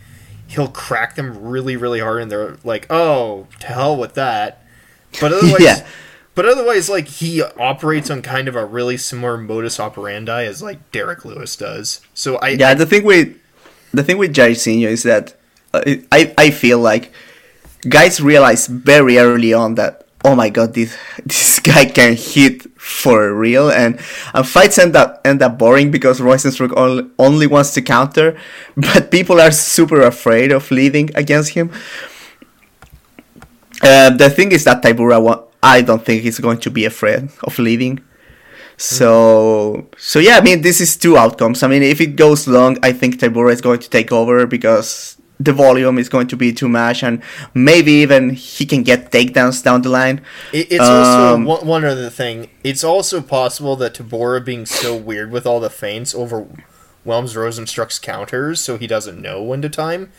he'll 0.47 0.69
crack 0.69 1.15
them 1.15 1.43
really, 1.43 1.75
really 1.75 1.99
hard 1.99 2.21
and 2.21 2.31
they're 2.31 2.55
like, 2.63 2.87
Oh, 2.89 3.47
to 3.59 3.67
hell 3.67 3.97
with 3.97 4.13
that. 4.13 4.63
But 5.19 5.33
otherwise 5.33 5.59
yeah. 5.59 5.85
But 6.35 6.45
otherwise, 6.45 6.89
like 6.89 7.09
he 7.09 7.43
operates 7.43 8.09
on 8.09 8.21
kind 8.21 8.47
of 8.47 8.55
a 8.55 8.63
really 8.63 8.95
similar 8.95 9.37
modus 9.37 9.77
operandi 9.77 10.45
as 10.45 10.63
like 10.63 10.89
Derrick 10.93 11.25
Lewis 11.25 11.57
does. 11.57 11.99
So 12.13 12.37
I 12.37 12.49
yeah, 12.51 12.75
the 12.75 12.85
thing 12.85 13.03
with 13.03 13.35
the 13.93 14.03
thing 14.03 14.17
with 14.17 14.33
Jairzinho 14.33 14.87
is 14.87 15.03
that 15.03 15.35
uh, 15.73 15.81
I 16.11 16.33
I 16.37 16.51
feel 16.51 16.79
like 16.79 17.11
guys 17.87 18.21
realize 18.21 18.67
very 18.67 19.17
early 19.17 19.53
on 19.53 19.75
that 19.75 20.05
oh 20.25 20.35
my 20.35 20.49
god 20.49 20.73
this 20.73 20.97
this 21.25 21.59
guy 21.59 21.85
can 21.85 22.15
hit 22.15 22.67
for 22.79 23.33
real, 23.33 23.69
and, 23.69 23.99
and 24.33 24.47
fights 24.47 24.79
end 24.79 24.95
up 24.95 25.21
end 25.23 25.41
up 25.41 25.57
boring 25.57 25.91
because 25.91 26.19
Rozenstruik 26.19 26.73
only, 26.75 27.09
only 27.19 27.47
wants 27.47 27.73
to 27.75 27.81
counter, 27.81 28.37
but 28.75 29.11
people 29.11 29.39
are 29.39 29.51
super 29.51 30.01
afraid 30.01 30.51
of 30.51 30.71
leading 30.71 31.09
against 31.15 31.51
him. 31.51 31.71
Uh, 33.81 34.09
the 34.09 34.29
thing 34.29 34.51
is 34.51 34.63
that 34.63 34.81
Tybura, 34.81 35.21
wa- 35.21 35.43
I 35.61 35.81
don't 35.81 36.03
think 36.03 36.23
he's 36.23 36.39
going 36.39 36.59
to 36.59 36.71
be 36.71 36.85
afraid 36.85 37.29
of 37.43 37.59
leading. 37.59 37.99
So, 38.79 39.89
so 39.97 40.19
yeah, 40.19 40.37
I 40.37 40.41
mean, 40.41 40.61
this 40.61 40.79
is 40.79 40.95
two 40.95 41.17
outcomes. 41.17 41.63
I 41.63 41.67
mean, 41.67 41.83
if 41.83 41.99
it 41.99 42.15
goes 42.15 42.47
long, 42.47 42.77
I 42.81 42.93
think 42.93 43.19
Tybura 43.19 43.51
is 43.51 43.59
going 43.59 43.79
to 43.79 43.89
take 43.89 44.09
over 44.09 44.47
because 44.47 45.17
the 45.37 45.51
volume 45.51 45.97
is 45.97 46.07
going 46.07 46.27
to 46.27 46.37
be 46.37 46.53
too 46.53 46.69
much, 46.69 47.03
and 47.03 47.21
maybe 47.53 47.91
even 47.91 48.29
he 48.29 48.65
can 48.65 48.83
get 48.83 49.11
takedowns 49.11 49.61
down 49.61 49.81
the 49.81 49.89
line. 49.89 50.21
It, 50.53 50.71
it's 50.71 50.79
also 50.79 51.35
um, 51.35 51.43
one, 51.43 51.67
one 51.67 51.85
other 51.85 52.09
thing. 52.09 52.49
It's 52.63 52.83
also 52.85 53.21
possible 53.21 53.75
that 53.75 53.95
Tybura 53.95 54.43
being 54.45 54.65
so 54.65 54.95
weird 54.95 55.29
with 55.29 55.45
all 55.45 55.59
the 55.59 55.69
feints 55.69 56.15
overwhelms 56.15 57.35
Rozenstruik's 57.35 57.99
counters, 57.99 58.61
so 58.61 58.77
he 58.77 58.87
doesn't 58.87 59.21
know 59.21 59.43
when 59.43 59.61
to 59.61 59.69
time. 59.69 60.09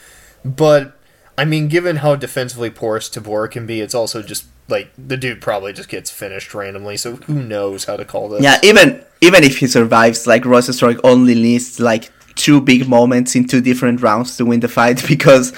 But 0.44 0.98
I 1.38 1.46
mean, 1.46 1.68
given 1.68 1.96
how 1.96 2.14
defensively 2.14 2.68
porous 2.68 3.08
Tybura 3.08 3.50
can 3.50 3.66
be, 3.66 3.80
it's 3.80 3.94
also 3.94 4.22
just 4.22 4.44
like 4.70 4.90
the 4.96 5.16
dude 5.16 5.40
probably 5.40 5.72
just 5.72 5.88
gets 5.88 6.10
finished 6.10 6.54
randomly. 6.54 6.96
So 6.96 7.16
who 7.16 7.42
knows 7.42 7.84
how 7.84 7.96
to 7.96 8.04
call 8.04 8.28
this? 8.28 8.42
Yeah, 8.42 8.58
even 8.62 9.04
even 9.20 9.44
if 9.44 9.58
he 9.58 9.66
survives, 9.66 10.26
like 10.26 10.42
Rozenstruik 10.42 11.00
only 11.04 11.34
needs 11.34 11.80
like 11.80 12.10
two 12.36 12.60
big 12.60 12.88
moments 12.88 13.36
in 13.36 13.46
two 13.46 13.60
different 13.60 14.00
rounds 14.00 14.36
to 14.36 14.44
win 14.44 14.60
the 14.60 14.68
fight 14.68 15.04
because 15.08 15.52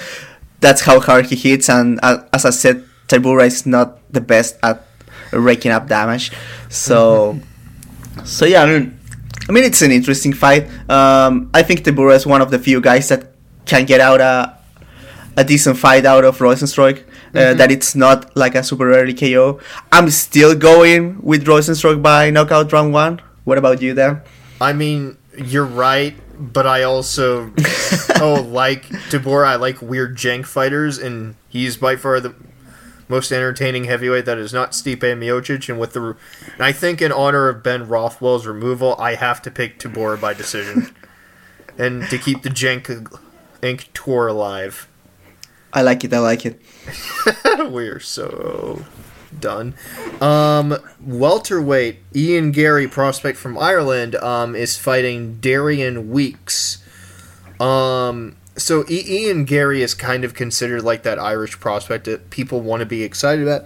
that's 0.59 0.81
how 0.81 0.99
hard 0.99 1.27
he 1.27 1.35
hits. 1.35 1.69
And 1.69 1.99
uh, 2.03 2.23
as 2.33 2.45
I 2.45 2.49
said, 2.49 2.83
Tybura 3.07 3.45
is 3.45 3.65
not 3.65 3.99
the 4.11 4.21
best 4.21 4.57
at 4.63 4.85
raking 5.31 5.71
up 5.71 5.87
damage. 5.87 6.31
So, 6.69 7.39
so 8.23 8.45
yeah, 8.45 8.63
I 8.63 8.65
mean, 8.65 8.99
I 9.47 9.51
mean, 9.51 9.63
it's 9.63 9.81
an 9.81 9.91
interesting 9.91 10.33
fight. 10.33 10.69
Um, 10.89 11.49
I 11.53 11.63
think 11.63 11.83
Tybura 11.83 12.15
is 12.15 12.25
one 12.25 12.41
of 12.41 12.51
the 12.51 12.59
few 12.59 12.81
guys 12.81 13.09
that 13.09 13.33
can 13.65 13.85
get 13.85 14.01
out 14.01 14.21
a 14.21 14.57
a 15.35 15.43
decent 15.43 15.77
fight 15.77 16.05
out 16.05 16.23
of 16.23 16.37
Rozenstruik. 16.37 17.03
Uh, 17.33 17.39
Mm-hmm. 17.39 17.57
That 17.57 17.71
it's 17.71 17.95
not 17.95 18.35
like 18.37 18.53
a 18.53 18.61
super 18.61 18.93
early 18.93 19.13
KO. 19.13 19.59
I'm 19.91 20.09
still 20.11 20.53
going 20.53 21.19
with 21.21 21.45
Rozenstruik 21.45 21.99
by 22.01 22.29
knockout 22.29 22.71
round 22.71 22.93
one. 22.93 23.21
What 23.43 23.57
about 23.57 23.81
you, 23.81 23.95
Dan? 23.95 24.21
I 24.61 24.71
mean, 24.73 25.17
you're 25.35 25.65
right, 25.65 26.15
but 26.37 26.67
I 26.67 26.83
also 26.83 27.51
oh 28.21 28.47
like 28.47 28.85
Tybura. 29.09 29.47
I 29.47 29.55
like 29.55 29.81
weird 29.81 30.15
jank 30.15 30.45
fighters, 30.45 30.97
and 30.97 31.35
he's 31.49 31.75
by 31.77 31.95
far 31.95 32.19
the 32.19 32.35
most 33.07 33.31
entertaining 33.31 33.85
heavyweight 33.85 34.25
that 34.25 34.37
is 34.37 34.53
not 34.53 34.71
Stipe 34.71 34.99
Miocic. 34.99 35.69
And 35.69 35.79
with 35.79 35.93
the, 35.93 36.15
and 36.53 36.61
I 36.61 36.71
think 36.71 37.01
in 37.01 37.11
honor 37.11 37.49
of 37.49 37.63
Ben 37.63 37.87
Rothwell's 37.87 38.45
removal, 38.45 38.95
I 38.99 39.15
have 39.15 39.41
to 39.43 39.51
pick 39.51 39.79
Tybura 39.79 40.19
by 40.19 40.33
decision, 40.33 40.95
and 41.77 42.07
to 42.09 42.17
keep 42.17 42.43
the 42.43 42.49
jank 42.49 42.85
Inc. 43.61 43.87
tour 43.93 44.27
alive. 44.27 44.87
I 45.73 45.81
like 45.81 46.03
it. 46.03 46.13
I 46.13 46.19
like 46.19 46.45
it. 46.45 46.61
We're 47.71 47.99
so 47.99 48.85
done. 49.39 49.73
Um, 50.21 50.77
welterweight 51.01 51.97
Ian 52.15 52.51
Garry, 52.51 52.87
prospect 52.87 53.37
from 53.37 53.57
Ireland, 53.57 54.15
um, 54.15 54.55
is 54.55 54.77
fighting 54.77 55.39
Darian 55.39 56.09
Weeks. 56.11 56.83
Um, 57.59 58.35
so 58.55 58.85
Ian 58.89 59.45
Garry 59.45 59.81
is 59.81 59.93
kind 59.93 60.23
of 60.23 60.33
considered 60.33 60.83
like 60.83 61.03
that 61.03 61.17
Irish 61.17 61.59
prospect 61.59 62.05
that 62.05 62.29
people 62.29 62.61
want 62.61 62.81
to 62.81 62.85
be 62.85 63.03
excited 63.03 63.43
about. 63.43 63.65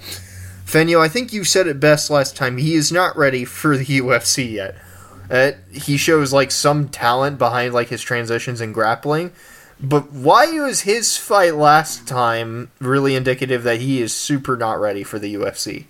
Feño, 0.66 1.00
I 1.00 1.08
think 1.08 1.32
you 1.32 1.44
said 1.44 1.68
it 1.68 1.80
best 1.80 2.10
last 2.10 2.36
time. 2.36 2.58
He 2.58 2.76
is 2.76 2.92
not 2.92 3.18
ready 3.18 3.46
for 3.46 3.78
the 3.78 3.86
UFC 4.00 4.52
yet. 4.52 4.76
Uh, 5.30 5.52
he 5.72 5.98
shows 5.98 6.32
like 6.32 6.52
some 6.52 6.88
talent 6.88 7.38
behind 7.38 7.74
like 7.74 7.90
his 7.90 8.02
transitions 8.02 8.62
and 8.62 8.74
grappling, 8.74 9.32
but 9.80 10.12
why 10.12 10.52
was 10.60 10.82
his 10.82 11.18
fight 11.18 11.56
last 11.56 12.08
time 12.08 12.72
really 12.80 13.16
indicative 13.16 13.64
that 13.64 13.82
he 13.82 14.02
is 14.02 14.14
super 14.14 14.58
not 14.58 14.80
ready 14.80 15.04
for 15.04 15.20
the 15.20 15.34
UFC? 15.36 15.86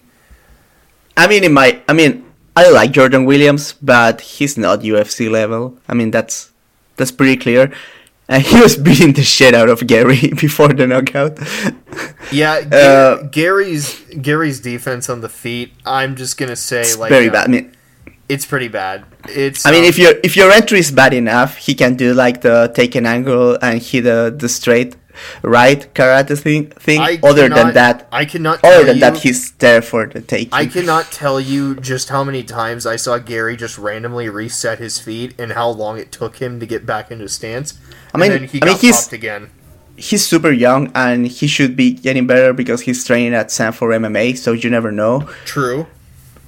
I 1.16 1.28
mean, 1.28 1.44
in 1.44 1.54
my, 1.54 1.82
I 1.88 1.94
mean, 1.94 2.26
I 2.56 2.70
like 2.70 2.92
Jordan 2.92 3.26
Williams, 3.26 3.74
but 3.74 4.22
he's 4.22 4.58
not 4.58 4.82
UFC 4.82 5.30
level. 5.30 5.78
I 5.88 5.94
mean, 5.94 6.12
that's 6.12 6.52
that's 6.96 7.12
pretty 7.12 7.38
clear. 7.38 7.72
And 8.28 8.44
he 8.44 8.60
was 8.60 8.76
beating 8.88 9.14
the 9.14 9.24
shit 9.24 9.54
out 9.54 9.70
of 9.70 9.88
Garry 9.88 10.34
before 10.42 10.74
the 10.74 10.86
knockout. 10.86 11.40
Yeah, 12.32 12.56
Uh, 12.72 13.24
Garry's 13.30 14.02
Garry's 14.22 14.60
defense 14.60 15.10
on 15.10 15.22
the 15.22 15.30
feet. 15.30 15.72
I'm 15.86 16.16
just 16.16 16.38
gonna 16.38 16.56
say 16.58 16.82
It's 16.82 16.98
like 16.98 17.10
very 17.10 17.30
uh, 17.30 17.34
bad. 17.34 17.46
I 17.46 17.52
mean, 17.52 17.77
It's 18.30 18.46
pretty 18.46 18.68
bad. 18.68 19.06
It's. 19.30 19.66
I 19.66 19.72
mean, 19.72 19.84
um, 19.84 19.90
if 19.90 19.98
your 19.98 20.14
if 20.24 20.36
your 20.36 20.52
entry 20.52 20.80
is 20.80 20.92
bad 20.92 21.14
enough, 21.14 21.56
he 21.58 21.74
can 21.74 21.96
do 21.96 22.14
like 22.14 22.42
the 22.42 22.72
take 22.76 22.96
an 22.96 23.06
angle 23.06 23.58
and 23.62 23.82
hit 23.82 24.04
the 24.04 24.36
the 24.38 24.50
straight 24.50 24.96
right 25.44 25.88
karate 25.94 26.38
thing. 26.38 26.68
Thing. 26.72 27.00
I 27.02 27.20
Other 27.24 27.48
than 27.48 27.74
that, 27.74 28.08
I 28.12 28.26
cannot. 28.26 28.64
other 28.64 28.84
than 28.84 28.96
you, 28.96 29.02
that, 29.02 29.18
he's 29.18 29.52
there 29.54 29.82
for 29.82 30.08
the 30.08 30.22
taking. 30.22 30.54
I 30.54 30.66
cannot 30.66 31.12
tell 31.12 31.40
you 31.40 31.76
just 31.76 32.10
how 32.10 32.24
many 32.24 32.44
times 32.44 32.86
I 32.86 32.98
saw 32.98 33.18
Garry 33.18 33.56
just 33.56 33.78
randomly 33.78 34.28
reset 34.30 34.80
his 34.80 35.00
feet 35.00 35.34
and 35.40 35.54
how 35.54 35.70
long 35.70 35.98
it 35.98 36.12
took 36.12 36.38
him 36.38 36.60
to 36.60 36.66
get 36.66 36.86
back 36.86 37.10
into 37.12 37.30
stance. 37.30 37.80
I 38.14 38.18
mean- 38.18 38.32
and 38.32 38.42
then 38.42 38.50
he 38.50 38.62
I 38.62 38.66
mean, 38.66 38.78
he's- 38.78 39.12
again. 39.14 39.50
he's 39.96 40.26
super 40.28 40.52
young 40.52 40.92
and 40.94 41.28
he 41.28 41.48
should 41.48 41.76
be 41.76 41.92
getting 41.94 42.28
better 42.28 42.54
because 42.54 42.82
he's 42.82 43.04
training 43.04 43.34
at 43.34 43.52
Sanford 43.52 43.94
MMA, 44.02 44.34
so 44.38 44.52
you 44.52 44.70
never 44.70 44.92
know. 44.92 45.28
True. 45.46 45.88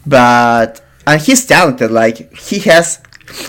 But 0.05 0.81
and 1.13 1.21
he's 1.21 1.45
talented. 1.45 1.91
Like 1.91 2.33
he 2.37 2.59
has, 2.59 3.01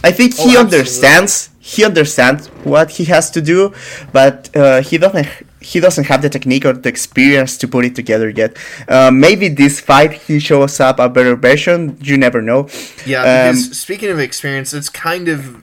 I 0.03 0.11
think 0.13 0.35
he 0.35 0.57
Oh, 0.57 0.61
understands. 0.61 1.51
He 1.63 1.85
understands 1.85 2.49
what 2.65 2.91
he 2.93 3.05
has 3.05 3.31
to 3.31 3.41
do, 3.41 3.73
but 4.13 4.51
uh, 4.57 4.83
he 4.83 4.99
doesn't. 4.99 5.29
He 5.63 5.79
doesn't 5.79 6.05
have 6.05 6.23
the 6.23 6.31
technique 6.31 6.65
or 6.65 6.73
the 6.73 6.89
experience 6.89 7.59
to 7.59 7.69
put 7.69 7.85
it 7.85 7.95
together 7.95 8.31
yet. 8.31 8.57
Uh, 8.89 9.11
maybe 9.13 9.49
this 9.49 9.79
fight 9.79 10.13
he 10.27 10.39
shows 10.41 10.81
up 10.81 10.99
a 10.99 11.09
better 11.09 11.37
version. 11.37 11.99
You 12.01 12.17
never 12.17 12.41
know. 12.41 12.69
Yeah, 13.05 13.21
Um, 13.21 13.55
because 13.57 13.79
speaking 13.79 14.09
of 14.09 14.19
experience, 14.19 14.73
it's 14.73 14.89
kind 14.89 15.29
of 15.29 15.63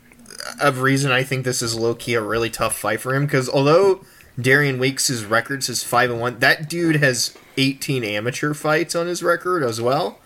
a 0.61 0.71
reason 0.71 1.11
I 1.11 1.23
think 1.23 1.45
this 1.45 1.61
is 1.63 1.73
low 1.75 1.95
key 1.95 2.13
a 2.13 2.21
really 2.21 2.51
tough 2.51 2.77
fight 2.77 3.01
for 3.01 3.15
him. 3.15 3.25
Because 3.25 3.49
although 3.49 4.05
Darian 4.39 4.77
Weeks' 4.77 5.23
records 5.23 5.67
is 5.67 5.83
five 5.83 6.11
and 6.11 6.19
one, 6.21 6.37
that 6.39 6.69
dude 6.69 6.97
has 6.97 7.33
eighteen 7.57 8.03
amateur 8.03 8.53
fights 8.53 8.93
on 8.95 9.07
his 9.07 9.23
record 9.23 9.63
as 9.63 9.81
well. 9.81 10.19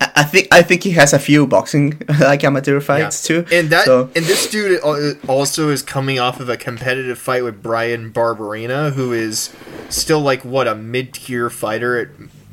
I 0.00 0.24
think 0.24 0.48
I 0.52 0.62
think 0.62 0.82
he 0.82 0.90
has 0.92 1.12
a 1.12 1.18
few 1.18 1.46
boxing 1.46 2.00
like 2.20 2.44
amateur 2.44 2.80
fights 2.80 3.22
too. 3.24 3.46
And 3.52 3.70
that 3.70 3.84
So- 3.84 4.10
and 4.16 4.24
this 4.24 4.50
dude 4.50 4.80
also 5.28 5.70
is 5.70 5.82
coming 5.82 6.18
off 6.18 6.40
of 6.40 6.48
a 6.48 6.56
competitive 6.56 7.18
fight 7.18 7.44
with 7.44 7.62
Bryan 7.62 8.12
Barberena, 8.12 8.92
who 8.92 9.12
is 9.12 9.50
still 9.88 10.20
like 10.20 10.44
what 10.44 10.66
a 10.68 10.74
mid 10.74 11.14
tier 11.14 11.48
fighter 11.50 11.98
at 11.98 12.08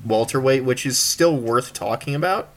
welterweight, 0.05 0.63
which 0.63 0.85
is 0.85 0.97
still 0.99 1.35
worth 1.35 1.73
talking 1.73 2.13
about. 2.15 2.49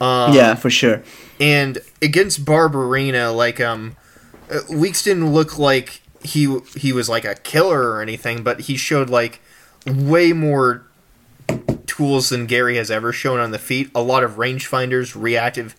Um, 0.00 0.32
yeah, 0.34 0.54
for 0.54 0.70
sure. 0.70 1.02
and 1.40 1.78
against 2.02 2.44
Barberina, 2.44 3.34
like 3.34 3.60
um, 3.60 3.96
Weeks 4.70 5.02
didn't 5.02 5.32
look 5.32 5.58
like 5.58 6.02
he 6.22 6.58
he 6.76 6.92
was 6.92 7.08
like 7.08 7.24
a 7.24 7.34
killer 7.34 7.90
or 7.90 8.00
anything, 8.02 8.42
but 8.42 8.60
he 8.62 8.76
showed 8.76 9.10
like 9.10 9.40
way 9.86 10.32
more 10.32 10.85
tools 11.96 12.28
than 12.28 12.46
Garry 12.46 12.76
has 12.76 12.90
ever 12.90 13.12
shown 13.12 13.40
on 13.40 13.50
the 13.50 13.58
feet. 13.58 13.90
A 13.94 14.02
lot 14.02 14.22
of 14.22 14.32
rangefinders, 14.32 15.20
reactive 15.20 15.74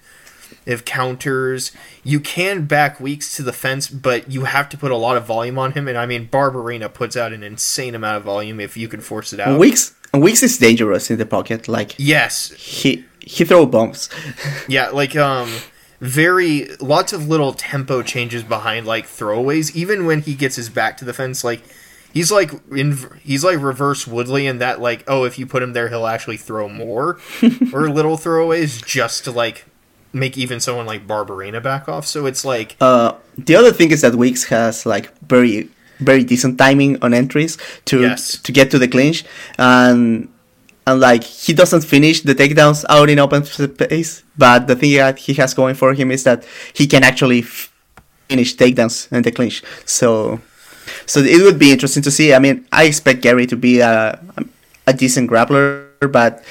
if 0.65 0.83
counters. 0.85 1.71
You 2.03 2.19
can 2.19 2.65
back 2.65 2.99
Weeks 2.99 3.35
to 3.35 3.43
the 3.43 3.53
fence, 3.53 3.87
but 3.87 4.31
you 4.31 4.45
have 4.45 4.69
to 4.69 4.77
put 4.77 4.91
a 4.91 4.97
lot 4.97 5.17
of 5.17 5.25
volume 5.25 5.57
on 5.57 5.73
him. 5.73 5.87
And 5.87 5.97
I 5.97 6.05
mean, 6.05 6.27
Barberena 6.27 6.93
puts 6.93 7.15
out 7.15 7.33
an 7.33 7.43
insane 7.43 7.95
amount 7.95 8.17
of 8.17 8.23
volume 8.23 8.59
if 8.59 8.77
you 8.77 8.87
can 8.87 9.01
force 9.01 9.33
it 9.33 9.39
out. 9.39 9.59
Weeks 9.59 9.93
Weeks 10.13 10.43
is 10.43 10.57
dangerous 10.57 11.11
in 11.11 11.17
the 11.17 11.25
pocket. 11.25 11.67
Like 11.67 11.95
yes, 11.97 12.51
he 12.51 13.05
he 13.19 13.43
throw 13.45 13.65
bombs. 13.65 14.09
Yeah, 14.67 14.89
like 14.89 15.15
um 15.15 15.49
very 15.99 16.67
lots 16.79 17.13
of 17.13 17.27
little 17.27 17.53
tempo 17.53 18.03
changes 18.03 18.43
behind 18.43 18.85
like 18.85 19.05
throwaways 19.05 19.75
even 19.75 20.05
when 20.05 20.21
he 20.21 20.35
gets 20.35 20.55
his 20.55 20.69
back 20.69 20.95
to 20.95 21.03
the 21.03 21.13
fence 21.13 21.43
like 21.43 21.63
he's 22.17 22.31
like 22.39 22.51
in 22.81 22.87
he's 23.29 23.43
like 23.49 23.59
reverse 23.71 24.01
Woodley 24.13 24.43
in 24.51 24.57
that 24.63 24.75
like 24.89 25.01
oh 25.13 25.21
if 25.29 25.33
you 25.39 25.45
put 25.53 25.61
him 25.65 25.71
there 25.77 25.87
he'll 25.91 26.07
actually 26.15 26.37
throw 26.47 26.65
more 26.85 27.07
or 27.73 27.81
little 27.99 28.17
throwaways 28.23 28.71
just 28.97 29.17
to 29.25 29.31
like 29.43 29.57
make 30.13 30.35
even 30.43 30.57
someone 30.65 30.85
like 30.93 31.01
Barberena 31.11 31.61
back 31.61 31.83
off. 31.93 32.05
So 32.13 32.25
it's 32.29 32.43
like 32.53 32.69
Uh, 32.81 33.09
the 33.47 33.55
other 33.59 33.71
thing 33.77 33.89
is 33.95 34.01
that 34.01 34.13
Weeks 34.25 34.43
has 34.55 34.85
like 34.93 35.05
very 35.33 35.69
very 36.09 36.23
decent 36.31 36.57
timing 36.57 36.93
on 37.03 37.13
entries 37.13 37.57
to 37.89 37.95
Yes. 38.01 38.21
to 38.45 38.51
get 38.57 38.71
to 38.73 38.77
the 38.83 38.87
clinch. 38.87 39.17
And 39.57 40.27
and 40.87 40.97
like 41.09 41.23
he 41.23 41.51
doesn't 41.53 41.83
finish 41.93 42.21
the 42.21 42.33
takedowns 42.41 42.85
out 42.89 43.09
in 43.09 43.19
open 43.19 43.43
space. 43.43 44.23
But 44.37 44.59
the 44.69 44.75
thing 44.79 44.93
that 44.97 45.15
he 45.25 45.33
has 45.41 45.53
going 45.53 45.75
for 45.75 45.93
him 45.99 46.09
is 46.17 46.23
that 46.23 46.39
he 46.79 46.87
can 46.87 47.03
actually 47.03 47.41
f- 47.43 47.69
finish 48.29 48.55
takedowns 48.55 49.11
in 49.11 49.21
the 49.27 49.31
clinch. 49.37 49.57
So 49.85 50.39
so 51.07 51.19
it 51.21 51.41
would 51.41 51.57
be 51.57 51.71
interesting 51.71 52.03
to 52.03 52.11
see 52.11 52.33
i 52.33 52.39
mean 52.39 52.63
i 52.71 52.83
expect 52.83 53.21
garry 53.21 53.47
to 53.47 53.55
be 53.55 53.79
a, 53.79 54.19
a 54.85 54.93
decent 54.93 55.29
grappler 55.29 55.87
but 56.11 56.43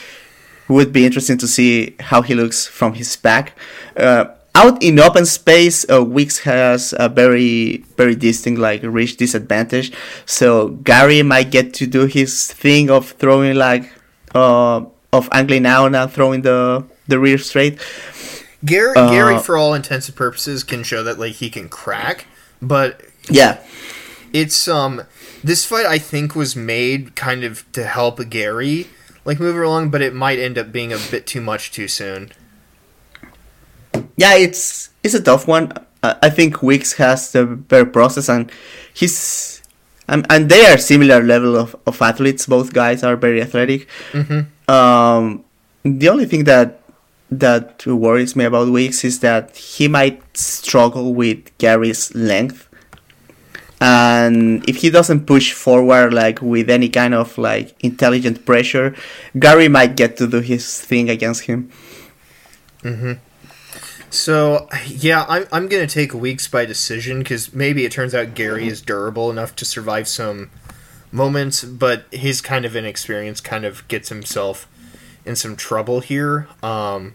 would 0.68 0.92
be 0.92 1.06
interesting 1.06 1.38
to 1.38 1.46
see 1.46 1.94
how 2.00 2.22
he 2.22 2.34
looks 2.34 2.66
from 2.66 2.94
his 2.94 3.16
back. 3.16 3.52
Uh, 3.96 4.26
out 4.54 4.82
in 4.82 4.98
open 4.98 5.26
space, 5.26 5.84
uh, 5.90 6.02
Weeks 6.02 6.38
has 6.40 6.94
a 6.98 7.08
very 7.08 7.84
very 7.96 8.14
distinct 8.14 8.58
like 8.60 8.82
reach 8.82 9.16
disadvantage. 9.16 9.92
So 10.24 10.68
Garry 10.82 11.22
might 11.22 11.50
get 11.50 11.74
to 11.74 11.86
do 11.86 12.06
his 12.06 12.52
thing 12.52 12.90
of 12.90 13.10
throwing 13.10 13.56
like 13.56 13.92
uh, 14.34 14.82
of 15.12 15.28
angling 15.32 15.66
out 15.66 15.94
and 15.94 16.10
throwing 16.10 16.42
the 16.42 16.84
the 17.06 17.18
rear 17.18 17.38
straight. 17.38 17.78
Garry, 18.64 18.96
Uh, 18.96 19.10
Garry, 19.10 19.38
for 19.38 19.56
all 19.56 19.74
intents 19.74 20.08
and 20.08 20.16
purposes, 20.16 20.64
can 20.64 20.82
show 20.82 21.02
that 21.02 21.18
like 21.18 21.34
he 21.34 21.50
can 21.50 21.68
crack, 21.68 22.26
but 22.62 23.02
Yeah, 23.28 23.58
it's 24.32 24.68
um 24.68 25.02
this 25.42 25.64
fight 25.64 25.86
I 25.86 25.98
think 25.98 26.34
was 26.34 26.56
made 26.56 27.14
kind 27.16 27.44
of 27.44 27.70
to 27.72 27.84
help 27.84 28.20
Garry 28.30 28.86
like 29.24 29.40
move 29.40 29.56
along, 29.56 29.90
but 29.90 30.02
it 30.02 30.14
might 30.14 30.38
end 30.38 30.56
up 30.56 30.70
being 30.72 30.92
a 30.92 30.98
bit 31.10 31.26
too 31.26 31.40
much 31.40 31.70
too 31.72 31.88
soon. 31.88 32.32
yeah, 34.16 34.34
it's 34.36 34.90
it's 35.02 35.14
a 35.14 35.22
tough 35.22 35.46
one. 35.46 35.72
I 36.02 36.30
think 36.30 36.62
Weeks 36.62 36.92
has 36.94 37.32
the 37.32 37.44
better 37.44 37.86
process, 37.86 38.28
and 38.28 38.50
he's 38.94 39.62
um, 40.08 40.24
and 40.30 40.48
they 40.48 40.64
are 40.66 40.78
similar 40.78 41.20
level 41.22 41.56
of, 41.56 41.74
of 41.86 42.00
athletes. 42.00 42.46
Both 42.46 42.72
guys 42.72 43.02
are 43.02 43.16
very 43.16 43.42
athletic. 43.42 43.88
Um, 44.68 45.44
the 45.82 46.08
only 46.08 46.26
thing 46.26 46.44
that 46.44 46.80
that 47.30 47.84
worries 47.86 48.36
me 48.36 48.44
about 48.44 48.68
Weeks 48.68 49.04
is 49.04 49.18
that 49.20 49.56
he 49.56 49.88
might 49.88 50.22
struggle 50.36 51.12
with 51.12 51.56
Garry's 51.58 52.14
length, 52.14 52.65
and 53.80 54.66
if 54.68 54.76
he 54.76 54.90
doesn't 54.90 55.26
push 55.26 55.52
forward 55.52 56.14
like 56.14 56.40
with 56.40 56.70
any 56.70 56.88
kind 56.88 57.14
of 57.14 57.36
like 57.36 57.74
intelligent 57.80 58.46
pressure, 58.46 58.94
Garry 59.38 59.68
might 59.68 59.96
get 59.96 60.16
to 60.18 60.26
do 60.26 60.40
his 60.40 60.80
thing 60.80 61.10
against 61.10 61.42
him. 61.42 61.70
Hmm. 62.82 63.12
So 64.10 64.68
yeah, 64.86 65.26
I'm 65.28 65.46
I'm 65.52 65.68
gonna 65.68 65.86
take 65.86 66.14
weeks 66.14 66.48
by 66.48 66.64
decision 66.64 67.18
because 67.18 67.52
maybe 67.52 67.84
it 67.84 67.92
turns 67.92 68.14
out 68.14 68.34
Garry 68.34 68.66
is 68.66 68.80
durable 68.80 69.30
enough 69.30 69.54
to 69.56 69.64
survive 69.64 70.08
some 70.08 70.50
moments, 71.12 71.64
but 71.64 72.04
his 72.12 72.40
kind 72.40 72.64
of 72.64 72.74
inexperience 72.74 73.40
kind 73.40 73.64
of 73.64 73.86
gets 73.88 74.08
himself 74.08 74.66
in 75.24 75.36
some 75.36 75.56
trouble 75.56 76.00
here. 76.00 76.48
Um, 76.62 77.14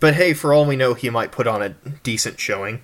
but 0.00 0.14
hey, 0.14 0.32
for 0.32 0.52
all 0.52 0.64
we 0.64 0.74
know, 0.74 0.94
he 0.94 1.10
might 1.10 1.30
put 1.30 1.46
on 1.46 1.62
a 1.62 1.70
decent 2.02 2.40
showing. 2.40 2.82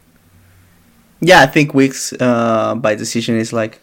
Yeah, 1.20 1.40
I 1.42 1.46
think 1.46 1.74
Weeks 1.74 2.12
uh, 2.12 2.74
by 2.76 2.94
decision 2.94 3.37
is 3.37 3.52
like 3.52 3.81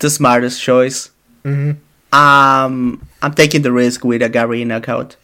the 0.00 0.10
smartest 0.10 0.60
choice. 0.60 1.10
Mm-hmm. 1.44 1.82
Um, 2.14 3.06
I'm 3.22 3.34
taking 3.34 3.62
the 3.62 3.72
risk 3.72 4.04
with 4.04 4.22
a 4.22 4.28
Garry 4.28 4.64
knockout. 4.64 5.16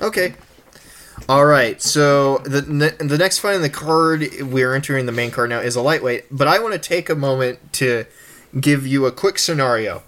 Okay. 0.00 0.34
All 1.28 1.46
right. 1.46 1.80
So 1.82 2.38
the 2.38 2.62
ne- 2.62 3.06
the 3.06 3.18
next 3.18 3.40
fight 3.40 3.56
in 3.56 3.62
the 3.62 3.70
card, 3.70 4.28
we're 4.42 4.74
entering 4.74 5.06
the 5.06 5.12
main 5.12 5.30
card 5.30 5.50
now, 5.50 5.58
is 5.58 5.74
a 5.76 5.82
lightweight. 5.82 6.26
But 6.30 6.46
I 6.46 6.58
want 6.58 6.74
to 6.74 6.78
take 6.78 7.08
a 7.08 7.14
moment 7.14 7.72
to 7.74 8.04
give 8.60 8.86
you 8.86 9.06
a 9.06 9.12
quick 9.12 9.38
scenario. 9.38 10.02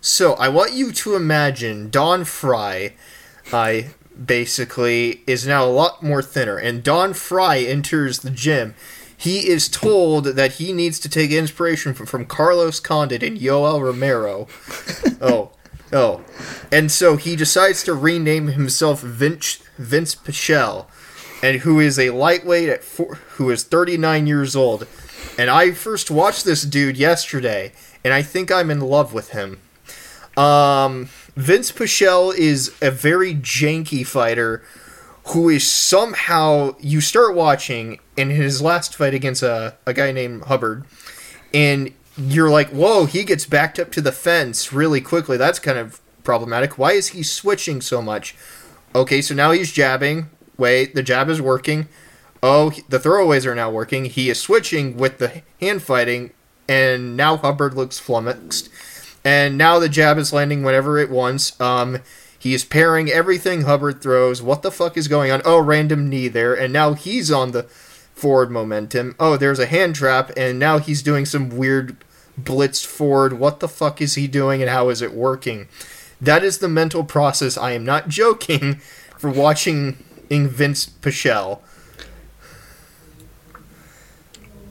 So 0.00 0.32
I 0.34 0.48
want 0.48 0.72
you 0.72 0.92
to 0.92 1.14
imagine 1.14 1.90
Don 1.90 2.24
Frye, 2.24 2.94
I 3.52 3.90
basically 4.24 5.22
is 5.26 5.46
now 5.46 5.64
a 5.64 5.70
lot 5.70 6.02
more 6.02 6.22
thinner, 6.22 6.56
and 6.56 6.82
Don 6.82 7.12
Frye 7.12 7.58
enters 7.58 8.20
the 8.20 8.30
gym. 8.30 8.74
He 9.22 9.48
is 9.48 9.68
told 9.68 10.24
that 10.24 10.54
he 10.54 10.72
needs 10.72 10.98
to 10.98 11.08
take 11.08 11.30
inspiration 11.30 11.94
from, 11.94 12.06
from 12.06 12.26
Carlos 12.26 12.80
Condit 12.80 13.22
and 13.22 13.38
Yoel 13.38 13.80
Romero. 13.80 14.48
oh, 15.20 15.52
oh, 15.92 16.24
and 16.72 16.90
so 16.90 17.16
he 17.16 17.36
decides 17.36 17.84
to 17.84 17.94
rename 17.94 18.48
himself 18.48 19.00
Vinc 19.00 19.62
Vinc 19.78 20.16
Pichel, 20.24 20.86
and 21.40 21.60
who 21.60 21.78
is 21.78 22.00
a 22.00 22.10
lightweight 22.10 22.68
at 22.68 22.82
four, 22.82 23.14
who 23.36 23.48
is 23.50 23.62
39 23.62 24.26
years 24.26 24.56
old. 24.56 24.88
And 25.38 25.48
I 25.50 25.70
first 25.70 26.10
watched 26.10 26.44
this 26.44 26.64
dude 26.64 26.96
yesterday, 26.96 27.74
and 28.02 28.12
I 28.12 28.22
think 28.22 28.50
I'm 28.50 28.72
in 28.72 28.80
love 28.80 29.14
with 29.14 29.30
him. 29.30 29.60
Um, 30.36 31.10
Vinc 31.36 31.74
Pichel 31.74 32.34
is 32.34 32.74
a 32.82 32.90
very 32.90 33.36
janky 33.36 34.04
fighter 34.04 34.64
who 35.26 35.48
is 35.48 35.68
somehow 35.68 36.74
you 36.80 37.00
start 37.00 37.34
watching 37.34 38.00
in 38.16 38.30
his 38.30 38.60
last 38.60 38.96
fight 38.96 39.14
against 39.14 39.42
a, 39.42 39.76
a 39.86 39.92
guy 39.92 40.12
named 40.12 40.44
Hubbard, 40.44 40.84
and 41.54 41.92
you're 42.16 42.50
like, 42.50 42.68
whoa, 42.70 43.06
he 43.06 43.24
gets 43.24 43.46
backed 43.46 43.78
up 43.78 43.90
to 43.92 44.00
the 44.00 44.12
fence 44.12 44.72
really 44.72 45.00
quickly. 45.00 45.36
That's 45.36 45.58
kind 45.58 45.78
of 45.78 46.00
problematic. 46.24 46.76
Why 46.76 46.92
is 46.92 47.08
he 47.08 47.22
switching 47.22 47.80
so 47.80 48.02
much? 48.02 48.34
Okay, 48.94 49.22
so 49.22 49.34
now 49.34 49.52
he's 49.52 49.72
jabbing. 49.72 50.28
Wait, 50.58 50.94
the 50.94 51.02
jab 51.02 51.28
is 51.28 51.40
working. 51.40 51.88
Oh, 52.42 52.70
the 52.88 52.98
throwaways 52.98 53.46
are 53.46 53.54
now 53.54 53.70
working. 53.70 54.04
He 54.06 54.28
is 54.28 54.40
switching 54.40 54.96
with 54.96 55.18
the 55.18 55.42
hand 55.60 55.82
fighting, 55.82 56.32
and 56.68 57.16
now 57.16 57.36
Hubbard 57.36 57.74
looks 57.74 57.98
flummoxed. 57.98 58.68
And 59.24 59.56
now 59.56 59.78
the 59.78 59.88
jab 59.88 60.18
is 60.18 60.32
landing 60.32 60.64
whenever 60.64 60.98
it 60.98 61.08
wants. 61.08 61.58
Um, 61.60 62.00
he 62.42 62.54
is 62.54 62.64
parrying 62.64 63.08
everything 63.08 63.62
Hubbard 63.62 64.02
throws. 64.02 64.42
What 64.42 64.62
the 64.62 64.72
fuck 64.72 64.96
is 64.96 65.06
going 65.06 65.30
on? 65.30 65.42
Oh, 65.44 65.60
random 65.60 66.08
knee 66.08 66.26
there, 66.26 66.52
and 66.52 66.72
now 66.72 66.94
he's 66.94 67.30
on 67.30 67.52
the 67.52 67.62
forward 67.62 68.50
momentum. 68.50 69.14
Oh, 69.20 69.36
there's 69.36 69.60
a 69.60 69.66
hand 69.66 69.94
trap, 69.94 70.32
and 70.36 70.58
now 70.58 70.78
he's 70.78 71.02
doing 71.02 71.24
some 71.24 71.50
weird 71.50 71.96
blitz 72.36 72.84
forward. 72.84 73.34
What 73.34 73.60
the 73.60 73.68
fuck 73.68 74.02
is 74.02 74.16
he 74.16 74.26
doing, 74.26 74.60
and 74.60 74.68
how 74.68 74.88
is 74.88 75.00
it 75.00 75.14
working? 75.14 75.68
That 76.20 76.42
is 76.42 76.58
the 76.58 76.68
mental 76.68 77.04
process. 77.04 77.56
I 77.56 77.72
am 77.72 77.84
not 77.84 78.08
joking 78.08 78.80
for 79.16 79.30
watching 79.30 79.98
Vinc 80.28 80.90
Pichel. 81.00 81.60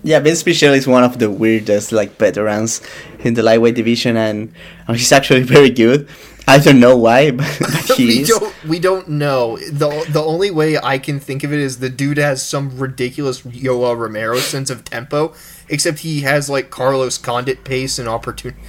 Yeah, 0.04 0.20
Vinc 0.20 0.44
Pichel 0.44 0.76
is 0.76 0.88
one 0.88 1.06
of 1.06 1.20
the 1.20 1.32
weirdest 1.32 1.94
like 1.94 2.18
veterans 2.18 2.82
in 3.20 3.36
the 3.36 3.44
lightweight 3.44 3.76
division, 3.76 4.18
and 4.18 4.52
uh, 4.90 4.94
he's 4.94 5.14
actually 5.14 5.44
very 5.56 5.70
good. 5.70 6.10
I 6.48 6.58
don't 6.58 6.80
know 6.80 6.98
why, 6.98 7.32
but, 7.32 7.92
we 7.98 8.24
don't 8.24 8.66
we 8.68 8.80
don't 8.80 9.08
know. 9.08 9.58
the 9.58 10.06
The 10.10 10.24
only 10.24 10.52
way 10.52 10.78
I 10.78 10.98
can 10.98 11.20
think 11.20 11.44
of 11.44 11.54
it 11.54 11.60
is 11.60 11.80
the 11.80 11.90
dude 11.90 12.18
has 12.18 12.46
some 12.46 12.78
ridiculous 12.78 13.42
Yoel 13.42 13.98
Romero 13.98 14.38
sense 14.38 14.70
of 14.70 14.84
tempo, 14.84 15.34
except 15.70 16.00
he 16.00 16.22
has 16.22 16.50
like 16.50 16.70
Carlos 16.70 17.18
Condit 17.18 17.64
pace 17.64 18.00
and 18.00 18.10
opportunism 18.10 18.60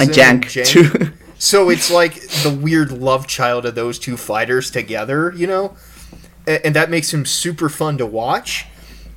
And 0.00 0.10
Jank, 0.10 0.64
too. 0.66 1.12
So 1.40 1.70
it's 1.70 1.88
like 1.88 2.14
the 2.42 2.50
weird 2.50 2.90
love 2.90 3.28
child 3.28 3.64
of 3.64 3.76
those 3.76 4.00
two 4.00 4.16
fighters 4.16 4.72
together, 4.72 5.32
you 5.36 5.46
know, 5.46 5.76
and, 6.48 6.60
and 6.66 6.74
that 6.74 6.90
makes 6.90 7.14
him 7.14 7.24
super 7.24 7.68
fun 7.68 7.96
to 7.98 8.06
watch 8.06 8.66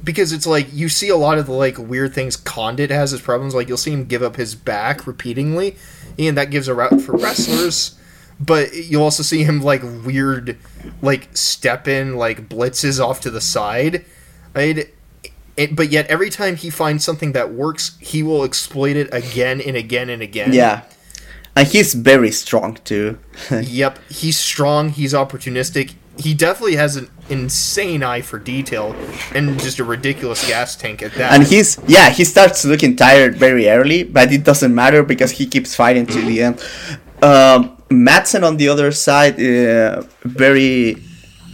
because 0.03 0.31
it's 0.31 0.47
like 0.47 0.67
you 0.71 0.89
see 0.89 1.09
a 1.09 1.15
lot 1.15 1.37
of 1.37 1.47
the 1.47 1.51
like 1.51 1.77
weird 1.77 2.13
things 2.13 2.35
Condit 2.35 2.91
has 2.91 3.13
as 3.13 3.21
problems. 3.21 3.55
Like 3.55 3.67
you'll 3.67 3.77
see 3.77 3.91
him 3.91 4.05
give 4.05 4.21
up 4.21 4.35
his 4.35 4.55
back 4.55 5.07
repeatedly, 5.07 5.77
and 6.17 6.37
that 6.37 6.49
gives 6.51 6.67
a 6.67 6.73
route 6.73 7.01
for 7.01 7.13
wrestlers. 7.13 7.97
But 8.39 8.73
you'll 8.73 9.03
also 9.03 9.21
see 9.23 9.43
him 9.43 9.61
like 9.61 9.83
weird, 9.83 10.57
like 11.01 11.35
step 11.37 11.87
in 11.87 12.15
like 12.15 12.49
blitzes 12.49 13.03
off 13.03 13.21
to 13.21 13.29
the 13.29 13.41
side, 13.41 14.03
right? 14.55 14.91
It, 15.57 15.75
but 15.75 15.89
yet 15.91 16.07
every 16.07 16.29
time 16.29 16.55
he 16.55 16.69
finds 16.69 17.03
something 17.03 17.33
that 17.33 17.53
works, 17.53 17.97
he 17.99 18.23
will 18.23 18.43
exploit 18.43 18.95
it 18.95 19.13
again 19.13 19.61
and 19.61 19.75
again 19.75 20.09
and 20.09 20.21
again. 20.23 20.53
Yeah, 20.53 20.83
and 21.55 21.67
he's 21.67 21.93
very 21.93 22.31
strong 22.31 22.75
too. 22.83 23.19
Yep, 23.51 23.99
he's 24.09 24.37
strong. 24.37 24.89
He's 24.89 25.13
opportunistic. 25.13 25.93
He 26.17 26.33
definitely 26.33 26.75
has 26.75 26.95
an 26.97 27.07
insane 27.29 28.03
eye 28.03 28.21
for 28.21 28.37
detail 28.39 28.93
and 29.33 29.57
just 29.59 29.79
a 29.79 29.83
ridiculous 29.83 30.47
gas 30.47 30.75
tank 30.75 31.01
at 31.01 31.13
that. 31.13 31.31
and 31.33 31.43
he's 31.43 31.77
yeah 31.87 32.09
he 32.09 32.25
starts 32.25 32.65
looking 32.65 32.95
tired 32.95 33.35
very 33.39 33.69
early 33.69 34.03
but 34.03 34.31
it 34.33 34.43
doesn't 34.43 34.75
matter 34.75 35.01
because 35.03 35.31
he 35.31 35.45
keeps 35.47 35.73
fighting 35.73 36.05
to 36.05 36.19
the 36.21 36.43
end 36.43 36.59
um, 37.23 37.77
Madsen 37.89 38.43
on 38.43 38.57
the 38.57 38.67
other 38.67 38.91
side 38.91 39.35
uh, 39.39 40.03
very 40.23 40.95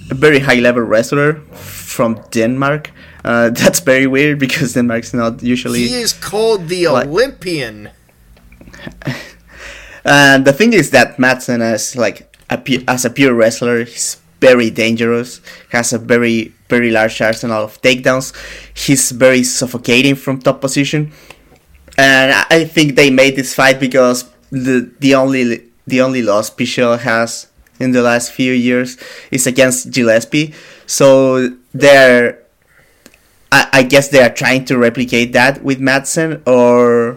very 0.10 0.39
high 0.39 0.60
level 0.60 0.82
wrestler 0.82 1.34
from 1.54 2.20
Denmark 2.32 2.89
uh, 3.24 3.49
that's 3.60 3.80
very 3.82 4.08
weird 4.08 4.39
because 4.39 4.74
Denmark's 4.74 5.14
not 5.14 5.43
usually 5.43 5.88
he 5.88 6.01
is 6.01 6.14
called 6.14 6.68
the 6.68 6.88
Like- 6.88 7.08
Olympian. 7.08 7.89
and 10.05 10.45
the 10.45 10.53
thing 10.53 10.74
is 10.74 10.89
that 10.91 11.18
Madsen 11.18 11.62
as 11.62 11.95
like 11.95 12.36
a 12.49 12.58
as 12.88 13.05
a 13.05 13.10
pure 13.10 13.34
wrestler 13.34 13.84
he's 13.86 14.18
very 14.39 14.69
dangerous 14.69 15.41
has 15.69 15.93
a 15.93 15.97
very 15.97 16.53
very 16.69 16.91
large 16.91 17.21
arsenal 17.21 17.63
of 17.63 17.81
takedowns 17.81 18.33
he's 18.75 19.11
very 19.11 19.43
suffocating 19.43 20.15
from 20.15 20.39
top 20.39 20.61
position 20.61 21.11
and 21.97 22.31
I- 22.51 22.65
think 22.65 22.95
they 22.95 23.09
made 23.09 23.35
this 23.35 23.53
fight 23.55 23.79
because 23.79 24.25
the 24.51 24.89
the 24.99 25.15
only 25.15 25.63
the 25.88 26.01
only 26.01 26.21
loss 26.21 26.49
Pichel 26.49 26.99
has 26.99 27.47
in 27.79 27.91
the 27.91 28.01
last 28.01 28.31
few 28.31 28.53
years 28.53 28.97
is 29.31 29.47
against 29.47 29.91
Gillespie. 29.91 30.53
So 30.85 31.49
they're 31.73 32.39
I, 33.51 33.67
I 33.73 33.83
guess 33.83 34.09
they 34.09 34.21
are 34.21 34.29
trying 34.33 34.65
to 34.65 34.77
replicate 34.77 35.33
that 35.33 35.63
with 35.63 35.79
Madsen 35.79 36.45
or 36.47 37.16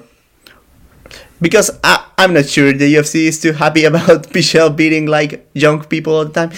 because 1.41 1.71
I, 1.83 2.07
I'm 2.19 2.35
not 2.35 2.47
sure 2.47 2.73
the 2.73 2.95
UFC 2.95 3.27
is 3.29 3.41
too 3.41 3.53
happy 3.53 3.85
about 3.91 4.29
Pichel 4.31 4.75
beating 4.75 5.07
like 5.07 5.49
young 5.55 5.83
people 5.85 6.15
all 6.15 6.25
the 6.27 6.33
time. 6.33 6.51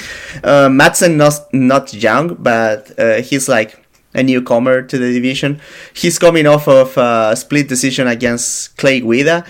Uh, 0.43 0.68
Madsen 0.68 1.16
not 1.16 1.35
not 1.53 1.93
young, 1.95 2.35
but 2.35 2.93
uh, 2.99 3.22
he's 3.22 3.49
like 3.49 3.78
a 4.14 4.22
newcomer 4.22 4.83
to 4.83 4.99
the 4.99 5.12
division. 5.12 5.61
He's 5.95 6.18
coming 6.18 6.47
off 6.47 6.68
of 6.68 6.97
a 6.99 7.35
split 7.37 7.68
decision 7.68 8.07
against 8.09 8.76
Clay 8.76 9.01
Guida, 9.01 9.45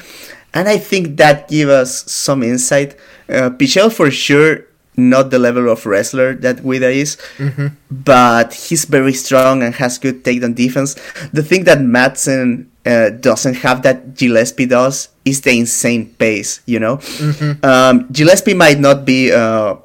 and 0.55 0.69
I 0.69 0.79
think 0.79 1.17
that 1.17 1.49
gives 1.49 1.71
us 1.71 2.11
some 2.13 2.43
insight. 2.43 2.95
Uh, 3.29 3.51
Pichel 3.51 3.91
for 3.93 4.11
sure 4.11 4.67
not 4.95 5.31
the 5.31 5.39
level 5.39 5.71
of 5.71 5.87
wrestler 5.87 6.35
that 6.35 6.63
Guida 6.63 6.91
is, 6.91 7.17
Mm-hmm. 7.39 7.69
but 7.91 8.53
he's 8.53 8.85
very 8.85 9.15
strong 9.15 9.63
and 9.63 9.75
has 9.77 9.97
good 9.99 10.23
takedown 10.23 10.55
defense. 10.55 10.95
The 11.33 11.43
thing 11.43 11.65
that 11.65 11.79
Madsen 11.79 12.67
uh, 12.87 13.11
doesn't 13.11 13.55
have 13.55 13.83
that 13.83 14.15
Gillespie 14.15 14.67
does 14.67 15.09
is 15.25 15.41
the 15.41 15.59
insane 15.59 16.15
pace, 16.15 16.61
you 16.67 16.81
know? 16.81 16.97
Mm-hmm. 16.97 17.65
Um, 17.65 18.09
Gillespie 18.11 18.55
might 18.55 18.79
not 18.79 19.05
be 19.05 19.33
uh, 19.33 19.77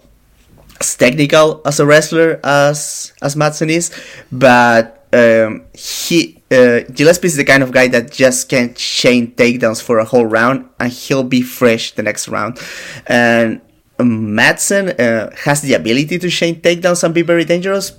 as 0.79 0.95
technical 0.95 1.61
as 1.65 1.79
a 1.79 1.85
wrestler 1.85 2.39
as, 2.43 3.13
as 3.21 3.35
Madsen 3.35 3.69
is, 3.69 3.91
but 4.31 5.07
um, 5.13 5.65
he 5.73 6.37
uh, 6.51 6.79
Gillespie 6.93 7.27
is 7.27 7.35
the 7.35 7.43
kind 7.43 7.61
of 7.61 7.71
guy 7.71 7.87
that 7.89 8.11
just 8.11 8.49
can 8.49 8.73
chain 8.73 9.31
takedowns 9.33 9.81
for 9.81 9.99
a 9.99 10.05
whole 10.05 10.25
round 10.25 10.69
and 10.79 10.91
he'll 10.91 11.23
be 11.23 11.41
fresh 11.41 11.91
the 11.91 12.03
next 12.03 12.27
round. 12.27 12.57
And 13.05 13.61
Madsen 13.99 14.97
uh, 14.99 15.35
has 15.43 15.61
the 15.61 15.73
ability 15.73 16.19
to 16.19 16.29
chain 16.29 16.61
takedowns 16.61 17.03
and 17.03 17.13
be 17.13 17.21
very 17.21 17.43
dangerous, 17.43 17.91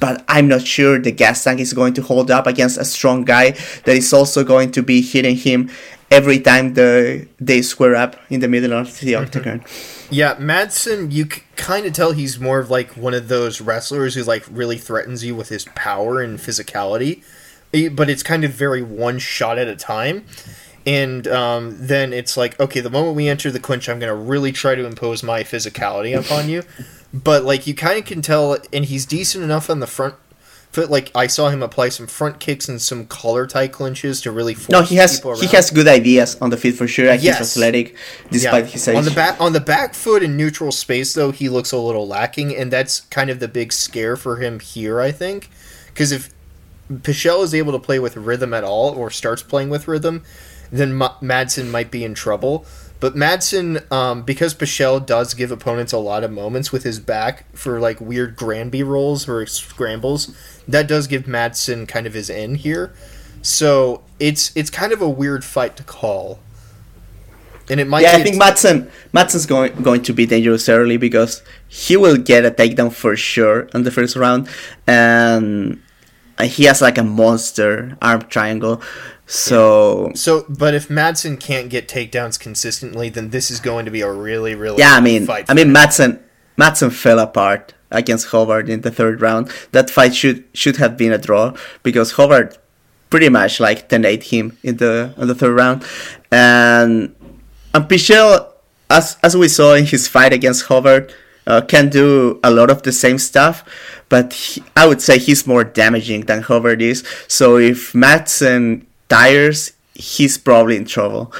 but 0.00 0.24
I'm 0.28 0.48
not 0.48 0.66
sure 0.66 0.98
the 0.98 1.12
gas 1.12 1.44
tank 1.44 1.60
is 1.60 1.72
going 1.72 1.94
to 1.94 2.02
hold 2.02 2.30
up 2.30 2.46
against 2.46 2.78
a 2.78 2.84
strong 2.84 3.24
guy 3.24 3.52
that 3.84 3.96
is 3.96 4.12
also 4.12 4.44
going 4.44 4.70
to 4.72 4.82
be 4.82 5.00
hitting 5.00 5.36
him 5.36 5.70
every 6.10 6.38
time 6.38 6.74
the 6.74 7.26
they 7.40 7.62
square 7.62 7.96
up 7.96 8.16
in 8.30 8.40
the 8.40 8.48
middle 8.48 8.72
of 8.72 9.00
the 9.00 9.14
octagon. 9.14 9.64
Yeah, 10.10 10.34
Madsen, 10.36 11.12
you 11.12 11.26
kind 11.56 11.86
of 11.86 11.92
tell 11.92 12.12
he's 12.12 12.38
more 12.38 12.58
of 12.58 12.70
like 12.70 12.96
one 12.96 13.14
of 13.14 13.28
those 13.28 13.60
wrestlers 13.60 14.14
who 14.14 14.22
like 14.22 14.44
really 14.50 14.78
threatens 14.78 15.24
you 15.24 15.34
with 15.34 15.48
his 15.48 15.64
power 15.74 16.20
and 16.20 16.38
physicality, 16.38 17.22
Eh, 17.74 17.88
but 17.88 18.08
it's 18.08 18.22
kind 18.22 18.44
of 18.44 18.52
very 18.52 18.82
one 18.82 19.18
shot 19.18 19.58
at 19.58 19.68
a 19.68 19.76
time. 19.76 20.24
And 20.86 21.26
um, 21.26 21.74
then 21.78 22.12
it's 22.12 22.36
like, 22.36 22.58
okay, 22.60 22.80
the 22.80 22.90
moment 22.90 23.16
we 23.16 23.28
enter 23.28 23.50
the 23.50 23.58
clinch, 23.58 23.88
I'm 23.88 23.98
going 23.98 24.10
to 24.10 24.14
really 24.14 24.52
try 24.52 24.74
to 24.74 24.84
impose 24.86 25.22
my 25.22 25.42
physicality 25.42 26.16
upon 26.16 26.48
you. 26.48 26.62
But 27.14 27.44
like, 27.44 27.66
you 27.66 27.74
kind 27.74 27.98
of 27.98 28.04
can 28.04 28.20
tell, 28.22 28.58
and 28.72 28.84
he's 28.84 29.06
decent 29.06 29.44
enough 29.44 29.70
on 29.70 29.78
the 29.78 29.86
front 29.86 30.16
foot. 30.72 30.90
Like, 30.90 31.12
I 31.14 31.28
saw 31.28 31.48
him 31.48 31.62
apply 31.62 31.90
some 31.90 32.08
front 32.08 32.40
kicks 32.40 32.68
and 32.68 32.82
some 32.82 33.06
collar 33.06 33.46
tie 33.46 33.68
clinches 33.68 34.20
to 34.22 34.32
really 34.32 34.54
force 34.54 34.68
No, 34.70 34.82
he 34.82 34.96
has 34.96 35.22
he 35.40 35.46
has 35.54 35.70
good 35.70 35.86
ideas 35.86 36.36
on 36.40 36.50
the 36.50 36.56
feet 36.56 36.74
for 36.74 36.88
sure. 36.88 37.08
and 37.08 37.22
Yes. 37.22 37.38
He's 37.38 37.56
athletic 37.56 37.96
despite 38.32 38.66
his 38.66 38.88
age. 38.88 38.96
On 38.96 39.04
the 39.04 39.12
back 39.12 39.40
on 39.40 39.52
the 39.52 39.60
back 39.60 39.94
foot 39.94 40.24
in 40.24 40.36
neutral 40.36 40.72
space 40.72 41.12
though, 41.12 41.30
he 41.30 41.48
looks 41.48 41.70
a 41.70 41.78
little 41.78 42.08
lacking, 42.08 42.54
and 42.56 42.72
that's 42.72 43.02
kind 43.02 43.30
of 43.30 43.38
the 43.38 43.48
big 43.48 43.72
scare 43.72 44.16
for 44.16 44.38
him 44.38 44.58
here, 44.58 45.00
I 45.00 45.12
think. 45.12 45.50
Because 45.86 46.10
if 46.10 46.30
Pichel 46.92 47.44
is 47.44 47.54
able 47.54 47.70
to 47.72 47.78
play 47.78 48.00
with 48.00 48.16
rhythm 48.16 48.52
at 48.52 48.64
all, 48.64 48.90
or 48.90 49.08
starts 49.10 49.42
playing 49.42 49.70
with 49.70 49.86
rhythm, 49.86 50.24
then 50.72 50.92
Ma- 50.92 51.16
Madsen 51.20 51.70
might 51.70 51.92
be 51.92 52.02
in 52.02 52.14
trouble. 52.14 52.66
But 53.00 53.14
Madsen, 53.14 53.90
um, 53.92 54.22
because 54.22 54.54
Pichel 54.54 55.04
does 55.04 55.34
give 55.34 55.50
opponents 55.50 55.92
a 55.92 55.98
lot 55.98 56.24
of 56.24 56.30
moments 56.30 56.72
with 56.72 56.84
his 56.84 56.98
back 57.00 57.44
for 57.54 57.78
like 57.78 58.00
weird 58.00 58.36
Granby 58.36 58.82
rolls 58.82 59.28
or 59.28 59.44
scrambles, 59.46 60.34
that 60.66 60.88
does 60.88 61.06
give 61.06 61.24
Madsen 61.24 61.86
kind 61.86 62.06
of 62.06 62.14
his 62.14 62.30
in 62.30 62.54
here. 62.54 62.94
So 63.42 64.02
it's 64.18 64.56
it's 64.56 64.70
kind 64.70 64.92
of 64.92 65.02
a 65.02 65.08
weird 65.08 65.44
fight 65.44 65.76
to 65.76 65.82
call. 65.82 66.38
And 67.68 67.80
it 67.80 67.86
might 67.86 68.02
yeah, 68.02 68.16
I 68.16 68.22
think 68.22 68.40
Madsen 68.40 68.90
Madsen's 69.12 69.46
going 69.46 69.74
going 69.82 70.02
to 70.02 70.12
be 70.12 70.24
dangerous 70.26 70.68
early 70.68 70.96
because 70.96 71.42
he 71.68 71.96
will 71.96 72.16
get 72.16 72.44
a 72.44 72.50
takedown 72.50 72.92
for 72.92 73.16
sure 73.16 73.68
on 73.74 73.82
the 73.82 73.90
first 73.90 74.16
round, 74.16 74.48
and 74.86 75.82
he 76.42 76.64
has 76.64 76.80
like 76.80 76.98
a 76.98 77.04
monster 77.04 77.96
arm 78.00 78.22
triangle. 78.22 78.82
So 79.26 80.12
So, 80.14 80.44
but 80.48 80.74
if 80.74 80.88
Madsen 80.88 81.40
can't 81.40 81.70
get 81.70 81.88
takedowns 81.88 82.38
consistently, 82.38 83.08
then 83.08 83.30
this 83.30 83.50
is 83.50 83.60
going 83.60 83.84
to 83.84 83.90
be 83.90 84.02
a 84.02 84.10
really, 84.10 84.54
really 84.54 84.78
yeah, 84.78 84.94
I 84.94 85.00
mean, 85.00 85.26
fight. 85.26 85.46
I 85.48 85.54
mean 85.54 85.68
Madsen 85.68 86.20
Madsen 86.58 86.92
fell 86.92 87.18
apart 87.18 87.74
against 87.90 88.28
Howard 88.32 88.68
in 88.68 88.82
the 88.82 88.90
third 88.90 89.20
round. 89.20 89.50
That 89.72 89.90
fight 89.90 90.14
should 90.14 90.44
should 90.52 90.76
have 90.76 90.96
been 90.96 91.12
a 91.12 91.18
draw 91.18 91.54
because 91.82 92.12
Howard 92.12 92.58
pretty 93.10 93.28
much 93.28 93.60
like 93.60 93.88
10-8 93.88 94.24
him 94.24 94.58
in 94.62 94.76
the 94.78 95.14
in 95.16 95.28
the 95.28 95.34
third 95.34 95.54
round, 95.54 95.84
and 96.30 97.14
and 97.72 97.84
Pichel, 97.88 98.52
as 98.90 99.16
as 99.22 99.36
we 99.36 99.48
saw 99.48 99.74
in 99.74 99.86
his 99.86 100.08
fight 100.08 100.32
against 100.32 100.66
Howard. 100.66 101.12
uh, 101.46 101.60
can 101.60 101.88
do 101.88 102.40
a 102.42 102.50
lot 102.50 102.70
of 102.70 102.82
the 102.82 102.92
same 102.92 103.18
stuff, 103.18 103.64
but 104.08 104.32
he, 104.32 104.62
I 104.76 104.86
would 104.86 105.02
say 105.02 105.18
he's 105.18 105.46
more 105.46 105.64
damaging 105.64 106.22
than 106.22 106.42
Howard 106.42 106.80
is. 106.80 107.04
So 107.28 107.58
if 107.58 107.92
Madsen 107.92 108.86
tires, 109.08 109.72
he's 109.94 110.38
probably 110.38 110.76
in 110.76 110.84
trouble. 110.84 111.32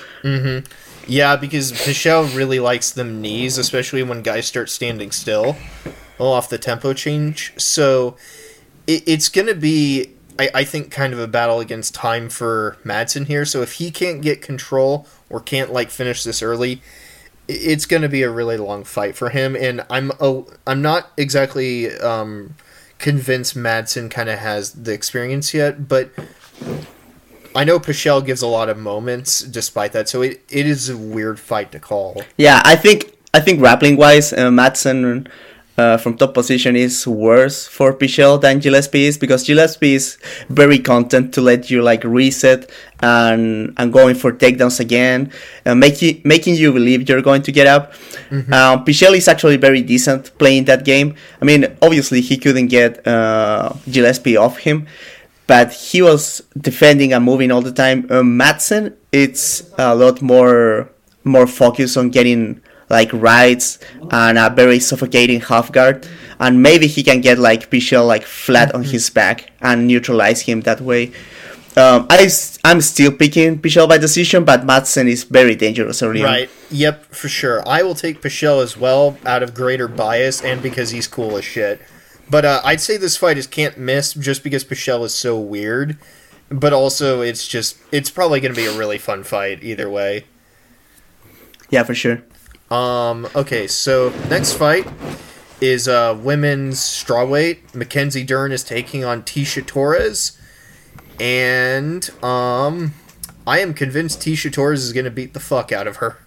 yeah, 1.06 1.36
because 1.36 1.72
Pichel 1.72 2.34
really 2.34 2.60
likes 2.60 2.90
them 2.90 3.20
knees, 3.20 3.58
especially 3.58 4.02
when 4.02 4.22
guys 4.22 4.46
start 4.46 4.70
standing 4.70 5.10
still, 5.10 5.56
off 6.18 6.48
the 6.48 6.58
tempo 6.58 6.92
change. 6.92 7.52
So 7.58 8.16
it, 8.86 9.02
it's 9.06 9.28
going 9.28 9.48
to 9.48 9.54
be, 9.54 10.10
I, 10.38 10.50
I 10.54 10.64
think, 10.64 10.90
kind 10.90 11.12
of 11.12 11.18
a 11.18 11.26
battle 11.26 11.60
against 11.60 11.94
time 11.94 12.28
for 12.28 12.78
Madsen 12.84 13.26
here. 13.26 13.44
So 13.44 13.62
if 13.62 13.74
he 13.74 13.90
can't 13.90 14.22
get 14.22 14.40
control 14.40 15.06
or 15.28 15.40
can't 15.40 15.72
like 15.72 15.90
finish 15.90 16.22
this 16.22 16.42
early, 16.42 16.80
it's 17.48 17.84
going 17.84 18.02
to 18.02 18.08
be 18.08 18.22
a 18.22 18.30
really 18.30 18.56
long 18.56 18.84
fight 18.84 19.16
for 19.16 19.30
him. 19.30 19.54
And 19.54 19.84
I'm 19.90 20.12
a, 20.20 20.42
I'm 20.66 20.80
not 20.80 21.10
exactly 21.16 21.94
um, 21.98 22.54
convinced 22.98 23.54
Madsen 23.54 24.10
kind 24.10 24.30
of 24.30 24.38
has 24.38 24.72
the 24.72 24.92
experience 24.92 25.52
yet, 25.52 25.88
but 25.88 26.10
I 27.54 27.64
know 27.64 27.78
Pichel 27.78 28.24
gives 28.24 28.42
a 28.42 28.46
lot 28.46 28.68
of 28.68 28.76
moments 28.78 29.40
despite 29.42 29.92
that, 29.92 30.08
so 30.08 30.22
it, 30.22 30.42
it 30.50 30.66
is 30.66 30.88
a 30.88 30.96
weird 30.96 31.38
fight 31.38 31.70
to 31.72 31.78
call. 31.78 32.22
Yeah, 32.36 32.60
I 32.64 32.76
think 32.76 33.16
I 33.32 33.40
think 33.40 33.58
grappling 33.58 33.96
wise, 33.96 34.32
uh, 34.32 34.50
Madsen 34.50 35.26
uh, 35.76 35.96
from 35.96 36.16
top 36.16 36.34
position 36.34 36.76
is 36.76 37.06
worse 37.06 37.66
for 37.66 37.92
Pichel 37.92 38.40
than 38.40 38.60
Gillespie 38.60 39.06
is 39.06 39.18
because 39.18 39.44
Gillespie 39.44 39.94
is 39.94 40.18
very 40.48 40.78
content 40.78 41.34
to 41.34 41.40
let 41.40 41.70
you 41.70 41.82
like 41.82 42.04
reset 42.04 42.70
and 43.00 43.74
and 43.76 43.92
going 43.92 44.14
for 44.14 44.32
takedowns 44.32 44.78
again, 44.78 45.32
uh, 45.66 45.74
making 45.74 46.22
making 46.24 46.54
you 46.54 46.72
believe 46.72 47.08
you're 47.08 47.22
going 47.22 47.42
to 47.42 47.52
get 47.52 47.66
up. 47.66 47.92
Um, 48.30 48.84
Pichel 48.84 49.16
is 49.16 49.28
actually 49.28 49.56
very 49.56 49.80
decent 49.82 50.36
playing 50.38 50.64
that 50.64 50.84
game. 50.84 51.14
I 51.40 51.44
mean, 51.44 51.66
obviously 51.82 52.20
he 52.20 52.36
couldn't 52.36 52.66
get 52.66 53.06
uh, 53.06 53.72
Gillespie 53.90 54.36
off 54.36 54.58
him. 54.58 54.86
But 55.46 55.72
he 55.72 56.00
was 56.00 56.42
defending 56.56 57.12
and 57.12 57.24
moving 57.24 57.50
all 57.50 57.60
the 57.60 57.72
time. 57.72 58.06
Uh, 58.10 58.22
Madsen, 58.22 58.94
it's 59.12 59.70
a 59.78 59.94
lot 59.94 60.22
more 60.22 60.90
more 61.24 61.46
focused 61.46 61.96
on 61.96 62.10
getting 62.10 62.60
like 62.90 63.10
rights 63.12 63.78
and 64.10 64.38
a 64.38 64.50
very 64.50 64.78
suffocating 64.78 65.40
half 65.40 65.72
guard 65.72 66.06
and 66.38 66.62
maybe 66.62 66.86
he 66.86 67.02
can 67.02 67.20
get 67.20 67.38
like 67.38 67.70
Pichel 67.70 68.06
like 68.06 68.24
flat 68.24 68.74
on 68.74 68.84
his 68.84 69.08
back 69.08 69.50
and 69.62 69.86
neutralize 69.86 70.42
him 70.42 70.60
that 70.62 70.80
way 70.82 71.12
um, 71.76 72.06
I, 72.08 72.28
I'm 72.62 72.80
still 72.80 73.10
picking 73.10 73.58
Pichel 73.58 73.88
by 73.88 73.98
decision 73.98 74.44
but 74.44 74.66
Madsen 74.66 75.08
is 75.08 75.24
very 75.24 75.56
dangerous 75.56 76.02
early. 76.04 76.22
Right. 76.22 76.48
Yep, 76.70 77.06
for 77.06 77.28
sure. 77.28 77.66
I 77.68 77.82
will 77.82 77.96
take 77.96 78.20
Pichel 78.20 78.62
as 78.62 78.76
well 78.76 79.18
out 79.26 79.42
of 79.42 79.54
greater 79.54 79.88
bias 79.88 80.40
and 80.40 80.62
because 80.62 80.90
he's 80.90 81.08
cool 81.08 81.36
as 81.36 81.44
shit. 81.44 81.80
But 82.30 82.44
uh, 82.44 82.60
I'd 82.64 82.80
say 82.80 82.96
this 82.96 83.16
fight 83.16 83.38
is 83.38 83.46
can't 83.46 83.78
miss 83.78 84.14
just 84.14 84.42
because 84.42 84.64
Pichel 84.64 85.04
is 85.04 85.14
so 85.14 85.38
weird. 85.38 85.98
But 86.50 86.72
also, 86.72 87.20
it's 87.20 87.46
just 87.48 87.78
it's 87.90 88.10
probably 88.10 88.40
going 88.40 88.54
to 88.54 88.60
be 88.60 88.66
a 88.66 88.76
really 88.76 88.98
fun 88.98 89.24
fight 89.24 89.62
either 89.62 89.88
way. 89.90 90.24
yeah 91.70 91.82
for 91.82 91.94
sure 91.94 92.22
Um, 92.70 93.26
okay, 93.34 93.66
so 93.66 94.10
next 94.28 94.52
fight 94.54 94.86
is 95.60 95.88
uh, 95.88 96.18
women's 96.20 96.78
strawweight. 96.78 97.74
Mackenzie 97.74 98.24
Dern 98.24 98.52
is 98.52 98.62
taking 98.62 99.04
on 99.04 99.22
Tecia 99.22 99.64
Torres, 99.66 100.38
and 101.18 102.08
um, 102.22 102.92
I 103.46 103.60
am 103.60 103.72
convinced 103.74 104.20
Tecia 104.20 104.52
Torres 104.52 104.84
is 104.84 104.92
going 104.92 105.04
to 105.04 105.10
beat 105.10 105.32
the 105.34 105.40
fuck 105.40 105.72
out 105.72 105.86
of 105.86 105.96
her. 105.96 106.18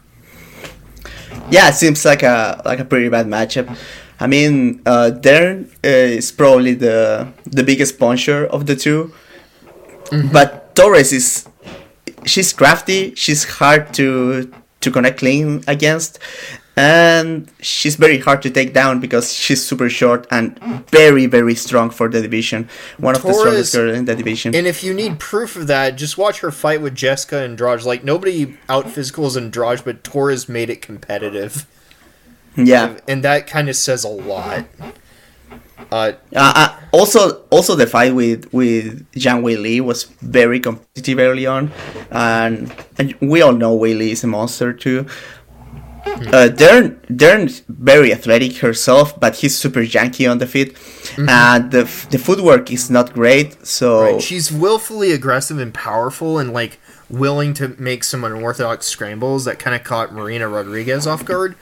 Yeah, 1.51 1.69
it 1.69 1.75
seems 1.75 2.03
like 2.05 2.23
a 2.23 2.61
like 2.65 2.79
a 2.79 2.85
pretty 2.85 3.09
bad 3.09 3.27
matchup. 3.27 3.77
I 4.19 4.27
mean, 4.27 4.81
uh, 4.85 5.11
Dern 5.11 5.69
uh, 5.83 6.17
is 6.17 6.31
probably 6.31 6.73
the 6.73 7.27
the 7.45 7.63
biggest 7.63 7.99
puncher 7.99 8.45
of 8.45 8.65
the 8.65 8.75
2 8.75 9.11
but 10.31 10.75
Torres 10.75 11.13
is 11.13 11.47
she's 12.25 12.53
crafty. 12.53 13.13
She's 13.15 13.43
hard 13.43 13.93
to 13.95 14.51
to 14.81 14.91
connect 14.91 15.19
clean 15.19 15.63
against, 15.67 16.19
and 16.75 17.49
she's 17.61 17.95
very 17.95 18.19
hard 18.19 18.41
to 18.43 18.49
take 18.49 18.73
down 18.73 18.99
because 18.99 19.33
she's 19.33 19.63
super 19.65 19.89
short 19.89 20.27
and 20.31 20.57
very 20.91 21.25
very 21.25 21.55
strong 21.55 21.89
for 21.89 22.09
the 22.09 22.21
division. 22.21 22.69
One 22.97 23.15
of 23.15 23.23
the 23.23 23.33
strongest 23.33 23.73
girls 23.75 23.97
in 23.97 24.05
the 24.05 24.15
division. 24.15 24.55
And 24.55 24.67
if 24.67 24.83
you 24.83 24.93
need 24.93 25.19
proof 25.19 25.55
of 25.55 25.67
that, 25.67 25.95
just 25.95 26.17
watch 26.17 26.39
her 26.39 26.51
fight 26.51 26.81
with 26.81 26.95
Jessica 26.95 27.41
Andrade. 27.41 27.83
Like 27.83 28.03
nobody 28.03 28.57
out 28.69 28.85
physicals 28.85 29.35
in 29.35 29.45
Andrade, 29.45 29.83
but 29.83 30.03
Torres 30.03 30.47
made 30.47 30.69
it 30.69 30.81
competitive, 30.81 31.65
yeah. 32.57 32.97
and 33.07 33.23
that 33.23 33.47
kind 33.47 33.69
of 33.69 33.75
says 33.75 34.03
a 34.03 34.09
lot. 34.09 34.65
Uh, 35.91 36.11
Uh, 36.35 36.53
uh, 36.55 36.69
also, 36.91 37.45
also 37.49 37.73
the 37.75 37.87
fight 37.87 38.13
with 38.13 38.51
with 38.51 39.09
Zhang 39.13 39.41
Weili 39.41 39.79
was 39.79 40.03
very 40.19 40.59
competitive 40.59 41.17
early 41.19 41.45
on, 41.45 41.71
and, 42.11 42.73
and 42.97 43.15
we 43.21 43.41
all 43.41 43.53
know 43.53 43.77
Weili 43.77 44.11
is 44.11 44.21
a 44.23 44.27
monster 44.27 44.73
too. 44.73 45.05
Uh, 46.33 46.47
Dern 46.49 46.99
Dern's 47.15 47.63
very 47.69 48.11
athletic 48.11 48.57
herself, 48.57 49.17
but 49.19 49.35
he's 49.37 49.55
super 49.55 49.81
janky 49.81 50.29
on 50.29 50.39
the 50.39 50.47
feet, 50.47 50.75
and 51.17 51.71
the 51.71 51.81
f- 51.81 52.09
the 52.09 52.17
footwork 52.17 52.71
is 52.71 52.89
not 52.89 53.13
great. 53.13 53.55
So 53.65 54.01
right, 54.01 54.21
she's 54.21 54.51
willfully 54.51 55.11
aggressive 55.13 55.57
and 55.59 55.73
powerful, 55.73 56.37
and 56.39 56.51
like 56.51 56.79
willing 57.09 57.53
to 57.55 57.69
make 57.79 58.03
some 58.03 58.23
unorthodox 58.23 58.85
scrambles 58.87 59.45
that 59.45 59.59
kind 59.59 59.75
of 59.75 59.83
caught 59.83 60.13
Marina 60.13 60.47
Rodriguez 60.47 61.07
off 61.07 61.23
guard. 61.25 61.55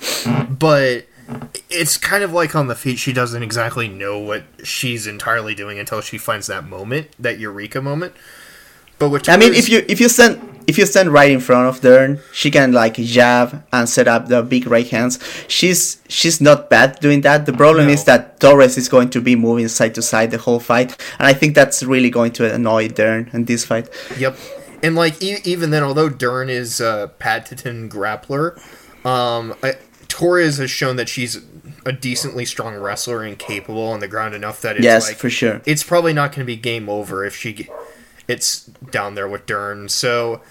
But 0.50 1.06
it's 1.70 1.98
kind 1.98 2.24
of 2.24 2.32
like 2.34 2.56
on 2.56 2.68
the 2.68 2.76
feet, 2.76 3.00
she 3.00 3.14
doesn't 3.14 3.42
exactly 3.44 3.88
know 3.88 4.20
what 4.20 4.44
she's 4.64 5.08
entirely 5.08 5.56
doing 5.56 5.80
until 5.80 6.02
she 6.02 6.18
finds 6.18 6.48
that 6.48 6.66
moment, 6.68 7.08
that 7.20 7.40
eureka 7.40 7.82
moment. 7.82 8.14
But 8.98 9.10
with 9.10 9.28
I 9.28 9.36
mean, 9.38 9.54
if 9.54 9.68
you 9.68 9.84
if 9.90 10.00
you 10.00 10.08
stand 10.08 10.64
if 10.68 10.78
you 10.78 10.86
stand 10.86 11.12
right 11.12 11.30
in 11.30 11.42
front 11.42 11.68
of 11.68 11.82
Dern, 11.82 12.22
she 12.32 12.50
can 12.50 12.72
like 12.72 12.96
jab 12.96 13.64
and 13.74 13.90
set 13.90 14.08
up 14.08 14.30
the 14.30 14.42
big 14.42 14.68
right 14.68 14.88
hands. 14.88 15.20
She's 15.50 16.02
she's 16.08 16.40
not 16.40 16.70
bad 16.70 17.00
doing 17.02 17.20
that. 17.22 17.46
The 17.46 17.52
problem 17.54 17.88
No. 17.88 17.92
is 17.94 18.06
that 18.06 18.40
Torres 18.40 18.78
is 18.78 18.88
going 18.88 19.10
to 19.10 19.20
be 19.22 19.36
moving 19.36 19.68
side 19.68 19.96
to 19.96 20.02
side 20.02 20.32
the 20.32 20.38
whole 20.38 20.62
fight, 20.62 20.96
and 21.20 21.28
I 21.28 21.34
think 21.34 21.56
that's 21.56 21.84
really 21.84 22.10
going 22.10 22.32
to 22.34 22.54
annoy 22.54 22.88
Dern 22.88 23.30
in 23.34 23.46
this 23.46 23.66
fight. 23.66 23.90
Yep. 24.18 24.38
And 24.84 24.96
like 24.96 25.22
e- 25.22 25.38
even 25.44 25.70
then, 25.72 25.84
although 25.84 26.10
Dern 26.10 26.50
is 26.50 26.80
a 26.80 27.12
patented 27.20 27.90
grappler, 27.90 28.58
um, 29.06 29.56
I, 29.64 29.76
Torres 30.08 30.58
has 30.58 30.72
shown 30.72 30.96
that 30.96 31.10
she's 31.10 31.40
a 31.86 31.92
decently 31.92 32.46
strong 32.46 32.76
wrestler 32.76 33.24
and 33.24 33.38
capable 33.38 33.88
on 33.88 34.00
the 34.00 34.08
ground 34.08 34.34
enough 34.34 34.62
that 34.62 34.76
it's 34.78 34.84
yes, 34.84 35.08
like 35.08 35.18
for 35.18 35.30
sure. 35.30 35.62
it's 35.66 35.84
probably 35.84 36.14
not 36.14 36.32
going 36.32 36.40
to 36.40 36.46
be 36.46 36.56
game 36.56 36.90
over 36.90 37.24
if 37.26 37.36
she 37.36 37.54
g- 37.54 37.70
it's 38.28 38.66
down 38.92 39.16
there 39.16 39.28
with 39.28 39.46
Dern. 39.46 39.90
So 39.90 40.42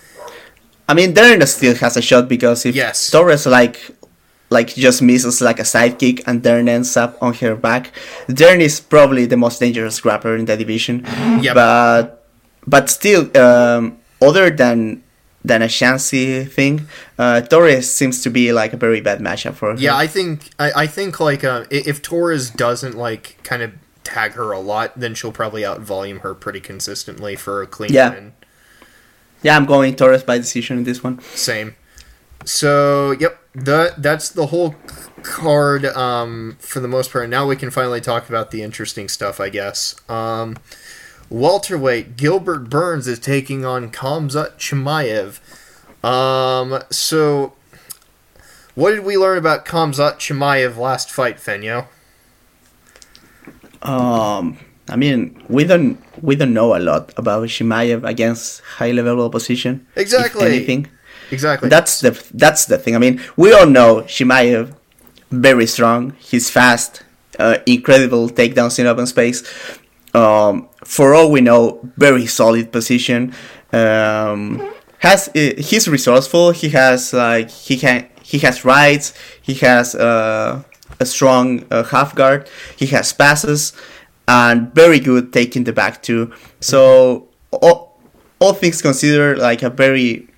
I 0.88 0.94
mean, 0.94 1.14
Dern 1.14 1.44
still 1.46 1.74
has 1.76 1.96
a 1.96 2.02
shot 2.02 2.28
because 2.28 2.66
if 2.66 2.74
Yes. 2.74 3.10
Torres 3.10 3.46
like 3.46 3.80
like 4.50 4.68
just 4.74 5.02
misses 5.02 5.40
like 5.40 5.58
a 5.58 5.62
sidekick 5.62 6.22
and 6.26 6.42
Dern 6.42 6.68
ends 6.68 6.96
up 6.96 7.16
on 7.22 7.34
her 7.34 7.56
back, 7.56 7.90
Dern 8.28 8.60
is 8.60 8.78
probably 8.80 9.26
the 9.26 9.36
most 9.36 9.58
dangerous 9.58 10.00
grappler 10.00 10.38
in 10.38 10.44
the 10.44 10.56
division. 10.56 11.04
Yep. 11.42 11.54
But 11.54 12.26
but 12.66 12.88
still, 12.90 13.34
um, 13.36 13.98
other 14.28 14.50
than 14.50 15.02
than 15.44 15.60
a 15.60 15.68
chancy 15.68 16.44
thing, 16.44 16.88
uh, 17.18 17.42
Torres 17.42 17.92
seems 17.92 18.22
to 18.22 18.30
be 18.30 18.52
like 18.52 18.72
a 18.72 18.78
very 18.78 19.00
bad 19.02 19.18
matchup 19.20 19.54
for 19.54 19.72
her. 19.74 19.78
yeah, 19.78 19.94
I 19.96 20.06
think 20.06 20.50
I, 20.58 20.72
I 20.84 20.86
think 20.86 21.20
like 21.20 21.44
uh, 21.44 21.64
if 21.70 22.00
Torres 22.00 22.48
doesn't 22.50 22.96
like 22.96 23.38
kind 23.44 23.62
of 23.62 23.72
tag 24.04 24.32
her 24.32 24.52
a 24.52 24.60
lot, 24.60 24.98
then 24.98 25.14
she'll 25.14 25.32
probably 25.32 25.64
out 25.64 25.80
volume 25.80 26.20
her 26.20 26.34
pretty 26.34 26.60
consistently 26.60 27.36
for 27.36 27.62
a 27.62 27.66
clean 27.66 27.92
Yeah. 27.92 28.10
win. 28.10 28.32
yeah, 29.42 29.56
I'm 29.56 29.66
going 29.66 29.94
Torres 29.96 30.22
by 30.22 30.38
decision 30.38 30.78
in 30.78 30.84
this 30.84 31.02
one. 31.04 31.20
Same. 31.34 31.74
So, 32.46 33.12
yep, 33.12 33.38
that 33.54 34.02
that's 34.02 34.28
the 34.28 34.46
whole 34.46 34.74
card 35.22 35.84
um, 35.86 36.56
for 36.60 36.80
the 36.80 36.88
most 36.88 37.10
part. 37.12 37.28
Now 37.30 37.46
we 37.46 37.56
can 37.56 37.70
finally 37.70 38.00
talk 38.00 38.28
about 38.28 38.50
the 38.50 38.62
interesting 38.62 39.08
stuff, 39.08 39.40
I 39.40 39.48
guess. 39.48 39.94
Um, 40.10 40.56
welterweight 41.30 42.16
Gilbert 42.16 42.70
Burns 42.70 43.06
is 43.06 43.18
taking 43.18 43.64
on 43.64 43.90
Khamzat 43.90 44.56
Chimaev. 44.58 45.40
Um, 46.04 46.82
so, 46.90 47.54
what 48.74 48.90
did 48.90 49.04
we 49.04 49.16
learn 49.16 49.38
about 49.38 49.64
Khamzat 49.64 50.16
Chimaev 50.16 50.76
last 50.76 51.10
fight, 51.10 51.36
Feño? 51.36 51.86
Um, 53.82 54.58
I 54.88 54.96
mean, 54.96 55.42
we 55.48 55.64
don't 55.64 56.02
we 56.22 56.36
don't 56.36 56.54
know 56.54 56.76
a 56.76 56.78
lot 56.78 57.12
about 57.16 57.48
Chimaev 57.48 58.06
against 58.06 58.60
high 58.60 58.92
level 58.92 59.24
opposition. 59.24 59.86
Exactly. 59.96 60.46
anything. 60.46 60.88
Exactly. 61.30 61.68
That's 61.68 62.00
the 62.00 62.22
that's 62.34 62.66
the 62.66 62.78
thing. 62.78 62.94
I 62.94 62.98
mean, 62.98 63.20
we 63.36 63.52
all 63.52 63.66
know 63.66 64.02
Chimaev 64.02 64.74
very 65.30 65.66
strong. 65.66 66.12
He's 66.18 66.50
fast, 66.50 67.02
uh, 67.38 67.58
incredible 67.66 68.28
takedowns 68.28 68.78
in 68.78 68.86
open 68.86 69.06
space. 69.06 69.42
Um, 70.14 70.68
for 70.84 71.14
all 71.14 71.30
we 71.30 71.40
know, 71.40 71.80
very 71.96 72.26
solid 72.26 72.72
position. 72.72 73.34
Um, 73.72 74.72
has 74.98 75.28
uh, 75.28 75.54
he's 75.58 75.88
resourceful. 75.88 76.52
He 76.52 76.70
has 76.70 77.12
like 77.12 77.50
he 77.50 77.76
can 77.76 78.08
he 78.22 78.38
has 78.40 78.64
rights. 78.64 79.12
He 79.40 79.54
has 79.54 79.94
uh, 79.94 80.62
a 81.00 81.06
strong 81.06 81.64
uh, 81.70 81.82
half 81.84 82.14
guard. 82.14 82.48
He 82.76 82.86
has 82.86 83.12
passes, 83.12 83.72
and 84.26 84.74
very 84.74 85.00
good 85.00 85.32
taking 85.32 85.64
the 85.64 85.72
back 85.72 86.02
too. 86.02 86.32
So 86.60 87.28
all, 87.50 87.98
all 88.38 88.54
things 88.54 88.80
considered, 88.80 89.38
like 89.38 89.62
a 89.62 89.70
very 89.70 90.28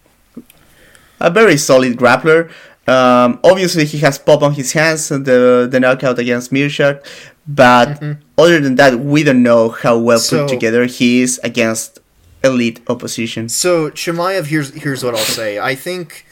a 1.21 1.31
very 1.31 1.57
solid 1.57 1.97
grappler. 1.97 2.51
Um, 2.89 3.41
obviously, 3.43 3.85
he 3.85 3.99
has 3.99 4.19
pop 4.19 4.43
on 4.43 4.55
his 4.55 4.73
hands 4.73 5.11
and 5.11 5.25
the 5.25 5.69
the 5.71 5.81
knockout 5.81 6.19
against 6.19 6.53
Meerschaert, 6.53 7.05
but 7.49 7.89
mm-hmm. 7.89 8.21
other 8.39 8.61
than 8.61 8.77
that, 8.77 8.99
we 9.01 9.23
don't 9.23 9.43
know 9.43 9.71
how 9.71 9.99
well 9.99 10.19
So- 10.19 10.43
put 10.45 10.51
together 10.51 10.87
he 10.87 11.23
is 11.23 11.41
against 11.43 12.01
elite 12.45 12.81
opposition. 12.89 13.49
So 13.49 13.91
Chimaev, 13.91 14.47
here's 14.47 14.75
here's 14.75 15.05
what 15.05 15.15
I'll 15.15 15.21
say. 15.21 15.59
I 15.59 15.75
think 15.75 16.27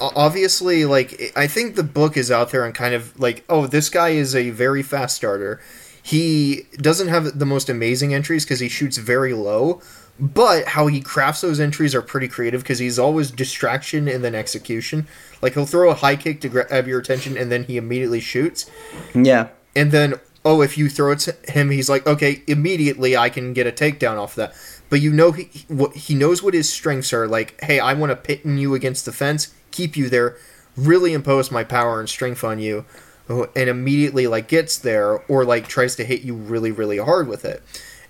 obviously, 0.00 0.84
like 0.84 1.32
I 1.36 1.46
think 1.46 1.76
the 1.76 1.82
book 1.82 2.16
is 2.16 2.30
out 2.30 2.50
there 2.50 2.64
and 2.64 2.74
kind 2.74 2.94
of 2.94 3.18
like, 3.18 3.44
oh, 3.48 3.66
this 3.66 3.88
guy 3.88 4.10
is 4.10 4.34
a 4.34 4.50
very 4.50 4.82
fast 4.82 5.16
starter. 5.16 5.60
He 6.02 6.62
doesn't 6.76 7.08
have 7.08 7.38
the 7.38 7.46
most 7.46 7.68
amazing 7.68 8.14
entries 8.14 8.44
because 8.44 8.60
he 8.60 8.68
shoots 8.68 8.96
very 8.96 9.34
low, 9.34 9.82
but 10.18 10.68
how 10.68 10.86
he 10.86 11.00
crafts 11.00 11.42
those 11.42 11.60
entries 11.60 11.94
are 11.94 12.02
pretty 12.02 12.26
creative 12.26 12.62
because 12.62 12.78
he's 12.78 12.98
always 12.98 13.30
distraction 13.30 14.08
and 14.08 14.24
then 14.24 14.34
execution. 14.34 15.06
Like 15.42 15.54
he'll 15.54 15.66
throw 15.66 15.90
a 15.90 15.94
high 15.94 16.16
kick 16.16 16.40
to 16.40 16.48
grab 16.48 16.88
your 16.88 17.00
attention 17.00 17.36
and 17.36 17.52
then 17.52 17.64
he 17.64 17.76
immediately 17.76 18.20
shoots 18.20 18.70
Yeah, 19.14 19.48
and 19.76 19.92
then 19.92 20.14
oh 20.44 20.62
if 20.62 20.78
you 20.78 20.88
throw 20.88 21.12
it 21.12 21.18
to 21.18 21.36
him 21.48 21.70
he's 21.70 21.88
like 21.88 22.06
okay 22.06 22.42
immediately 22.46 23.16
i 23.16 23.28
can 23.28 23.52
get 23.52 23.66
a 23.66 23.72
takedown 23.72 24.16
off 24.18 24.34
that 24.34 24.54
but 24.88 25.00
you 25.00 25.12
know 25.12 25.32
he 25.32 25.44
he- 25.44 25.74
what 25.74 25.94
he 25.94 26.14
knows 26.14 26.42
what 26.42 26.54
his 26.54 26.70
strengths 26.70 27.12
are 27.12 27.26
like 27.26 27.58
hey 27.62 27.78
i 27.78 27.92
want 27.92 28.10
to 28.10 28.16
pin 28.16 28.58
you 28.58 28.74
against 28.74 29.04
the 29.04 29.12
fence 29.12 29.54
keep 29.70 29.96
you 29.96 30.08
there 30.08 30.36
really 30.76 31.12
impose 31.12 31.50
my 31.50 31.64
power 31.64 32.00
and 32.00 32.08
strength 32.08 32.42
on 32.42 32.58
you 32.58 32.84
oh, 33.28 33.48
and 33.54 33.68
immediately 33.68 34.26
like 34.26 34.48
gets 34.48 34.78
there 34.78 35.18
or 35.28 35.44
like 35.44 35.68
tries 35.68 35.96
to 35.96 36.04
hit 36.04 36.22
you 36.22 36.34
really 36.34 36.70
really 36.70 36.98
hard 36.98 37.28
with 37.28 37.44
it 37.44 37.62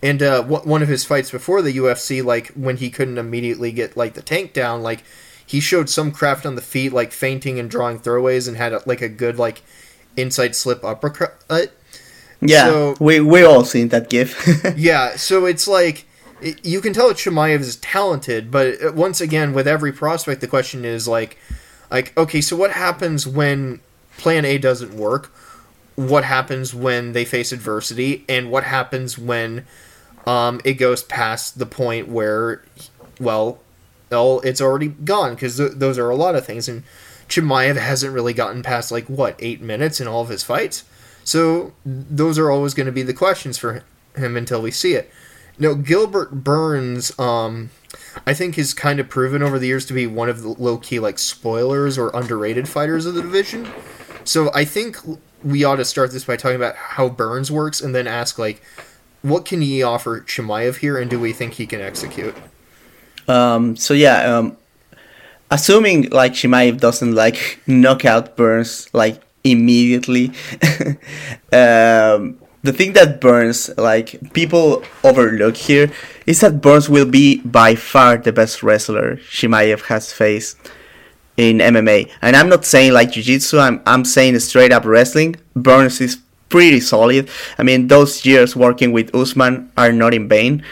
and 0.02 0.22
uh, 0.22 0.42
one 0.42 0.82
of 0.82 0.88
his 0.88 1.04
fights 1.04 1.30
before 1.30 1.60
the 1.60 1.76
UFC, 1.76 2.24
like 2.24 2.48
when 2.48 2.78
he 2.78 2.90
couldn't 2.90 3.18
immediately 3.18 3.70
get 3.70 3.96
like 3.96 4.14
the 4.14 4.22
tank 4.22 4.54
down, 4.54 4.82
like 4.82 5.04
he 5.44 5.60
showed 5.60 5.90
some 5.90 6.10
craft 6.10 6.46
on 6.46 6.54
the 6.54 6.62
feet, 6.62 6.92
like 6.92 7.12
feinting 7.12 7.58
and 7.58 7.70
drawing 7.70 7.98
throwaways, 7.98 8.48
and 8.48 8.56
had 8.56 8.86
like 8.86 9.02
a 9.02 9.08
good 9.08 9.38
like 9.38 9.62
inside 10.16 10.56
slip 10.56 10.82
uppercut. 10.84 11.36
Yeah, 12.40 12.64
So- 12.66 12.96
we 13.00 13.20
we 13.20 13.42
all 13.44 13.64
seen 13.64 13.88
that 13.88 14.08
gif. 14.10 14.46
yeah, 14.76 15.16
so 15.16 15.46
it's 15.46 15.66
like 15.68 16.06
it- 16.40 16.64
you 16.64 16.80
can 16.80 16.92
tell 16.92 17.08
that 17.08 17.16
Chimaev 17.18 17.60
is 17.60 17.76
talented, 17.76 18.50
but 18.50 18.82
uh, 18.82 18.92
once 18.92 19.20
again, 19.20 19.52
with 19.52 19.68
every 19.68 19.92
prospect, 19.92 20.40
the 20.40 20.46
question 20.46 20.84
is 20.84 21.06
like, 21.06 21.36
like 21.90 22.16
okay, 22.16 22.40
so 22.40 22.56
what 22.56 22.72
happens 22.72 23.26
when 23.26 23.80
Plan 24.16 24.44
A 24.44 24.58
doesn't 24.58 24.94
work? 24.94 25.32
What 25.96 26.24
happens 26.24 26.74
when 26.74 27.12
they 27.12 27.24
face 27.24 27.52
adversity, 27.52 28.24
and 28.28 28.50
what 28.50 28.64
happens 28.64 29.18
when 29.18 29.66
um, 30.26 30.60
it 30.64 30.74
goes 30.74 31.02
past 31.02 31.58
the 31.58 31.66
point 31.66 32.08
where, 32.08 32.62
well, 33.18 33.58
well 34.10 34.40
it's 34.40 34.60
already 34.62 34.88
gone 34.88 35.34
because 35.34 35.56
th- 35.58 35.72
those 35.74 35.98
are 35.98 36.08
a 36.08 36.16
lot 36.16 36.34
of 36.36 36.46
things, 36.46 36.68
and 36.68 36.84
Chimaev 37.28 37.76
hasn't 37.76 38.14
really 38.14 38.32
gotten 38.32 38.62
past 38.62 38.90
like 38.90 39.06
what 39.06 39.36
eight 39.40 39.60
minutes 39.60 40.00
in 40.00 40.06
all 40.08 40.22
of 40.22 40.28
his 40.30 40.42
fights. 40.42 40.84
So 41.24 41.72
those 41.84 42.38
are 42.38 42.50
always 42.50 42.74
going 42.74 42.86
to 42.86 42.92
be 42.92 43.02
the 43.02 43.14
questions 43.14 43.58
for 43.58 43.84
him 44.16 44.36
until 44.36 44.62
we 44.62 44.70
see 44.70 44.94
it. 44.94 45.10
Now 45.58 45.74
Gilbert 45.74 46.42
Burns, 46.42 47.16
um, 47.18 47.70
I 48.26 48.34
think 48.34 48.56
has 48.56 48.72
kind 48.72 48.98
of 48.98 49.08
proven 49.08 49.42
over 49.42 49.58
the 49.58 49.66
years 49.66 49.84
to 49.86 49.92
be 49.92 50.06
one 50.06 50.28
of 50.28 50.42
the 50.42 50.48
low 50.48 50.78
key 50.78 50.98
like 50.98 51.18
spoilers 51.18 51.98
or 51.98 52.10
underrated 52.14 52.68
fighters 52.68 53.06
of 53.06 53.14
the 53.14 53.22
division. 53.22 53.68
So 54.24 54.50
I 54.54 54.64
think 54.64 54.96
we 55.42 55.64
ought 55.64 55.76
to 55.76 55.84
start 55.84 56.12
this 56.12 56.24
by 56.24 56.36
talking 56.36 56.56
about 56.56 56.76
how 56.76 57.08
Burns 57.08 57.50
works, 57.50 57.80
and 57.80 57.94
then 57.94 58.06
ask 58.06 58.38
like, 58.38 58.62
what 59.22 59.44
can 59.44 59.60
he 59.60 59.82
offer 59.82 60.20
Chimaev 60.20 60.76
here, 60.76 60.98
and 60.98 61.10
do 61.10 61.18
we 61.18 61.32
think 61.32 61.54
he 61.54 61.66
can 61.66 61.80
execute? 61.80 62.34
Um, 63.28 63.76
so 63.76 63.94
yeah, 63.94 64.36
um, 64.36 64.56
assuming 65.50 66.10
like 66.10 66.32
Chimaev 66.32 66.80
doesn't 66.80 67.14
like 67.14 67.60
knock 67.66 68.04
out 68.04 68.36
Burns 68.36 68.92
like 68.94 69.22
immediately. 69.44 70.32
um, 71.52 72.38
the 72.62 72.72
thing 72.74 72.92
that 72.92 73.20
Burns 73.20 73.70
like 73.78 74.32
people 74.32 74.84
overlook 75.02 75.56
here 75.56 75.90
is 76.26 76.40
that 76.40 76.60
Burns 76.60 76.88
will 76.88 77.06
be 77.06 77.40
by 77.40 77.74
far 77.74 78.18
the 78.18 78.32
best 78.32 78.62
wrestler 78.62 79.16
Chimaev 79.16 79.82
has 79.86 80.12
faced 80.12 80.58
in 81.36 81.58
MMA. 81.58 82.10
And 82.20 82.36
I'm 82.36 82.48
not 82.48 82.64
saying 82.64 82.92
like 82.92 83.12
jiu-jitsu, 83.12 83.58
I'm 83.58 83.80
I'm 83.86 84.04
saying 84.04 84.38
straight 84.40 84.72
up 84.72 84.84
wrestling. 84.84 85.36
Burns 85.56 86.00
is 86.00 86.18
pretty 86.50 86.80
solid. 86.80 87.30
I 87.56 87.62
mean, 87.62 87.88
those 87.88 88.26
years 88.26 88.54
working 88.54 88.92
with 88.92 89.14
Usman 89.14 89.72
are 89.78 89.92
not 89.92 90.12
in 90.12 90.28
vain. 90.28 90.62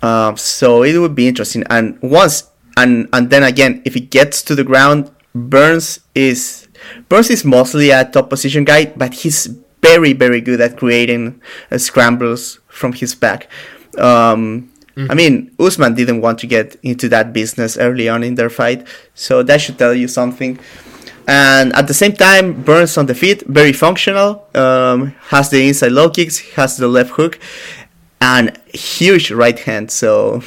Um, 0.00 0.36
so 0.36 0.82
it 0.82 0.96
would 0.96 1.14
be 1.14 1.28
interesting. 1.28 1.64
And 1.68 2.00
once 2.00 2.48
and 2.76 3.08
and 3.12 3.28
then 3.28 3.42
again, 3.42 3.82
if 3.84 3.96
it 3.96 4.10
gets 4.10 4.42
to 4.44 4.54
the 4.54 4.64
ground, 4.64 5.10
Burns 5.34 6.00
is 6.14 6.68
Burns 7.08 7.30
is 7.30 7.44
mostly 7.44 7.90
a 7.90 8.04
top 8.04 8.30
position 8.30 8.64
guy, 8.64 8.86
but 8.86 9.14
he's 9.14 9.48
very 9.82 10.12
very 10.12 10.40
good 10.40 10.60
at 10.60 10.76
creating 10.76 11.40
uh, 11.70 11.78
scrambles 11.78 12.60
from 12.68 12.92
his 12.92 13.14
back. 13.14 13.48
Um, 13.98 14.70
mm-hmm. 14.96 15.10
I 15.10 15.14
mean, 15.14 15.50
Usman 15.58 15.94
didn't 15.94 16.20
want 16.20 16.38
to 16.40 16.46
get 16.46 16.76
into 16.82 17.08
that 17.08 17.32
business 17.32 17.76
early 17.76 18.08
on 18.08 18.22
in 18.22 18.36
their 18.36 18.50
fight, 18.50 18.86
so 19.14 19.42
that 19.42 19.60
should 19.60 19.78
tell 19.78 19.94
you 19.94 20.08
something. 20.08 20.58
And 21.26 21.72
at 21.74 21.86
the 21.86 21.94
same 21.94 22.12
time, 22.12 22.62
Burns 22.62 22.98
on 22.98 23.06
the 23.06 23.14
feet, 23.14 23.42
very 23.46 23.72
functional. 23.72 24.44
Um, 24.54 25.14
has 25.28 25.50
the 25.50 25.68
inside 25.68 25.92
low 25.92 26.10
kicks, 26.10 26.38
has 26.56 26.76
the 26.76 26.88
left 26.88 27.10
hook, 27.10 27.38
and 28.20 28.58
huge 28.74 29.30
right 29.30 29.58
hand. 29.58 29.90
So, 29.90 30.42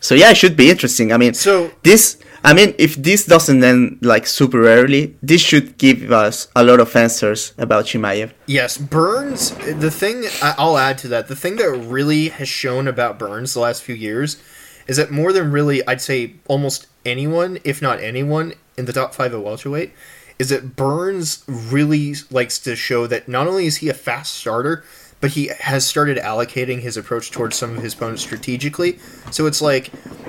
so 0.00 0.14
yeah, 0.14 0.30
it 0.30 0.36
should 0.36 0.56
be 0.56 0.70
interesting. 0.70 1.12
I 1.12 1.16
mean, 1.16 1.34
so 1.34 1.70
this 1.82 2.18
I 2.44 2.54
mean, 2.54 2.74
if 2.78 2.94
this 2.94 3.26
doesn't 3.26 3.62
end 3.62 3.98
like 4.00 4.26
super 4.26 4.68
early, 4.68 5.16
this 5.22 5.40
should 5.40 5.76
give 5.78 6.12
us 6.12 6.48
a 6.54 6.62
lot 6.62 6.80
of 6.80 6.94
answers 6.94 7.52
about 7.58 7.86
Chimaev. 7.86 8.32
Yes, 8.46 8.78
Burns. 8.78 9.50
The 9.50 9.90
thing 9.90 10.24
I'll 10.42 10.78
add 10.78 10.98
to 10.98 11.08
that, 11.08 11.28
the 11.28 11.36
thing 11.36 11.56
that 11.56 11.70
really 11.70 12.28
has 12.28 12.48
shown 12.48 12.86
about 12.86 13.18
Burns 13.18 13.54
the 13.54 13.60
last 13.60 13.82
few 13.82 13.94
years 13.94 14.40
is 14.86 14.96
that 14.96 15.10
more 15.10 15.32
than 15.32 15.50
really, 15.52 15.86
I'd 15.86 16.00
say 16.00 16.34
almost 16.46 16.86
anyone, 17.04 17.58
if 17.64 17.82
not 17.82 18.00
anyone, 18.00 18.54
in 18.76 18.84
the 18.84 18.92
top 18.92 19.14
five 19.14 19.34
of 19.34 19.42
welterweight, 19.42 19.92
is 20.38 20.48
that 20.50 20.76
Burns 20.76 21.44
really 21.48 22.14
likes 22.30 22.58
to 22.60 22.76
show 22.76 23.06
that 23.08 23.28
not 23.28 23.48
only 23.48 23.66
is 23.66 23.78
he 23.78 23.88
a 23.88 23.94
fast 23.94 24.34
starter, 24.34 24.84
but 25.20 25.30
he 25.30 25.50
has 25.60 25.86
started 25.86 26.16
allocating 26.18 26.80
his 26.80 26.96
approach 26.96 27.30
towards 27.30 27.56
some 27.56 27.76
of 27.76 27.82
his 27.82 27.94
opponents 27.94 28.22
strategically. 28.22 28.98
So 29.30 29.46
it's 29.46 29.60
like, 29.60 29.88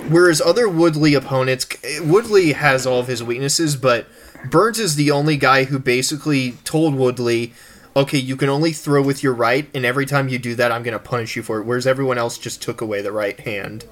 whereas 0.10 0.42
other 0.42 0.68
Woodley 0.68 1.14
opponents, 1.14 1.68
Woodley 2.02 2.54
has 2.54 2.86
all 2.88 3.00
of 3.00 3.08
his 3.08 3.24
weaknesses, 3.24 3.76
but 3.76 4.08
Burns 4.50 4.80
is 4.80 4.96
the 4.96 5.12
only 5.12 5.38
guy 5.38 5.66
who 5.66 5.80
basically 5.80 6.54
told 6.64 6.96
Woodley, 6.96 7.54
okay, 7.96 8.18
you 8.18 8.36
can 8.36 8.50
only 8.50 8.72
throw 8.72 9.02
with 9.02 9.22
your 9.22 9.34
right, 9.34 9.70
and 9.74 9.86
every 9.86 10.06
time 10.06 10.30
you 10.30 10.40
do 10.40 10.56
that, 10.56 10.72
I'm 10.72 10.84
going 10.84 10.98
to 10.98 11.00
punish 11.00 11.36
you 11.36 11.44
for 11.44 11.60
it. 11.60 11.66
Whereas 11.66 11.86
everyone 11.86 12.18
else 12.18 12.38
just 12.38 12.62
took 12.62 12.82
away 12.82 13.02
the 13.02 13.12
right 13.12 13.40
hand, 13.40 13.86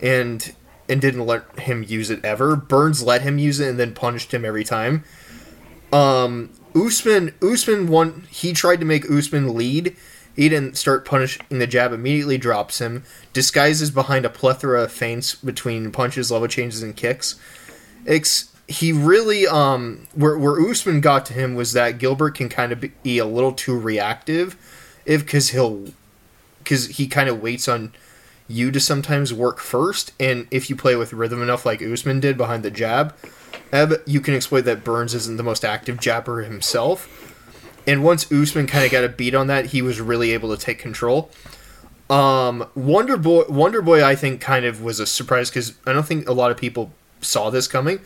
and 0.00 0.54
and 0.88 1.00
didn't 1.00 1.24
let 1.24 1.60
him 1.60 1.82
use 1.82 2.10
it 2.10 2.24
ever. 2.24 2.56
Burns 2.56 3.02
let 3.02 3.22
him 3.22 3.38
use 3.38 3.60
it 3.60 3.68
and 3.68 3.78
then 3.78 3.94
punished 3.94 4.34
him 4.34 4.44
every 4.44 4.64
time. 4.64 5.04
Um, 5.92 6.50
Usman 6.74 7.34
Usman 7.40 7.86
won. 7.88 8.26
He 8.30 8.52
tried 8.52 8.80
to 8.80 8.86
make 8.86 9.10
Usman 9.10 9.54
lead 9.54 9.96
didn't 10.36 10.76
start 10.76 11.04
punishing 11.04 11.58
the 11.58 11.66
jab, 11.66 11.92
immediately 11.92 12.38
drops 12.38 12.80
him, 12.80 13.04
disguises 13.32 13.90
behind 13.90 14.24
a 14.24 14.30
plethora 14.30 14.82
of 14.84 14.92
feints 14.92 15.34
between 15.34 15.92
punches, 15.92 16.30
level 16.30 16.48
changes, 16.48 16.82
and 16.82 16.96
kicks. 16.96 17.36
It's, 18.06 18.50
he 18.66 18.92
really, 18.92 19.46
um, 19.46 20.06
where, 20.14 20.38
where 20.38 20.60
Usman 20.60 21.00
got 21.00 21.26
to 21.26 21.34
him 21.34 21.54
was 21.54 21.72
that 21.72 21.98
Gilbert 21.98 22.36
can 22.36 22.48
kind 22.48 22.72
of 22.72 22.84
be 23.02 23.18
a 23.18 23.26
little 23.26 23.52
too 23.52 23.78
reactive, 23.78 24.56
if 25.04 25.24
because 25.24 25.50
he'll, 25.50 25.84
because 26.58 26.86
he 26.86 27.06
kind 27.06 27.28
of 27.28 27.42
waits 27.42 27.68
on 27.68 27.92
you 28.48 28.70
to 28.70 28.80
sometimes 28.80 29.32
work 29.34 29.58
first, 29.58 30.12
and 30.18 30.46
if 30.50 30.70
you 30.70 30.76
play 30.76 30.96
with 30.96 31.12
rhythm 31.12 31.42
enough, 31.42 31.66
like 31.66 31.82
Usman 31.82 32.20
did 32.20 32.36
behind 32.36 32.62
the 32.62 32.70
jab, 32.70 33.14
Eb, 33.70 34.02
you 34.06 34.20
can 34.20 34.34
exploit 34.34 34.62
that 34.62 34.84
Burns 34.84 35.14
isn't 35.14 35.36
the 35.36 35.42
most 35.42 35.64
active 35.64 36.00
jabber 36.00 36.42
himself 36.42 37.31
and 37.86 38.04
once 38.04 38.30
Usman 38.30 38.66
kind 38.66 38.84
of 38.84 38.92
got 38.92 39.04
a 39.04 39.08
beat 39.08 39.34
on 39.34 39.46
that, 39.48 39.66
he 39.66 39.82
was 39.82 40.00
really 40.00 40.32
able 40.32 40.54
to 40.54 40.62
take 40.62 40.78
control. 40.78 41.30
Um, 42.08 42.66
Wonder 42.74 43.16
Boy, 43.16 43.44
Wonder 43.48 43.82
Boy, 43.82 44.04
I 44.04 44.14
think 44.14 44.40
kind 44.40 44.64
of 44.64 44.82
was 44.82 45.00
a 45.00 45.06
surprise 45.06 45.50
because 45.50 45.74
I 45.86 45.92
don't 45.92 46.06
think 46.06 46.28
a 46.28 46.32
lot 46.32 46.50
of 46.50 46.56
people 46.56 46.92
saw 47.20 47.50
this 47.50 47.66
coming. 47.66 48.00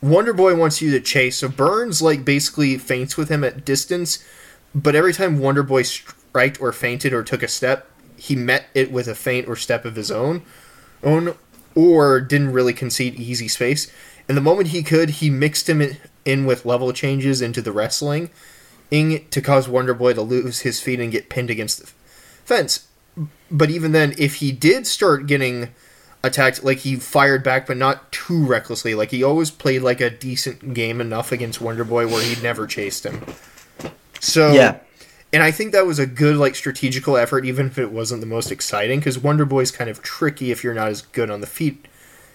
Wonder 0.00 0.32
Boy 0.32 0.54
wants 0.54 0.80
you 0.80 0.90
to 0.92 1.00
chase, 1.00 1.38
so 1.38 1.48
Burns 1.48 2.00
like 2.00 2.24
basically 2.24 2.78
feints 2.78 3.16
with 3.16 3.28
him 3.28 3.44
at 3.44 3.64
distance, 3.64 4.24
but 4.74 4.94
every 4.94 5.12
time 5.12 5.40
Wonder 5.40 5.62
Boy 5.62 5.82
striked 5.82 6.60
or 6.60 6.72
feinted 6.72 7.12
or 7.12 7.22
took 7.22 7.42
a 7.42 7.48
step, 7.48 7.90
he 8.16 8.36
met 8.36 8.66
it 8.74 8.92
with 8.92 9.08
a 9.08 9.14
feint 9.14 9.48
or 9.48 9.56
step 9.56 9.84
of 9.84 9.96
his 9.96 10.10
own, 10.10 10.42
own, 11.02 11.34
or 11.74 12.20
didn't 12.20 12.52
really 12.52 12.72
concede 12.72 13.14
easy 13.16 13.48
space. 13.48 13.92
And 14.28 14.36
the 14.36 14.42
moment 14.42 14.68
he 14.68 14.82
could, 14.82 15.10
he 15.10 15.28
mixed 15.28 15.68
him 15.68 15.82
in 16.24 16.46
with 16.46 16.64
level 16.64 16.92
changes 16.92 17.42
into 17.42 17.60
the 17.60 17.72
wrestling 17.72 18.30
to 18.90 19.40
cause 19.40 19.68
Wonder 19.68 19.94
Boy 19.94 20.14
to 20.14 20.22
lose 20.22 20.60
his 20.60 20.80
feet 20.80 21.00
and 21.00 21.12
get 21.12 21.28
pinned 21.28 21.50
against 21.50 21.80
the 21.80 21.86
fence. 22.44 22.88
But 23.50 23.70
even 23.70 23.92
then, 23.92 24.14
if 24.18 24.36
he 24.36 24.52
did 24.52 24.86
start 24.86 25.26
getting 25.26 25.68
attacked, 26.22 26.64
like 26.64 26.78
he 26.78 26.96
fired 26.96 27.42
back, 27.42 27.66
but 27.66 27.76
not 27.76 28.12
too 28.12 28.44
recklessly. 28.44 28.94
Like 28.94 29.10
he 29.10 29.22
always 29.22 29.50
played 29.50 29.82
like 29.82 30.00
a 30.00 30.10
decent 30.10 30.74
game 30.74 31.00
enough 31.00 31.32
against 31.32 31.60
Wonder 31.60 31.84
Boy 31.84 32.06
where 32.06 32.22
he 32.22 32.40
never 32.42 32.66
chased 32.66 33.04
him. 33.04 33.24
So 34.20 34.52
yeah, 34.52 34.78
and 35.32 35.42
I 35.42 35.50
think 35.50 35.72
that 35.72 35.86
was 35.86 35.98
a 35.98 36.06
good 36.06 36.36
like 36.36 36.54
strategical 36.54 37.16
effort, 37.16 37.44
even 37.44 37.66
if 37.66 37.78
it 37.78 37.92
wasn't 37.92 38.20
the 38.20 38.26
most 38.26 38.50
exciting, 38.50 39.00
because 39.00 39.18
Wonder 39.18 39.44
Boy's 39.44 39.70
kind 39.70 39.88
of 39.88 40.02
tricky 40.02 40.50
if 40.50 40.62
you're 40.62 40.74
not 40.74 40.88
as 40.88 41.02
good 41.02 41.30
on 41.30 41.40
the 41.40 41.46
feet 41.46 41.86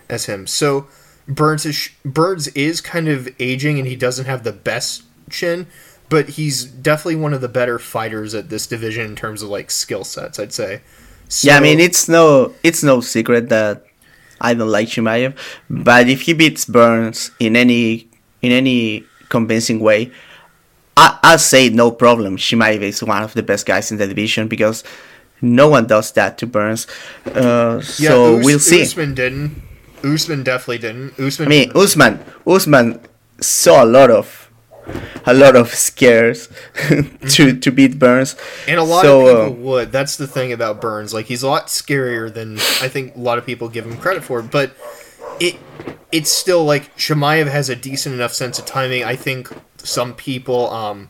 as 0.10 0.26
him. 0.26 0.48
So 0.48 0.88
Burns 1.28 1.66
is 1.66 1.90
Burns 2.04 2.48
is 2.50 2.82
kind 2.82 3.08
of 3.08 3.30
aging, 3.40 3.78
and 3.78 3.88
he 3.88 3.96
doesn't 3.96 4.26
have 4.26 4.44
the 4.44 4.54
best 4.54 5.04
chin 5.30 5.68
but 6.10 6.30
he's 6.30 6.66
definitely 6.66 7.16
one 7.18 7.34
of 7.34 7.42
the 7.42 7.50
better 7.50 7.80
fighters 7.80 8.34
at 8.36 8.50
this 8.50 8.68
division 8.68 9.06
in 9.06 9.16
terms 9.16 9.42
of 9.42 9.50
like 9.50 9.72
skill 9.72 10.04
sets. 10.04 10.40
I'd 10.40 10.54
say. 10.54 10.82
So, 11.28 11.48
yeah, 11.48 11.58
I 11.58 11.60
mean 11.60 11.80
it's 11.80 12.08
no 12.08 12.54
it's 12.64 12.84
no 12.84 13.02
secret 13.02 13.50
that 13.50 13.86
I 14.40 14.54
don't 14.54 14.70
like 14.70 14.90
Chimaev, 14.90 15.36
but 15.70 16.08
if 16.08 16.22
he 16.22 16.34
beats 16.34 16.66
Burns 16.66 17.32
in 17.40 17.56
any 17.56 18.08
in 18.42 18.52
any 18.52 19.06
convincing 19.30 19.80
way, 19.80 20.12
I 20.96 21.18
I 21.24 21.36
say 21.38 21.70
no 21.70 21.92
problem. 21.92 22.38
Chimaev 22.38 22.82
is 22.82 23.04
one 23.04 23.24
of 23.24 23.34
the 23.34 23.44
best 23.44 23.66
guys 23.66 23.92
in 23.92 23.98
the 23.98 24.08
division 24.08 24.48
because 24.48 24.84
no 25.42 25.68
one 25.68 25.88
does 25.88 26.12
that 26.14 26.38
to 26.40 26.48
Burns. 26.48 26.88
Uh, 27.26 27.82
yeah, 27.98 28.10
so 28.10 28.38
Us- 28.38 28.46
we'll 28.46 28.60
see. 28.60 28.84
Usman 28.84 29.16
didn't. 29.16 29.64
Usman 30.04 30.44
definitely 30.44 30.78
didn't. 30.80 31.20
Usman. 31.20 31.48
I 31.48 31.50
mean, 31.50 31.72
Usman. 31.76 32.20
Usman 32.46 33.00
saw 33.42 33.84
a 33.84 33.88
lot 33.88 34.12
of 34.12 34.45
a 35.26 35.34
lot 35.34 35.56
of 35.56 35.74
scares 35.74 36.50
to 37.30 37.58
to 37.60 37.72
beat 37.72 38.00
Burns. 38.00 38.36
And 38.68 38.80
a 38.80 38.84
lot 38.84 39.04
so, 39.04 39.20
of 39.22 39.48
people 39.48 39.60
uh, 39.60 39.64
would. 39.64 39.92
That's 39.92 40.18
the 40.18 40.28
thing 40.28 40.52
about 40.52 40.82
Burns. 40.82 41.14
Like 41.14 41.26
he's 41.26 41.44
a 41.44 41.48
lot 41.48 41.68
scarier 41.68 42.34
than 42.34 42.58
I 42.58 42.88
think 42.88 43.16
a 43.16 43.20
lot 43.20 43.38
of 43.38 43.46
people 43.46 43.70
give 43.70 43.86
him 43.86 43.98
credit 43.98 44.24
for. 44.24 44.42
But 44.42 44.76
it 45.40 45.58
it's 46.12 46.32
still 46.32 46.64
like 46.64 46.96
Chimaev 46.98 47.48
has 47.48 47.70
a 47.70 47.76
decent 47.76 48.16
enough 48.16 48.34
sense 48.34 48.60
of 48.60 48.66
timing. 48.66 49.04
I 49.04 49.16
think 49.16 49.50
some 49.78 50.14
people 50.14 50.70
um, 50.70 51.10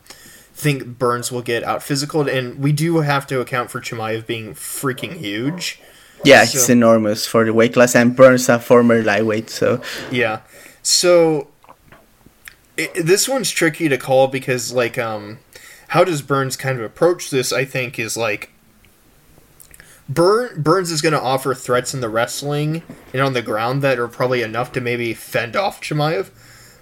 think 0.53 0.97
Burns 0.97 1.31
will 1.31 1.41
get 1.41 1.63
out 1.63 1.83
physical, 1.83 2.27
and 2.27 2.59
we 2.59 2.71
do 2.71 2.99
have 3.01 3.27
to 3.27 3.39
account 3.39 3.69
for 3.71 3.81
Chimaev 3.81 4.25
being 4.25 4.53
freaking 4.53 5.13
huge. 5.13 5.79
Yeah, 6.23 6.45
so, 6.45 6.53
he's 6.53 6.69
enormous 6.69 7.27
for 7.27 7.45
the 7.45 7.53
weight 7.53 7.73
class, 7.73 7.95
and 7.95 8.15
Burns 8.15 8.49
a 8.49 8.59
former 8.59 9.03
lightweight. 9.03 9.49
So 9.49 9.81
yeah, 10.11 10.41
so 10.81 11.49
it, 12.77 12.93
this 13.05 13.27
one's 13.27 13.49
tricky 13.49 13.89
to 13.89 13.97
call 13.97 14.27
because 14.27 14.71
like 14.71 14.97
um 14.97 15.39
how 15.89 16.03
does 16.03 16.21
Burns 16.21 16.57
kind 16.57 16.77
of 16.77 16.85
approach 16.85 17.29
this 17.29 17.53
I 17.53 17.65
think 17.65 17.99
is 17.99 18.17
like 18.17 18.51
Burn, 20.07 20.61
Burns 20.61 20.91
is 20.91 21.01
going 21.01 21.13
to 21.13 21.21
offer 21.21 21.55
threats 21.55 21.93
in 21.93 22.01
the 22.01 22.09
wrestling 22.09 22.83
and 23.11 23.21
on 23.21 23.33
the 23.33 23.41
ground 23.41 23.81
that 23.81 23.97
are 23.97 24.07
probably 24.07 24.43
enough 24.43 24.71
to 24.73 24.81
maybe 24.81 25.15
fend 25.15 25.55
off 25.55 25.81
Chimaev, 25.81 26.29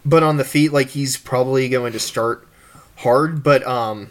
but 0.03 0.23
on 0.23 0.35
the 0.35 0.43
feet, 0.43 0.73
like 0.73 0.89
he's 0.89 1.15
probably 1.15 1.69
going 1.69 1.93
to 1.93 1.99
start 1.99 2.45
hard. 2.97 3.41
But 3.41 3.65
um, 3.65 4.09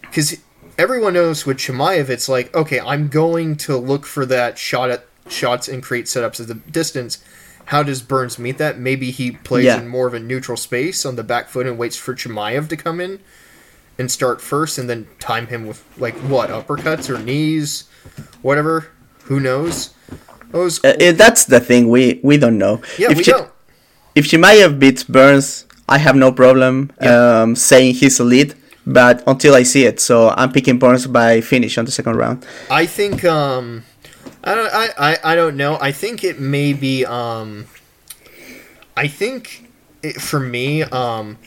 because 0.00 0.40
everyone 0.76 1.14
knows 1.14 1.46
with 1.46 1.58
Chimaev, 1.58 2.08
it's 2.08 2.28
like 2.28 2.54
okay, 2.54 2.80
I'm 2.80 3.08
going 3.08 3.56
to 3.58 3.76
look 3.76 4.04
for 4.04 4.26
that 4.26 4.58
shot 4.58 4.90
at 4.90 5.06
shots 5.28 5.68
and 5.68 5.82
create 5.82 6.06
setups 6.06 6.40
at 6.40 6.48
the 6.48 6.54
distance, 6.54 7.22
how 7.66 7.82
does 7.82 8.02
Burns 8.02 8.38
meet 8.38 8.58
that? 8.58 8.78
Maybe 8.78 9.10
he 9.10 9.32
plays 9.32 9.64
yeah. 9.66 9.78
in 9.80 9.88
more 9.88 10.06
of 10.06 10.14
a 10.14 10.18
neutral 10.20 10.56
space 10.56 11.06
on 11.06 11.16
the 11.16 11.22
back 11.22 11.48
foot 11.48 11.66
and 11.66 11.78
waits 11.78 11.96
for 11.96 12.14
Chimaev 12.14 12.68
to 12.68 12.76
come 12.76 13.00
in 13.00 13.20
and 13.98 14.10
start 14.10 14.40
first, 14.40 14.78
and 14.78 14.88
then 14.88 15.06
time 15.18 15.46
him 15.48 15.66
with 15.66 15.84
like 15.98 16.14
what 16.16 16.50
uppercuts 16.50 17.08
or 17.10 17.18
knees, 17.18 17.84
whatever. 18.42 18.88
Who 19.24 19.38
knows? 19.40 19.90
Was 20.52 20.80
Uh, 20.84 21.12
that's 21.14 21.44
the 21.44 21.60
thing 21.60 21.88
we 21.88 22.18
we 22.24 22.36
don't 22.36 22.58
know. 22.58 22.80
yeah, 22.98 23.10
if 23.12 23.18
we 23.18 23.24
Chi- 23.24 23.32
don't. 23.32 23.50
if 24.16 24.26
Chimaev 24.26 24.78
beats 24.80 25.04
Burns, 25.04 25.64
I 25.88 25.98
have 25.98 26.16
no 26.16 26.32
problem 26.32 26.90
Yeah. 27.00 27.42
um, 27.42 27.54
saying 27.56 27.94
he's 27.94 28.18
elite. 28.18 28.54
But 28.86 29.22
until 29.26 29.54
I 29.54 29.62
see 29.62 29.84
it, 29.84 30.00
so 30.00 30.30
I'm 30.30 30.50
picking 30.50 30.78
Burns 30.78 31.06
by 31.06 31.42
finish 31.42 31.76
on 31.78 31.84
the 31.84 31.92
second 31.92 32.16
round. 32.16 32.44
I 32.70 32.86
think 32.86 33.24
um 33.24 33.84
I 34.42 34.54
don't 34.54 34.72
I, 34.72 34.88
I, 34.98 35.18
I 35.24 35.34
don't 35.34 35.56
know. 35.56 35.78
I 35.80 35.92
think 35.92 36.24
it 36.24 36.40
may 36.40 36.72
be 36.72 37.04
um 37.04 37.66
I 38.96 39.08
think 39.08 39.70
it, 40.02 40.16
for 40.16 40.40
me 40.40 40.82
um 40.82 41.38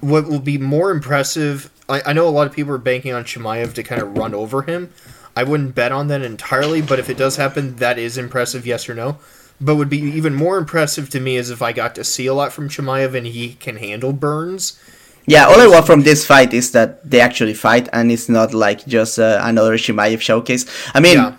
what 0.00 0.26
will 0.26 0.40
be 0.40 0.58
more 0.58 0.90
impressive 0.90 1.70
I, 1.90 2.02
I 2.06 2.12
know 2.12 2.28
a 2.28 2.30
lot 2.30 2.46
of 2.46 2.52
people 2.52 2.72
are 2.72 2.78
banking 2.78 3.12
on 3.12 3.24
Chimaev 3.24 3.74
to 3.74 3.82
kind 3.82 4.00
of 4.00 4.16
run 4.16 4.32
over 4.32 4.62
him. 4.62 4.92
I 5.36 5.44
wouldn't 5.44 5.74
bet 5.74 5.92
on 5.92 6.08
that 6.08 6.22
entirely, 6.22 6.82
but 6.82 6.98
if 6.98 7.10
it 7.10 7.16
does 7.16 7.36
happen, 7.36 7.76
that 7.76 7.98
is 7.98 8.16
impressive, 8.16 8.66
yes 8.66 8.88
or 8.88 8.94
no. 8.94 9.18
But 9.60 9.76
would 9.76 9.90
be 9.90 9.98
even 9.98 10.34
more 10.34 10.56
impressive 10.56 11.10
to 11.10 11.20
me 11.20 11.36
is 11.36 11.50
if 11.50 11.60
I 11.60 11.72
got 11.72 11.94
to 11.96 12.04
see 12.04 12.26
a 12.26 12.34
lot 12.34 12.52
from 12.52 12.68
Chimaev 12.68 13.14
and 13.14 13.26
he 13.26 13.54
can 13.54 13.76
handle 13.76 14.12
Burns. 14.12 14.80
Yeah, 15.26 15.46
all 15.46 15.60
I 15.60 15.66
want 15.66 15.86
from 15.86 16.02
this 16.02 16.26
fight 16.26 16.54
is 16.54 16.72
that 16.72 17.08
they 17.08 17.20
actually 17.20 17.54
fight, 17.54 17.88
and 17.92 18.10
it's 18.10 18.28
not 18.28 18.54
like 18.54 18.86
just 18.86 19.18
uh, 19.18 19.40
another 19.42 19.76
Chimaev 19.76 20.20
showcase. 20.20 20.66
I 20.94 21.00
mean, 21.00 21.18
Yeah. 21.18 21.36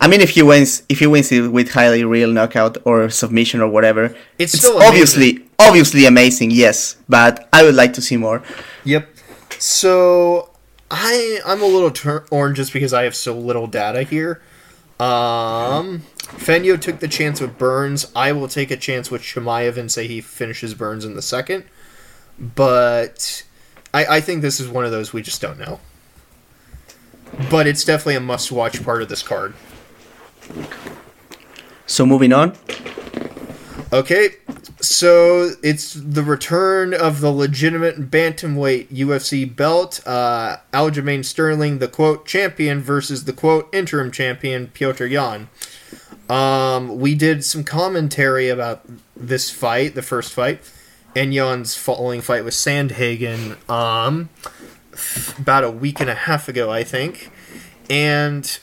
I 0.00 0.06
mean, 0.06 0.20
if 0.20 0.30
he 0.30 0.42
wins, 0.42 0.82
if 0.88 1.00
he 1.00 1.06
wins 1.06 1.32
it 1.32 1.48
with 1.48 1.72
highly 1.72 2.04
real 2.04 2.30
knockout 2.30 2.78
or 2.84 3.10
submission 3.10 3.60
or 3.60 3.68
whatever, 3.68 4.14
It's 4.38 4.54
it's, 4.54 4.62
still 4.62 4.80
obviously 4.80 5.44
obviously 5.58 6.06
amazing. 6.06 6.50
Yes, 6.52 6.96
but 7.08 7.48
I 7.52 7.64
would 7.64 7.74
like 7.74 7.92
to 7.94 8.02
see 8.02 8.16
more. 8.16 8.42
Yep. 8.84 9.08
So 9.58 10.50
I 10.90 11.40
I'm 11.44 11.62
a 11.62 11.66
little 11.66 11.90
torn 11.90 12.54
just 12.54 12.72
because 12.72 12.92
I 12.92 13.02
have 13.04 13.16
so 13.16 13.36
little 13.36 13.66
data 13.66 14.02
here. 14.04 14.40
Um, 15.00 16.02
Feño 16.20 16.80
took 16.80 17.00
the 17.00 17.08
chance 17.08 17.40
with 17.40 17.56
Burns. 17.58 18.10
I 18.14 18.32
will 18.32 18.48
take 18.48 18.70
a 18.70 18.76
chance 18.76 19.10
with 19.10 19.22
Chimaev 19.22 19.76
and 19.76 19.90
say 19.90 20.06
he 20.06 20.20
finishes 20.20 20.74
Burns 20.74 21.04
in 21.04 21.14
the 21.14 21.22
second. 21.22 21.64
But 22.38 23.44
I, 23.94 24.06
I 24.06 24.20
think 24.20 24.42
this 24.42 24.60
is 24.60 24.68
one 24.68 24.84
of 24.84 24.90
those 24.90 25.12
we 25.12 25.22
just 25.22 25.40
don't 25.40 25.58
know. 25.58 25.80
But 27.50 27.66
it's 27.66 27.84
definitely 27.84 28.16
a 28.16 28.20
must-watch 28.20 28.82
part 28.82 29.02
of 29.02 29.08
this 29.08 29.22
card. 29.22 29.54
So 31.86 32.04
moving 32.04 32.32
on, 32.32 32.54
Okay, 33.90 34.34
so 34.82 35.52
it's 35.62 35.94
the 35.94 36.22
return 36.22 36.92
of 36.92 37.22
the 37.22 37.30
legitimate 37.30 38.10
bantamweight 38.10 38.88
UFC 38.88 39.56
belt. 39.56 40.06
Uh, 40.06 40.58
Aljamain 40.74 41.24
Sterling, 41.24 41.78
the 41.78 41.88
quote 41.88 42.26
champion, 42.26 42.80
versus 42.80 43.24
the 43.24 43.32
quote 43.32 43.74
interim 43.74 44.10
champion 44.10 44.66
Petr 44.66 45.08
Yan. 45.08 45.48
Um, 46.28 46.98
we 47.00 47.14
did 47.14 47.46
some 47.46 47.64
commentary 47.64 48.50
about 48.50 48.84
this 49.16 49.50
fight, 49.50 49.94
the 49.94 50.02
first 50.02 50.34
fight, 50.34 50.60
and 51.16 51.32
Yan's 51.32 51.74
following 51.74 52.20
fight 52.20 52.44
with 52.44 52.52
Sandhagen. 52.52 53.56
Um, 53.70 54.28
about 55.38 55.64
a 55.64 55.70
week 55.70 55.98
and 55.98 56.10
a 56.10 56.14
half 56.14 56.46
ago, 56.46 56.70
I 56.70 56.84
think, 56.84 57.30
and 57.88 58.58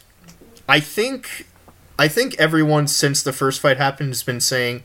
I 0.70 0.80
think 0.82 1.48
I 1.98 2.08
think 2.08 2.36
everyone 2.38 2.88
since 2.88 3.24
the 3.24 3.32
first 3.34 3.62
fight 3.62 3.78
happened 3.78 4.10
has 4.10 4.24
been 4.24 4.42
saying 4.42 4.84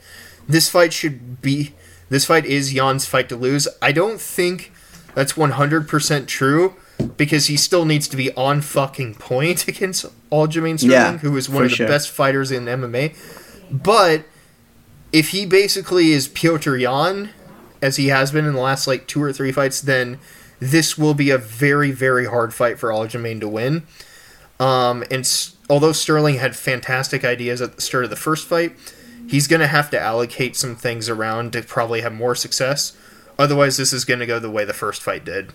this 0.49 0.69
fight 0.69 0.93
should 0.93 1.41
be 1.43 1.75
this 2.09 2.25
fight 2.25 2.45
is 2.47 2.73
Yan's 2.75 3.07
fight 3.07 3.29
to 3.29 3.37
lose. 3.37 3.69
I 3.81 3.93
don't 3.93 4.21
think 4.21 4.73
that's 5.15 5.33
100% 5.35 6.27
true 6.27 6.75
because 7.17 7.47
he 7.47 7.57
still 7.57 7.85
needs 7.85 8.07
to 8.09 8.17
be 8.17 8.33
on 8.35 8.61
fucking 8.61 9.15
point 9.17 9.67
against 9.69 10.07
Aljamain 10.31 10.79
Sterling, 10.79 10.91
Yeah, 10.93 11.17
who 11.19 11.37
is 11.37 11.49
one 11.49 11.65
of 11.65 11.71
the 11.71 11.77
sure. 11.77 11.89
best 11.89 12.11
fighters 12.11 12.51
in 12.51 12.65
MMA. 12.67 13.15
But 13.71 14.25
if 15.13 15.31
he 15.31 15.47
basically 15.47 16.11
is 16.13 16.29
Petr 16.29 16.79
Yan, 16.81 17.31
as 17.83 17.97
he 17.97 18.09
has 18.09 18.31
been 18.33 18.45
in 18.45 18.55
the 18.55 18.61
last 18.61 18.87
like 18.87 19.07
two 19.07 19.23
or 19.23 19.33
three 19.33 19.53
fights, 19.53 19.81
then 19.81 20.19
this 20.61 20.99
will 20.99 21.15
be 21.15 21.31
a 21.31 21.39
very, 21.39 21.91
very 21.91 22.27
hard 22.27 22.53
fight 22.53 22.79
for 22.79 22.91
Aljamain 22.91 23.41
to 23.41 23.49
win. 23.49 23.85
Um, 24.59 25.03
and 25.11 25.21
s- 25.21 25.57
although 25.71 25.93
Sterling 25.93 26.37
had 26.37 26.55
fantastic 26.57 27.25
ideas 27.25 27.63
at 27.63 27.77
the 27.77 27.81
start 27.81 28.05
of 28.05 28.11
the 28.11 28.17
first 28.17 28.47
fight, 28.47 28.77
he's 29.29 29.47
going 29.47 29.61
to 29.61 29.69
have 29.69 29.89
to 29.91 30.01
allocate 30.01 30.57
some 30.57 30.75
things 30.77 31.09
around 31.09 31.53
to 31.55 31.63
probably 31.63 32.03
have 32.03 32.13
more 32.13 32.35
success. 32.35 32.97
Otherwise, 33.39 33.79
this 33.79 33.93
is 33.93 34.05
going 34.05 34.21
to 34.21 34.27
go 34.27 34.39
the 34.39 34.51
way 34.51 34.65
the 34.67 34.75
first 34.75 35.01
fight 35.01 35.25
did. 35.25 35.53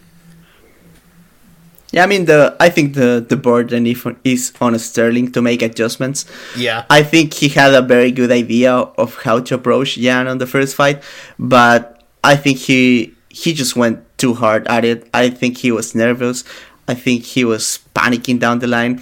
yeah, 1.92 2.04
I 2.04 2.08
mean 2.08 2.26
the 2.26 2.56
I 2.60 2.70
think 2.70 2.96
the 2.96 3.24
the 3.28 3.38
burden 3.38 3.86
is 4.24 4.52
on 4.60 4.78
Sterling 4.80 5.32
to 5.34 5.42
make 5.42 5.62
adjustments. 5.62 6.26
Yeah. 6.58 6.86
I 6.90 7.04
think 7.04 7.34
he 7.34 7.50
had 7.50 7.74
a 7.74 7.82
very 7.82 8.12
good 8.12 8.32
idea 8.32 8.74
of 8.74 9.16
how 9.24 9.40
to 9.42 9.56
approach 9.56 9.98
Yan 9.98 10.28
on 10.28 10.40
the 10.40 10.48
first 10.48 10.76
fight, 10.76 11.04
but 11.38 12.04
I 12.24 12.36
think 12.36 12.58
he 12.58 13.14
he 13.30 13.54
just 13.54 13.76
went 13.76 14.00
too 14.18 14.34
hard 14.34 14.68
at 14.68 14.84
it. 14.84 15.08
I 15.14 15.30
think 15.30 15.58
he 15.58 15.72
was 15.72 15.94
nervous. 15.94 16.44
I 16.88 16.96
think 16.96 17.24
he 17.24 17.44
was 17.46 17.80
panicking 17.96 18.40
down 18.40 18.60
the 18.60 18.68
line. 18.68 19.02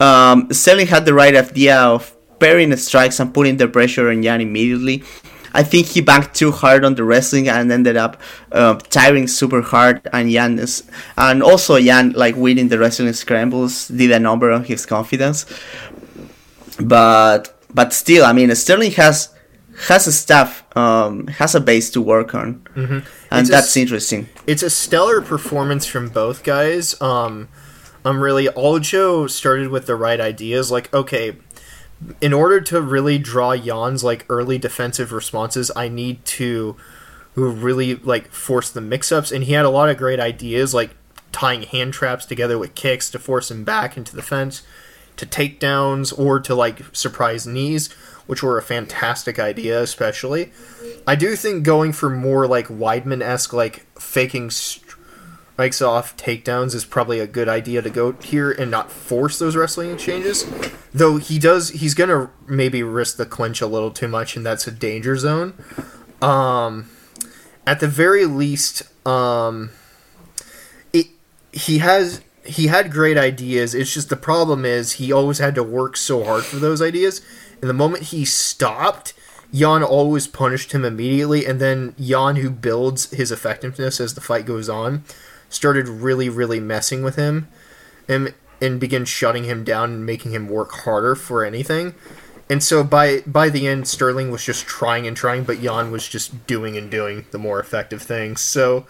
Um, 0.00 0.52
Sterling 0.52 0.86
had 0.88 1.04
the 1.06 1.14
right 1.14 1.34
idea 1.34 1.76
of 1.78 2.14
pairing 2.40 2.70
the 2.70 2.76
strikes 2.76 3.20
and 3.20 3.32
putting 3.32 3.56
the 3.56 3.68
pressure 3.68 4.08
on 4.10 4.22
Yan 4.22 4.40
immediately. 4.40 5.02
I 5.56 5.62
think 5.62 5.86
he 5.86 6.00
banked 6.00 6.34
too 6.34 6.50
hard 6.50 6.84
on 6.84 6.96
the 6.96 7.04
wrestling 7.04 7.48
and 7.48 7.70
ended 7.70 7.96
up 7.96 8.20
uh, 8.50 8.74
tiring 8.90 9.28
super 9.28 9.62
hard. 9.62 10.00
And 10.12 10.30
Yan 10.30 10.58
is, 10.58 10.82
and 11.16 11.42
also 11.44 11.76
Yan 11.76 12.10
like 12.12 12.34
winning 12.34 12.68
the 12.68 12.78
wrestling 12.78 13.12
scrambles 13.12 13.86
did 13.88 14.10
a 14.10 14.18
number 14.18 14.50
on 14.50 14.64
his 14.64 14.84
confidence 14.84 15.46
but 16.80 17.50
but 17.72 17.92
still, 17.92 18.24
I 18.24 18.32
mean, 18.32 18.54
Sterling 18.54 18.92
has 18.92 19.28
has 19.88 20.06
a 20.06 20.12
staff, 20.12 20.64
um, 20.76 21.26
has 21.26 21.54
a 21.54 21.60
base 21.60 21.90
to 21.90 22.00
work 22.00 22.34
on, 22.34 22.62
mm-hmm. 22.76 22.98
and 23.30 23.40
It's 23.40 23.50
that's 23.50 23.68
s- 23.68 23.76
interesting. 23.76 24.28
it's 24.46 24.62
a 24.62 24.70
stellar 24.70 25.20
performance 25.20 25.84
from 25.86 26.08
both 26.08 26.44
guys. 26.44 27.00
Um, 27.00 27.48
I'm 28.04 28.20
really 28.20 28.46
Aljo 28.46 29.30
started 29.30 29.68
with 29.68 29.86
the 29.86 29.96
right 29.96 30.20
ideas. 30.20 30.70
Like, 30.70 30.92
okay, 30.92 31.36
in 32.20 32.32
order 32.32 32.60
to 32.60 32.80
really 32.80 33.18
draw 33.18 33.52
Yan's 33.52 34.04
like 34.04 34.26
early 34.28 34.58
defensive 34.58 35.12
responses, 35.12 35.70
I 35.74 35.88
need 35.88 36.24
to 36.26 36.76
really 37.34 37.96
like 37.96 38.30
force 38.30 38.70
the 38.70 38.80
mix-ups, 38.80 39.32
and 39.32 39.44
he 39.44 39.54
had 39.54 39.64
a 39.64 39.70
lot 39.70 39.88
of 39.88 39.96
great 39.96 40.20
ideas, 40.20 40.74
like 40.74 40.90
tying 41.32 41.62
hand 41.62 41.92
traps 41.92 42.26
together 42.26 42.58
with 42.58 42.74
kicks 42.74 43.10
to 43.10 43.18
force 43.18 43.50
him 43.50 43.64
back 43.64 43.96
into 43.96 44.14
the 44.14 44.22
fence, 44.22 44.62
to 45.16 45.26
takedowns, 45.26 46.16
or 46.16 46.38
to 46.40 46.54
like 46.54 46.82
surprise 46.94 47.46
knees, 47.46 47.90
which 48.26 48.42
were 48.42 48.58
a 48.58 48.62
fantastic 48.62 49.38
idea, 49.38 49.80
especially. 49.82 50.52
I 51.06 51.16
do 51.16 51.34
think 51.36 51.64
going 51.64 51.92
for 51.92 52.08
more 52.08 52.46
like 52.46 52.68
Weidman 52.68 53.22
esque, 53.22 53.52
like 53.52 53.84
faking 53.98 54.50
strikes 55.54 55.80
off 55.80 56.16
takedowns 56.16 56.74
is 56.74 56.84
probably 56.84 57.20
a 57.20 57.28
good 57.28 57.48
idea 57.48 57.80
to 57.80 57.88
go 57.88 58.12
here 58.14 58.50
and 58.50 58.72
not 58.72 58.90
force 58.90 59.38
those 59.38 59.54
wrestling 59.54 59.92
exchanges. 59.92 60.44
Though 60.92 61.18
he 61.18 61.38
does, 61.38 61.70
he's 61.70 61.94
gonna 61.94 62.30
maybe 62.48 62.82
risk 62.82 63.18
the 63.18 63.26
clinch 63.26 63.60
a 63.60 63.68
little 63.68 63.92
too 63.92 64.08
much, 64.08 64.36
and 64.36 64.44
that's 64.44 64.66
a 64.66 64.72
danger 64.72 65.16
zone. 65.16 65.54
Um, 66.20 66.90
at 67.68 67.78
the 67.78 67.86
very 67.86 68.26
least, 68.26 68.82
um, 69.06 69.70
it 70.92 71.06
he 71.52 71.78
has 71.78 72.20
he 72.44 72.66
had 72.66 72.90
great 72.90 73.16
ideas. 73.16 73.76
It's 73.76 73.94
just 73.94 74.08
the 74.08 74.16
problem 74.16 74.64
is 74.64 74.94
he 74.94 75.12
always 75.12 75.38
had 75.38 75.54
to 75.54 75.62
work 75.62 75.96
so 75.96 76.24
hard 76.24 76.42
for 76.44 76.56
those 76.56 76.82
ideas. 76.82 77.22
And 77.60 77.70
the 77.70 77.74
moment 77.74 78.04
he 78.04 78.24
stopped, 78.24 79.14
Yan 79.52 79.84
always 79.84 80.26
punished 80.26 80.72
him 80.72 80.84
immediately, 80.84 81.46
and 81.46 81.60
then 81.60 81.94
Yan, 81.96 82.36
who 82.36 82.50
builds 82.50 83.10
his 83.12 83.30
effectiveness 83.30 84.00
as 84.00 84.14
the 84.14 84.20
fight 84.20 84.46
goes 84.46 84.68
on, 84.68 85.04
started 85.54 85.88
really, 85.88 86.28
really 86.28 86.60
messing 86.60 87.02
with 87.02 87.16
him, 87.16 87.48
and 88.08 88.34
and 88.60 88.80
began 88.80 89.04
shutting 89.04 89.44
him 89.44 89.64
down 89.64 89.90
and 89.90 90.06
making 90.06 90.32
him 90.32 90.48
work 90.48 90.72
harder 90.72 91.14
for 91.14 91.44
anything. 91.44 91.94
And 92.50 92.62
so 92.62 92.84
by 92.84 93.22
by 93.26 93.48
the 93.48 93.66
end, 93.66 93.88
Sterling 93.88 94.30
was 94.30 94.44
just 94.44 94.66
trying 94.66 95.06
and 95.06 95.16
trying, 95.16 95.44
but 95.44 95.60
Yan 95.60 95.90
was 95.90 96.08
just 96.08 96.46
doing 96.46 96.76
and 96.76 96.90
doing 96.90 97.26
the 97.30 97.38
more 97.38 97.58
effective 97.58 98.02
things. 98.02 98.40
So 98.40 98.86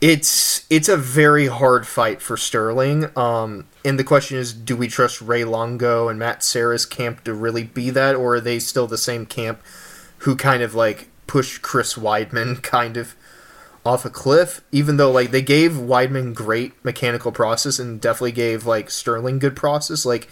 it's 0.00 0.66
it's 0.70 0.88
a 0.88 0.96
very 0.96 1.46
hard 1.46 1.86
fight 1.86 2.20
for 2.20 2.36
Sterling. 2.36 3.16
Um, 3.16 3.66
and 3.84 3.98
the 3.98 4.04
question 4.04 4.38
is, 4.38 4.52
do 4.52 4.76
we 4.76 4.88
trust 4.88 5.20
Ray 5.20 5.44
Longo 5.44 6.08
and 6.08 6.18
Matt 6.18 6.42
Serra's 6.44 6.86
camp 6.86 7.24
to 7.24 7.34
really 7.34 7.64
be 7.64 7.90
that, 7.90 8.14
or 8.14 8.36
are 8.36 8.40
they 8.40 8.58
still 8.58 8.86
the 8.86 8.98
same 8.98 9.26
camp 9.26 9.60
who 10.18 10.36
kind 10.36 10.62
of 10.62 10.74
like 10.74 11.08
pushed 11.26 11.62
Chris 11.62 11.94
Weidman 11.94 12.62
kind 12.62 12.96
of 12.96 13.16
off 13.86 14.04
a 14.04 14.10
cliff? 14.10 14.62
Even 14.72 14.96
though 14.96 15.10
like 15.10 15.30
they 15.30 15.42
gave 15.42 15.72
Weidman 15.72 16.34
great 16.34 16.72
mechanical 16.84 17.32
process 17.32 17.78
and 17.78 18.00
definitely 18.00 18.32
gave 18.32 18.66
like 18.66 18.90
Sterling 18.90 19.38
good 19.38 19.56
process, 19.56 20.04
like 20.04 20.28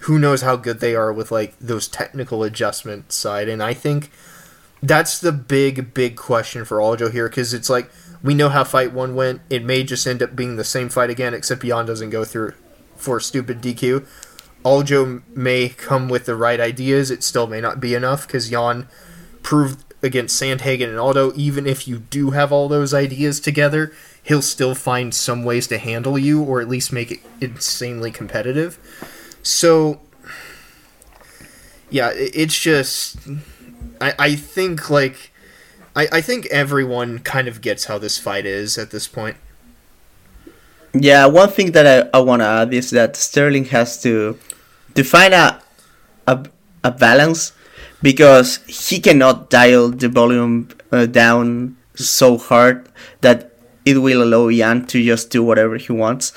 who 0.00 0.18
knows 0.18 0.42
how 0.42 0.56
good 0.56 0.80
they 0.80 0.94
are 0.94 1.12
with 1.12 1.30
like 1.30 1.58
those 1.58 1.88
technical 1.88 2.42
adjustment 2.42 3.12
side. 3.12 3.48
And 3.48 3.62
I 3.62 3.74
think 3.74 4.10
that's 4.82 5.18
the 5.18 5.32
big 5.32 5.92
big 5.92 6.16
question 6.16 6.64
for 6.64 6.78
Aljo 6.78 7.12
here 7.12 7.28
because 7.28 7.52
it's 7.52 7.70
like 7.70 7.90
we 8.22 8.34
know 8.34 8.48
how 8.48 8.64
fight 8.64 8.92
one 8.92 9.14
went. 9.14 9.40
It 9.48 9.64
may 9.64 9.84
just 9.84 10.06
end 10.06 10.22
up 10.22 10.36
being 10.36 10.56
the 10.56 10.64
same 10.64 10.88
fight 10.88 11.10
again, 11.10 11.34
except 11.34 11.64
Yan 11.64 11.86
doesn't 11.86 12.10
go 12.10 12.24
through 12.24 12.54
for 12.96 13.20
stupid 13.20 13.62
DQ. 13.62 14.06
Aljo 14.64 15.22
may 15.34 15.70
come 15.70 16.08
with 16.08 16.26
the 16.26 16.36
right 16.36 16.60
ideas, 16.60 17.10
it 17.10 17.22
still 17.22 17.46
may 17.46 17.60
not 17.60 17.80
be 17.80 17.94
enough 17.94 18.26
because 18.26 18.50
Yan 18.50 18.88
proved 19.42 19.89
against 20.02 20.40
Sandhagen 20.40 20.88
and 20.88 20.98
Aldo, 20.98 21.32
even 21.36 21.66
if 21.66 21.86
you 21.86 21.98
do 21.98 22.30
have 22.30 22.52
all 22.52 22.68
those 22.68 22.94
ideas 22.94 23.40
together, 23.40 23.92
he'll 24.22 24.42
still 24.42 24.74
find 24.74 25.14
some 25.14 25.44
ways 25.44 25.66
to 25.68 25.78
handle 25.78 26.18
you 26.18 26.42
or 26.42 26.60
at 26.60 26.68
least 26.68 26.92
make 26.92 27.10
it 27.10 27.20
insanely 27.40 28.10
competitive. 28.10 28.78
So, 29.42 30.00
yeah, 31.90 32.12
it's 32.14 32.58
just. 32.58 33.18
I, 34.00 34.14
I 34.18 34.34
think, 34.36 34.90
like. 34.90 35.32
I, 35.96 36.06
I 36.12 36.20
think 36.20 36.46
everyone 36.46 37.18
kind 37.18 37.48
of 37.48 37.60
gets 37.60 37.86
how 37.86 37.98
this 37.98 38.16
fight 38.16 38.46
is 38.46 38.78
at 38.78 38.90
this 38.92 39.08
point. 39.08 39.36
Yeah, 40.94 41.26
one 41.26 41.48
thing 41.48 41.72
that 41.72 41.86
I, 42.14 42.18
I 42.18 42.20
want 42.20 42.42
to 42.42 42.46
add 42.46 42.72
is 42.72 42.90
that 42.90 43.16
Sterling 43.16 43.66
has 43.66 44.00
to 44.02 44.38
to 44.94 45.04
find 45.04 45.34
a, 45.34 45.60
a, 46.26 46.46
a 46.82 46.90
balance 46.90 47.52
because 48.02 48.58
he 48.66 49.00
cannot 49.00 49.50
dial 49.50 49.90
the 49.90 50.08
volume 50.08 50.68
uh, 50.92 51.06
down 51.06 51.76
so 51.94 52.38
hard 52.38 52.88
that 53.20 53.52
it 53.84 53.98
will 53.98 54.22
allow 54.22 54.48
Yan 54.48 54.86
to 54.86 55.02
just 55.02 55.30
do 55.30 55.42
whatever 55.42 55.76
he 55.76 55.92
wants, 55.92 56.32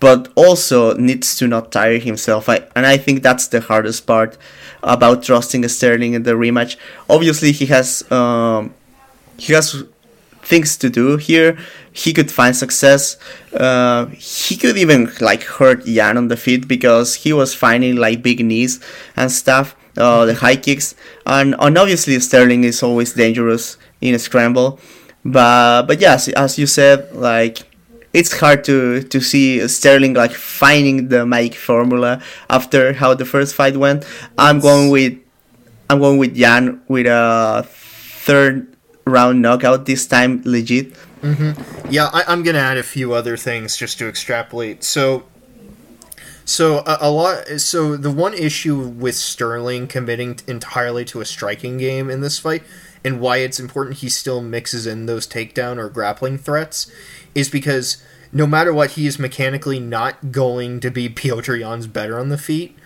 but 0.00 0.32
also 0.34 0.94
needs 0.96 1.36
to 1.36 1.46
not 1.46 1.72
tire 1.72 1.98
himself. 1.98 2.48
I, 2.48 2.66
and 2.74 2.86
I 2.86 2.96
think 2.96 3.22
that's 3.22 3.48
the 3.48 3.60
hardest 3.60 4.06
part 4.06 4.36
about 4.82 5.22
trusting 5.22 5.66
Sterling 5.68 6.14
in 6.14 6.22
the 6.22 6.32
rematch. 6.32 6.76
Obviously, 7.08 7.52
he 7.52 7.66
has 7.66 8.10
um, 8.10 8.74
he 9.36 9.52
has 9.52 9.84
things 10.42 10.76
to 10.78 10.88
do 10.88 11.16
here. 11.16 11.58
He 11.92 12.12
could 12.12 12.30
find 12.30 12.54
success. 12.54 13.16
Uh, 13.52 14.06
he 14.06 14.56
could 14.56 14.76
even 14.76 15.10
like 15.20 15.42
hurt 15.42 15.86
Yan 15.86 16.16
on 16.16 16.28
the 16.28 16.36
feet 16.36 16.68
because 16.68 17.16
he 17.16 17.32
was 17.32 17.54
finding 17.54 17.96
like 17.96 18.22
big 18.22 18.44
knees 18.44 18.80
and 19.16 19.30
stuff. 19.30 19.75
Uh, 19.96 20.26
the 20.26 20.34
high 20.34 20.56
kicks 20.56 20.94
and, 21.24 21.54
and 21.58 21.78
obviously 21.78 22.18
Sterling 22.20 22.64
is 22.64 22.82
always 22.82 23.14
dangerous 23.14 23.78
in 24.00 24.14
a 24.14 24.18
scramble, 24.18 24.78
but 25.24 25.86
but 25.86 26.00
yes, 26.00 26.28
as 26.28 26.58
you 26.58 26.66
said, 26.66 27.12
like 27.14 27.62
it's 28.12 28.38
hard 28.40 28.64
to 28.64 29.02
to 29.02 29.20
see 29.20 29.66
Sterling 29.68 30.14
like 30.14 30.32
finding 30.32 31.08
the 31.08 31.24
magic 31.26 31.54
formula 31.54 32.22
after 32.50 32.92
how 32.92 33.14
the 33.14 33.24
first 33.24 33.54
fight 33.54 33.76
went. 33.76 34.04
I'm 34.38 34.60
going 34.60 34.90
with 34.90 35.18
I'm 35.88 36.00
going 36.00 36.18
with 36.18 36.36
Yan 36.36 36.80
with 36.88 37.06
a 37.06 37.66
third 37.66 38.76
round 39.06 39.40
knockout 39.40 39.86
this 39.86 40.06
time, 40.06 40.42
legit. 40.44 40.94
Mm-hmm. 41.22 41.90
Yeah, 41.90 42.10
I, 42.12 42.32
am 42.32 42.42
gonna 42.42 42.58
add 42.58 42.76
a 42.76 42.82
few 42.82 43.12
other 43.12 43.36
things 43.36 43.76
just 43.76 43.98
to 43.98 44.08
extrapolate. 44.08 44.84
So, 44.84 45.24
so 46.46 46.78
a, 46.78 46.98
a, 47.02 47.10
lot. 47.10 47.60
So 47.60 47.96
the 47.96 48.10
one 48.10 48.32
issue 48.32 48.78
with 48.78 49.16
Sterling 49.16 49.88
committing 49.88 50.38
entirely 50.46 51.04
to 51.06 51.20
a 51.20 51.24
striking 51.24 51.76
game 51.76 52.08
in 52.08 52.20
this 52.20 52.38
fight, 52.38 52.62
and 53.04 53.20
why 53.20 53.38
it's 53.38 53.58
important 53.58 53.98
he 53.98 54.08
still 54.08 54.40
mixes 54.40 54.86
in 54.86 55.06
those 55.06 55.26
takedown 55.26 55.76
or 55.76 55.88
grappling 55.88 56.38
threats, 56.38 56.90
is 57.34 57.50
because 57.50 58.02
no 58.32 58.46
matter 58.46 58.72
what, 58.72 58.92
he 58.92 59.08
is 59.08 59.18
mechanically 59.18 59.80
not 59.80 60.30
going 60.30 60.78
to 60.80 60.90
be 60.90 61.08
Petr 61.10 61.58
Yan's 61.58 61.88
better 61.88 62.18
on 62.18 62.28
the 62.28 62.38
feet. 62.38 62.78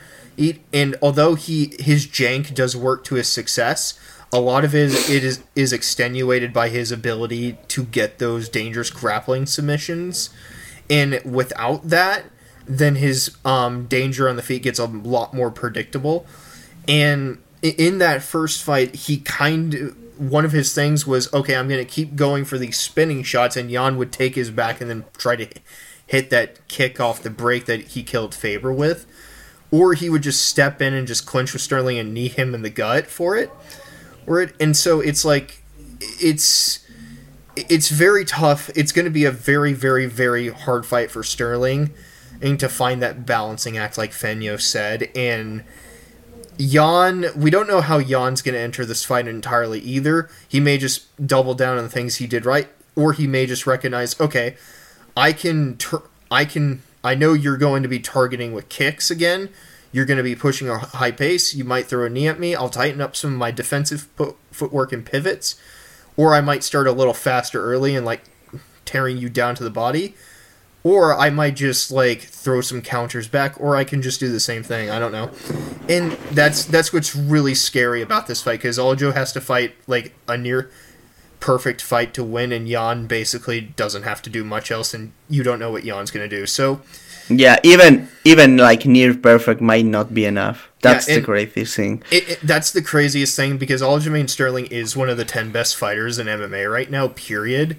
And 0.73 0.97
although 1.03 1.35
he 1.35 1.75
his 1.79 2.07
jank 2.07 2.55
does 2.55 2.75
work 2.75 3.05
to 3.05 3.17
his 3.17 3.29
success, 3.29 3.99
a 4.33 4.41
lot 4.41 4.65
of 4.65 4.73
his 4.73 5.11
it 5.11 5.23
is 5.23 5.43
is 5.55 5.73
extenuated 5.73 6.55
by 6.55 6.71
his 6.71 6.91
ability 6.91 7.59
to 7.69 7.85
get 7.85 8.19
those 8.19 8.49
dangerous 8.49 8.89
grappling 8.89 9.45
submissions, 9.45 10.31
and 10.89 11.21
without 11.25 11.91
that, 11.91 12.25
then 12.79 12.97
his 12.97 13.37
um, 13.45 13.87
danger 13.87 14.29
on 14.29 14.37
the 14.37 14.43
feet 14.43 14.63
gets 14.63 14.79
a 14.79 14.87
lot 14.87 15.35
more 15.35 15.51
predictable. 15.51 16.27
And 16.89 17.39
in 17.63 17.99
that 17.99 18.23
first 18.23 18.63
fight, 18.63 18.95
he 18.95 19.19
kind 19.19 19.75
of 19.75 19.97
one 20.19 20.45
of 20.45 20.53
his 20.53 20.75
things 20.75 21.07
was 21.07 21.33
okay. 21.33 21.57
I'm 21.57 21.67
going 21.67 21.85
to 21.85 21.91
keep 21.91 22.15
going 22.15 22.45
for 22.45 22.59
these 22.59 22.79
spinning 22.79 23.23
shots, 23.23 23.57
and 23.57 23.71
Yan 23.71 23.97
would 23.97 24.13
take 24.13 24.35
his 24.35 24.51
back 24.51 24.81
and 24.81 24.91
then 24.91 25.05
try 25.17 25.35
to 25.37 25.49
hit 26.07 26.29
that 26.31 26.67
kick 26.69 27.01
off 27.01 27.23
the 27.23 27.31
break 27.31 27.65
that 27.67 27.81
he 27.89 28.03
killed 28.03 28.35
Faber 28.35 28.73
with, 28.73 29.07
or 29.71 29.95
he 29.95 30.11
would 30.11 30.23
just 30.23 30.45
step 30.45 30.83
in 30.83 30.93
and 30.93 31.07
just 31.07 31.25
clinch 31.25 31.55
with 31.55 31.63
Sterling 31.63 31.99
and 31.99 32.13
knee 32.13 32.29
him 32.29 32.55
in 32.55 32.61
the 32.61 32.71
gut 32.71 33.07
for 33.07 33.37
it 33.37 33.51
word 34.31 34.55
and 34.61 34.77
so 34.77 35.01
it's 35.01 35.25
like 35.25 35.63
it's 36.01 36.87
it's 37.57 37.89
very 37.89 38.25
tough 38.25 38.71
it's 38.77 38.93
going 38.93 39.05
to 39.05 39.11
be 39.11 39.25
a 39.25 39.31
very 39.31 39.73
very 39.73 40.07
very 40.07 40.49
hard 40.49 40.87
fight 40.87 41.11
for 41.11 41.23
sterling 41.23 41.91
and 42.41 42.59
to 42.61 42.69
find 42.69 43.03
that 43.03 43.27
balancing 43.27 43.77
act 43.77 43.99
like 43.99 44.13
Feño 44.13 44.61
said 44.61 45.11
and 45.15 45.65
Yan, 46.59 47.27
we 47.35 47.51
don't 47.51 47.69
know 47.69 47.81
how 47.81 47.97
Yan's 47.97 48.43
going 48.43 48.55
to 48.55 48.61
enter 48.61 48.85
this 48.85 49.03
fight 49.03 49.27
entirely 49.27 49.81
either. 49.81 50.29
He 50.47 50.61
may 50.61 50.77
just 50.77 51.27
double 51.27 51.55
down 51.55 51.79
on 51.79 51.85
the 51.85 51.91
things 51.91 52.17
he 52.17 52.27
did 52.27 52.45
right, 52.45 52.69
or 52.95 53.15
he 53.15 53.27
may 53.27 53.47
just 53.47 53.67
recognize, 53.67 54.21
okay, 54.21 54.57
I 55.17 55.33
can, 55.33 55.79
I 56.31 56.45
can, 56.45 56.83
I 57.03 57.15
know 57.15 57.33
you're 57.33 57.57
going 57.57 57.83
to 57.83 57.89
be 57.89 57.99
targeting 57.99 58.53
with 58.53 58.69
kicks 58.69 59.11
again, 59.11 59.49
you're 59.93 60.05
going 60.05 60.19
to 60.19 60.23
be 60.23 60.37
pushing 60.37 60.69
a 60.69 60.79
high 60.79 61.11
pace. 61.11 61.55
You 61.55 61.65
might 61.65 61.87
throw 61.87 62.05
a 62.05 62.11
knee 62.11 62.29
at 62.29 62.39
me. 62.39 62.55
I'll 62.55 62.69
tighten 62.69 63.01
up 63.01 63.17
some 63.17 63.33
of 63.33 63.39
my 63.39 63.51
defensive 63.51 64.09
footwork 64.53 64.93
and 64.93 65.05
pivots. 65.05 65.61
Or 66.17 66.35
I 66.35 66.41
might 66.41 66.63
start 66.63 66.87
a 66.87 66.93
little 66.93 67.15
faster 67.15 67.65
early 67.65 67.97
and 67.97 68.07
like 68.07 68.23
tearing 68.85 69.17
you 69.17 69.29
down 69.29 69.55
to 69.57 69.65
the 69.65 69.71
body. 69.71 70.15
Or 70.83 71.15
I 71.15 71.29
might 71.29 71.57
just 71.57 71.91
like 71.91 72.23
throw 72.23 72.63
some 72.63 72.81
counters 72.81 73.29
back, 73.29 73.61
or 73.61 73.77
I 73.77 73.85
can 73.85 74.01
just 74.01 74.19
do 74.19 74.33
the 74.33 74.41
same 74.41 74.63
thing. 74.63 74.89
I 74.89 74.99
don't 74.99 75.13
know. 75.13 75.31
And 75.89 76.13
that's 76.33 76.65
that's 76.65 76.93
what's 76.93 77.15
really 77.15 77.55
scary 77.55 78.01
about 78.01 78.27
this 78.27 78.43
fight 78.43 78.61
because 78.61 78.79
Aljo 78.79 79.13
has 79.13 79.33
to 79.33 79.41
fight 79.41 79.75
like 79.87 80.15
a 80.27 80.39
near 80.39 80.71
perfect 81.39 81.83
fight 81.83 82.15
to 82.15 82.25
win, 82.25 82.53
and 82.53 82.69
Yan 82.69 83.07
basically 83.07 83.61
doesn't 83.61 84.05
have 84.05 84.23
to 84.23 84.31
do 84.31 84.43
much 84.43 84.71
else, 84.71 84.95
and 84.95 85.13
you 85.29 85.43
don't 85.43 85.59
know 85.59 85.71
what 85.71 85.85
Yan's 85.85 86.11
going 86.11 86.29
to 86.29 86.37
do. 86.37 86.47
So 86.47 86.81
yeah, 87.31 87.59
even 87.63 88.09
even 88.25 88.57
like 88.57 88.87
near 88.87 89.15
perfect 89.15 89.61
might 89.61 89.85
not 89.85 90.13
be 90.13 90.25
enough. 90.25 90.69
That's 90.83 91.09
yeah, 91.09 91.17
the 91.17 91.23
craziest 91.23 91.77
thing. 91.77 92.03
It, 92.11 92.29
it, 92.29 92.41
that's 92.43 92.71
the 92.73 92.83
craziest 92.83 93.37
thing 93.37 93.57
because 93.57 93.83
Aljamain 93.83 94.29
Sterling 94.29 94.67
is 94.67 94.97
one 94.97 95.09
of 95.09 95.17
the 95.17 95.25
ten 95.25 95.53
best 95.53 95.77
fighters 95.77 96.19
in 96.19 96.27
MMA 96.27 96.71
right 96.71 96.91
now. 96.91 97.09
Period. 97.09 97.77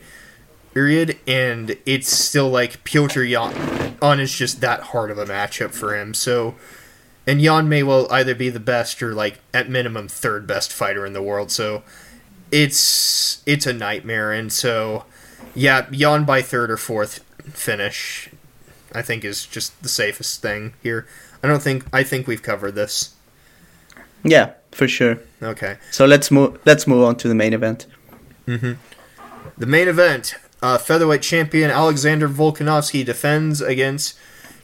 Period. 0.73 1.19
And 1.27 1.77
it's 1.85 2.11
still 2.11 2.49
like 2.49 2.83
Petr 2.83 3.27
Yan 3.27 4.19
is 4.19 4.33
just 4.33 4.61
that 4.61 4.81
hard 4.81 5.11
of 5.11 5.17
a 5.17 5.25
matchup 5.25 5.71
for 5.71 5.95
him. 5.95 6.13
So, 6.13 6.55
and 7.27 7.41
Yan 7.41 7.69
may 7.69 7.83
well 7.83 8.07
either 8.11 8.35
be 8.35 8.49
the 8.49 8.59
best 8.59 9.01
or 9.03 9.13
like 9.13 9.39
at 9.53 9.69
minimum 9.69 10.07
third 10.07 10.47
best 10.47 10.71
fighter 10.71 11.05
in 11.05 11.13
the 11.13 11.21
world. 11.21 11.51
So, 11.51 11.83
it's 12.51 13.43
it's 13.45 13.65
a 13.65 13.73
nightmare. 13.73 14.31
And 14.31 14.51
so, 14.51 15.05
yeah, 15.53 15.87
Yan 15.91 16.25
by 16.25 16.41
third 16.41 16.71
or 16.71 16.77
fourth 16.77 17.23
finish 17.53 18.29
I 18.93 19.01
think 19.01 19.23
is 19.23 19.45
just 19.45 19.81
the 19.83 19.89
safest 19.89 20.41
thing 20.41 20.73
here. 20.83 21.07
I 21.43 21.47
don't 21.47 21.61
think 21.61 21.85
I 21.93 22.03
think 22.03 22.27
we've 22.27 22.43
covered 22.43 22.75
this. 22.75 23.15
Yeah, 24.23 24.51
for 24.71 24.87
sure. 24.87 25.19
Okay. 25.41 25.77
So 25.91 26.05
let's 26.05 26.29
move 26.29 26.59
let's 26.65 26.87
move 26.87 27.03
on 27.03 27.15
to 27.17 27.27
the 27.27 27.35
main 27.35 27.53
event. 27.53 27.87
Mm-hmm. 28.47 28.73
The 29.57 29.65
main 29.65 29.87
event, 29.87 30.35
uh, 30.61 30.77
featherweight 30.77 31.21
champion 31.21 31.71
Alexander 31.71 32.29
Volkanovski 32.29 33.05
defends 33.05 33.61
against 33.61 34.17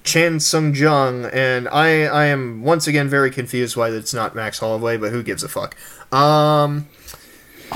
Chan 0.03 0.39
Sung 0.39 0.73
Jung, 0.73 1.25
and 1.25 1.67
I 1.67 2.03
I 2.05 2.25
am 2.25 2.63
once 2.63 2.87
again 2.87 3.09
very 3.09 3.29
confused 3.29 3.75
why 3.75 3.89
it's 3.89 4.13
not 4.13 4.35
Max 4.35 4.59
Holloway, 4.59 4.97
but 4.97 5.11
who 5.11 5.21
gives 5.21 5.43
a 5.43 5.49
fuck? 5.49 5.75
Um, 6.13 6.87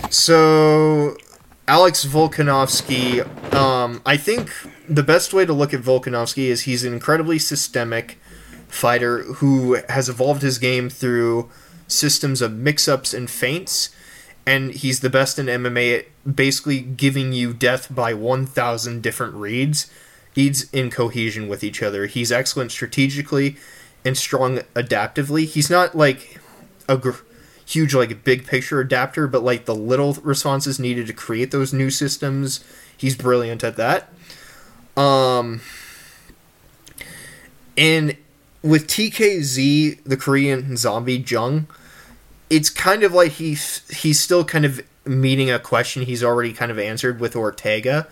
so 0.09 1.17
Alex 1.67 2.05
Volkanovski, 2.05 3.25
um, 3.53 4.01
I 4.05 4.17
think 4.17 4.49
the 4.87 5.03
best 5.03 5.33
way 5.33 5.45
to 5.45 5.53
look 5.53 5.73
at 5.73 5.81
Volkanovski 5.81 6.45
is 6.45 6.61
he's 6.61 6.83
an 6.83 6.93
incredibly 6.93 7.39
systemic 7.39 8.17
fighter 8.67 9.23
who 9.23 9.77
has 9.89 10.07
evolved 10.07 10.41
his 10.41 10.57
game 10.57 10.89
through 10.89 11.49
systems 11.87 12.41
of 12.41 12.53
mix-ups 12.53 13.13
and 13.13 13.29
feints 13.29 13.89
and 14.51 14.73
he's 14.73 14.99
the 14.99 15.09
best 15.09 15.39
in 15.39 15.45
MMA 15.45 15.99
at 15.99 16.35
basically 16.35 16.81
giving 16.81 17.31
you 17.31 17.53
death 17.53 17.87
by 17.89 18.13
1000 18.13 19.01
different 19.01 19.33
reads. 19.33 19.89
Each 20.35 20.63
in 20.73 20.89
cohesion 20.89 21.47
with 21.47 21.63
each 21.63 21.81
other. 21.81 22.05
He's 22.05 22.33
excellent 22.33 22.73
strategically 22.73 23.55
and 24.03 24.17
strong 24.17 24.59
adaptively. 24.75 25.45
He's 25.45 25.69
not 25.69 25.95
like 25.95 26.37
a 26.89 26.97
gr- 26.97 27.23
huge 27.65 27.95
like 27.95 28.25
big 28.25 28.45
picture 28.45 28.81
adapter 28.81 29.25
but 29.25 29.41
like 29.41 29.63
the 29.63 29.75
little 29.75 30.15
responses 30.15 30.77
needed 30.77 31.07
to 31.07 31.13
create 31.13 31.51
those 31.51 31.71
new 31.71 31.89
systems 31.89 32.61
he's 32.97 33.15
brilliant 33.15 33.63
at 33.63 33.77
that. 33.77 34.11
Um, 34.97 35.61
and 37.77 38.17
with 38.61 38.87
TKZ, 38.87 40.03
the 40.03 40.17
Korean 40.17 40.75
zombie 40.75 41.23
Jung, 41.25 41.67
it's 42.51 42.69
kind 42.69 43.03
of 43.03 43.13
like 43.13 43.31
he's 43.31 43.89
he's 43.89 44.19
still 44.19 44.43
kind 44.43 44.65
of 44.65 44.81
meeting 45.05 45.49
a 45.49 45.57
question 45.57 46.03
he's 46.03 46.23
already 46.23 46.53
kind 46.53 46.69
of 46.69 46.77
answered 46.77 47.19
with 47.19 47.35
Ortega. 47.35 48.07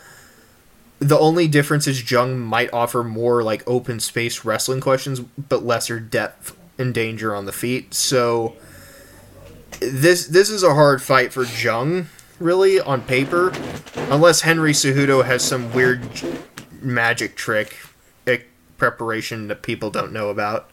the 0.98 1.20
only 1.20 1.48
difference 1.48 1.86
is 1.86 2.10
Jung 2.10 2.40
might 2.40 2.74
offer 2.74 3.04
more 3.04 3.44
like 3.44 3.68
open 3.68 4.00
space 4.00 4.44
wrestling 4.44 4.82
questions, 4.82 5.20
but 5.20 5.64
lesser 5.64 6.00
depth 6.00 6.58
and 6.80 6.94
danger 6.94 7.36
on 7.36 7.46
the 7.46 7.52
feet. 7.52 7.94
So 7.94 8.56
this 9.80 10.26
this 10.28 10.50
is 10.50 10.64
a 10.64 10.74
hard 10.74 11.02
fight 11.02 11.34
for 11.34 11.44
Jung, 11.44 12.08
really 12.40 12.80
on 12.80 13.02
paper, 13.02 13.54
unless 14.10 14.42
Henry 14.42 14.72
Cejudo 14.72 15.26
has 15.26 15.44
some 15.44 15.74
weird 15.74 16.02
magic 16.82 17.36
trick 17.36 17.78
eh, 18.26 18.40
preparation 18.78 19.50
that 19.50 19.62
people 19.62 19.92
don't 19.92 20.14
know 20.14 20.30
about. 20.30 20.69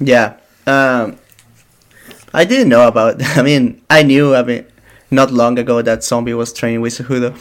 Yeah. 0.00 0.36
Um, 0.66 1.18
I 2.32 2.44
didn't 2.44 2.68
know 2.68 2.86
about. 2.86 3.22
I 3.36 3.42
mean, 3.42 3.82
I 3.90 4.02
knew. 4.02 4.34
I 4.34 4.42
mean, 4.42 4.66
not 5.10 5.32
long 5.32 5.58
ago 5.58 5.82
that 5.82 6.04
Zombie 6.04 6.34
was 6.34 6.52
training 6.52 6.80
with 6.80 6.94
Cejudo. 6.94 7.36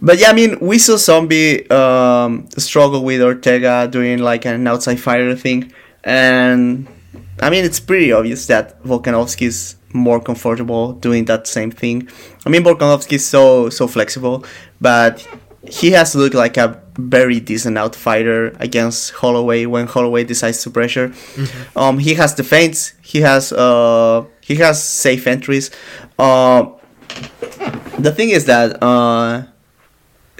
But 0.00 0.18
yeah, 0.18 0.28
I 0.28 0.34
mean, 0.34 0.58
we 0.60 0.78
saw 0.78 0.96
Zombie 0.96 1.68
um, 1.70 2.48
struggle 2.58 3.02
with 3.02 3.22
Ortega 3.22 3.88
doing 3.90 4.18
like 4.18 4.44
an 4.44 4.66
outside 4.66 5.00
fighter 5.00 5.34
thing, 5.34 5.72
and 6.04 6.86
I 7.40 7.48
mean, 7.48 7.64
it's 7.64 7.80
pretty 7.80 8.12
obvious 8.12 8.46
that 8.46 8.82
Volkanovski 8.82 9.46
is 9.46 9.76
more 9.94 10.20
comfortable 10.20 10.92
doing 10.92 11.24
that 11.26 11.46
same 11.46 11.70
thing. 11.70 12.08
I 12.44 12.50
mean, 12.50 12.62
Volkanovski 12.62 13.14
is 13.14 13.26
so 13.26 13.70
so 13.70 13.86
flexible, 13.86 14.44
but 14.80 15.26
he 15.70 15.90
has 15.92 16.14
looked 16.14 16.34
like 16.34 16.56
a 16.56 16.80
very 16.98 17.40
decent 17.40 17.76
out 17.76 17.94
fighter 17.94 18.56
against 18.58 19.12
Holloway 19.12 19.66
when 19.66 19.86
Holloway 19.86 20.24
decides 20.24 20.62
to 20.62 20.70
pressure. 20.70 21.12
Um, 21.74 21.98
he 21.98 22.14
has 22.14 22.34
the 22.34 22.42
feints. 22.44 22.94
He 23.02 23.20
has 23.20 23.52
uh, 23.52 24.24
he 24.40 24.56
has 24.56 24.82
safe 24.82 25.26
entries. 25.26 25.70
Uh, 26.18 26.70
the 27.98 28.12
thing 28.12 28.30
is 28.30 28.44
that 28.46 28.82
uh, 28.82 29.44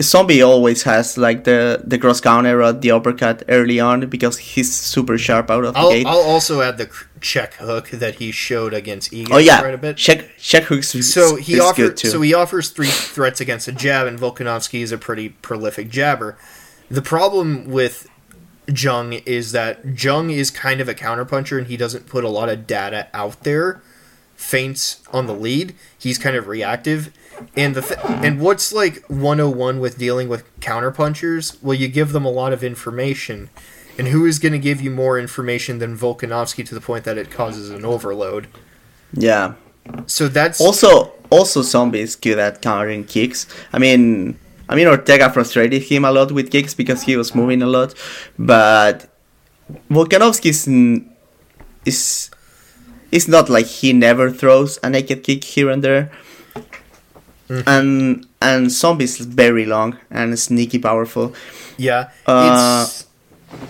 Zombie 0.01 0.43
always 0.43 0.83
has 0.83 1.17
like 1.17 1.45
the 1.45 1.83
the 1.85 1.99
cross 1.99 2.21
counter 2.21 2.63
or 2.63 2.73
the 2.73 2.91
uppercut 2.91 3.43
early 3.49 3.81
on 3.81 4.09
because 4.09 4.37
he's 4.37 4.75
super 4.75 5.17
sharp 5.17 5.51
out 5.51 5.65
of 5.65 5.75
the 5.75 5.81
I'll, 5.81 5.91
gate. 5.91 6.07
I'll 6.07 6.21
also 6.21 6.61
add 6.61 6.77
the 6.77 6.91
check 7.21 7.55
hook 7.55 7.89
that 7.91 8.17
he 8.17 8.31
showed 8.31 8.75
against 8.75 9.11
Ige 9.11 9.29
oh 9.31 9.39
yeah, 9.39 9.61
quite 9.61 9.75
a 9.75 9.79
bit. 9.79 9.97
check 9.97 10.37
check 10.39 10.65
hooks. 10.65 10.89
So 10.89 11.37
he 11.37 11.59
offers 11.59 11.77
good 11.77 11.97
too. 11.97 12.09
so 12.09 12.21
he 12.21 12.35
offers 12.35 12.69
three 12.71 12.89
threats 12.89 13.41
against 13.41 13.69
a 13.69 13.73
jab, 13.73 14.07
and 14.07 14.19
Volkanovski 14.19 14.81
is 14.81 14.93
a 14.93 14.99
pretty 14.99 15.31
prolific 15.31 15.89
jabber. 15.89 16.37
The 16.91 17.03
problem 17.03 17.65
with 17.67 18.07
Jung 18.69 19.15
is 19.15 19.53
that 19.53 20.03
Jung 20.03 20.31
is 20.31 20.51
kind 20.51 20.81
of 20.81 20.89
a 20.89 20.95
counterpuncher, 20.95 21.57
and 21.57 21.69
he 21.69 21.77
doesn't 21.77 22.07
put 22.07 22.23
a 22.23 22.29
lot 22.29 22.49
of 22.49 22.67
data 22.67 23.09
out 23.15 23.43
there. 23.45 23.81
Feints 24.37 25.03
on 25.15 25.27
the 25.27 25.35
lead, 25.35 25.75
he's 25.99 26.19
kind 26.19 26.37
of 26.37 26.47
reactive, 26.47 27.11
and 27.57 27.75
the 27.75 27.83
th- 27.83 28.01
and 28.05 28.41
what's 28.41 28.73
like 28.73 29.05
101 29.09 29.81
with 29.81 29.99
dealing 29.99 30.29
with 30.29 30.45
counterpunchers? 30.61 31.57
Well, 31.63 31.75
you 31.75 31.89
give 31.89 32.13
them 32.13 32.25
a 32.25 32.31
lot 32.31 32.53
of 32.53 32.63
information, 32.65 33.51
and 33.99 34.09
who 34.09 34.27
is 34.27 34.39
going 34.39 34.53
to 34.53 34.59
give 34.59 34.81
you 34.81 34.91
more 34.91 35.19
information 35.19 35.79
than 35.79 35.97
Volkanovski 35.97 36.67
to 36.67 36.75
the 36.75 36.81
point 36.81 37.05
that 37.05 37.19
it 37.19 37.31
causes 37.31 37.71
an 37.71 37.85
overload? 37.85 38.49
yeah. 39.13 39.55
So 40.07 40.27
that's 40.27 40.61
Also, 40.61 41.13
also 41.31 41.63
zombies 41.63 42.17
good 42.17 42.41
at 42.41 42.61
countering 42.61 43.05
kicks. 43.05 43.47
I 43.73 43.79
mean, 43.79 44.37
I 44.69 44.75
mean 44.75 44.89
Ortega 44.89 45.31
frustrated 45.31 45.83
him 45.83 46.05
a 46.05 46.11
lot 46.11 46.33
with 46.33 46.51
kicks 46.51 46.75
because 46.75 47.03
he 47.03 47.17
was 47.17 47.35
moving 47.37 47.63
a 47.63 47.67
lot, 47.67 47.95
but 48.37 49.07
Volkanovski 49.91 50.51
is 50.51 50.67
is 51.85 52.31
is 53.13 53.29
not 53.29 53.49
like 53.49 53.67
he 53.67 53.93
never 53.93 54.31
throws 54.31 54.79
a 54.83 54.91
naked 54.91 55.23
kick 55.23 55.45
here 55.45 55.71
and 55.71 55.85
there. 55.85 56.11
And 57.49 58.27
and 58.43 58.71
Zombie 58.71 59.05
is 59.05 59.19
very 59.19 59.65
long 59.65 59.99
and 60.11 60.39
sneaky 60.39 60.79
powerful. 60.79 61.35
Yeah, 61.77 62.11
Uh, 62.27 62.87
it's 62.87 63.07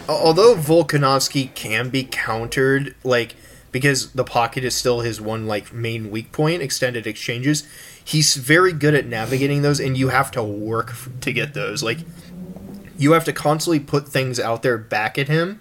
although 0.08 0.54
Volkanovski 0.54 1.54
can 1.54 1.90
be 1.90 2.04
countered, 2.04 2.94
like 3.04 3.34
because 3.72 4.12
the 4.12 4.24
pocket 4.24 4.64
is 4.64 4.74
still 4.74 5.00
his 5.00 5.20
one 5.20 5.46
like 5.46 5.72
main 5.72 6.10
weak 6.10 6.32
point. 6.32 6.62
Extended 6.62 7.06
exchanges, 7.06 7.64
he's 8.02 8.36
very 8.36 8.72
good 8.72 8.94
at 8.94 9.06
navigating 9.06 9.62
those, 9.62 9.80
and 9.80 9.96
you 9.98 10.08
have 10.08 10.30
to 10.32 10.42
work 10.42 10.90
f- 10.90 11.08
to 11.20 11.32
get 11.32 11.54
those. 11.54 11.82
Like 11.82 11.98
you 12.98 13.12
have 13.12 13.24
to 13.24 13.32
constantly 13.32 13.80
put 13.80 14.08
things 14.08 14.40
out 14.40 14.62
there 14.62 14.78
back 14.78 15.18
at 15.18 15.28
him, 15.28 15.60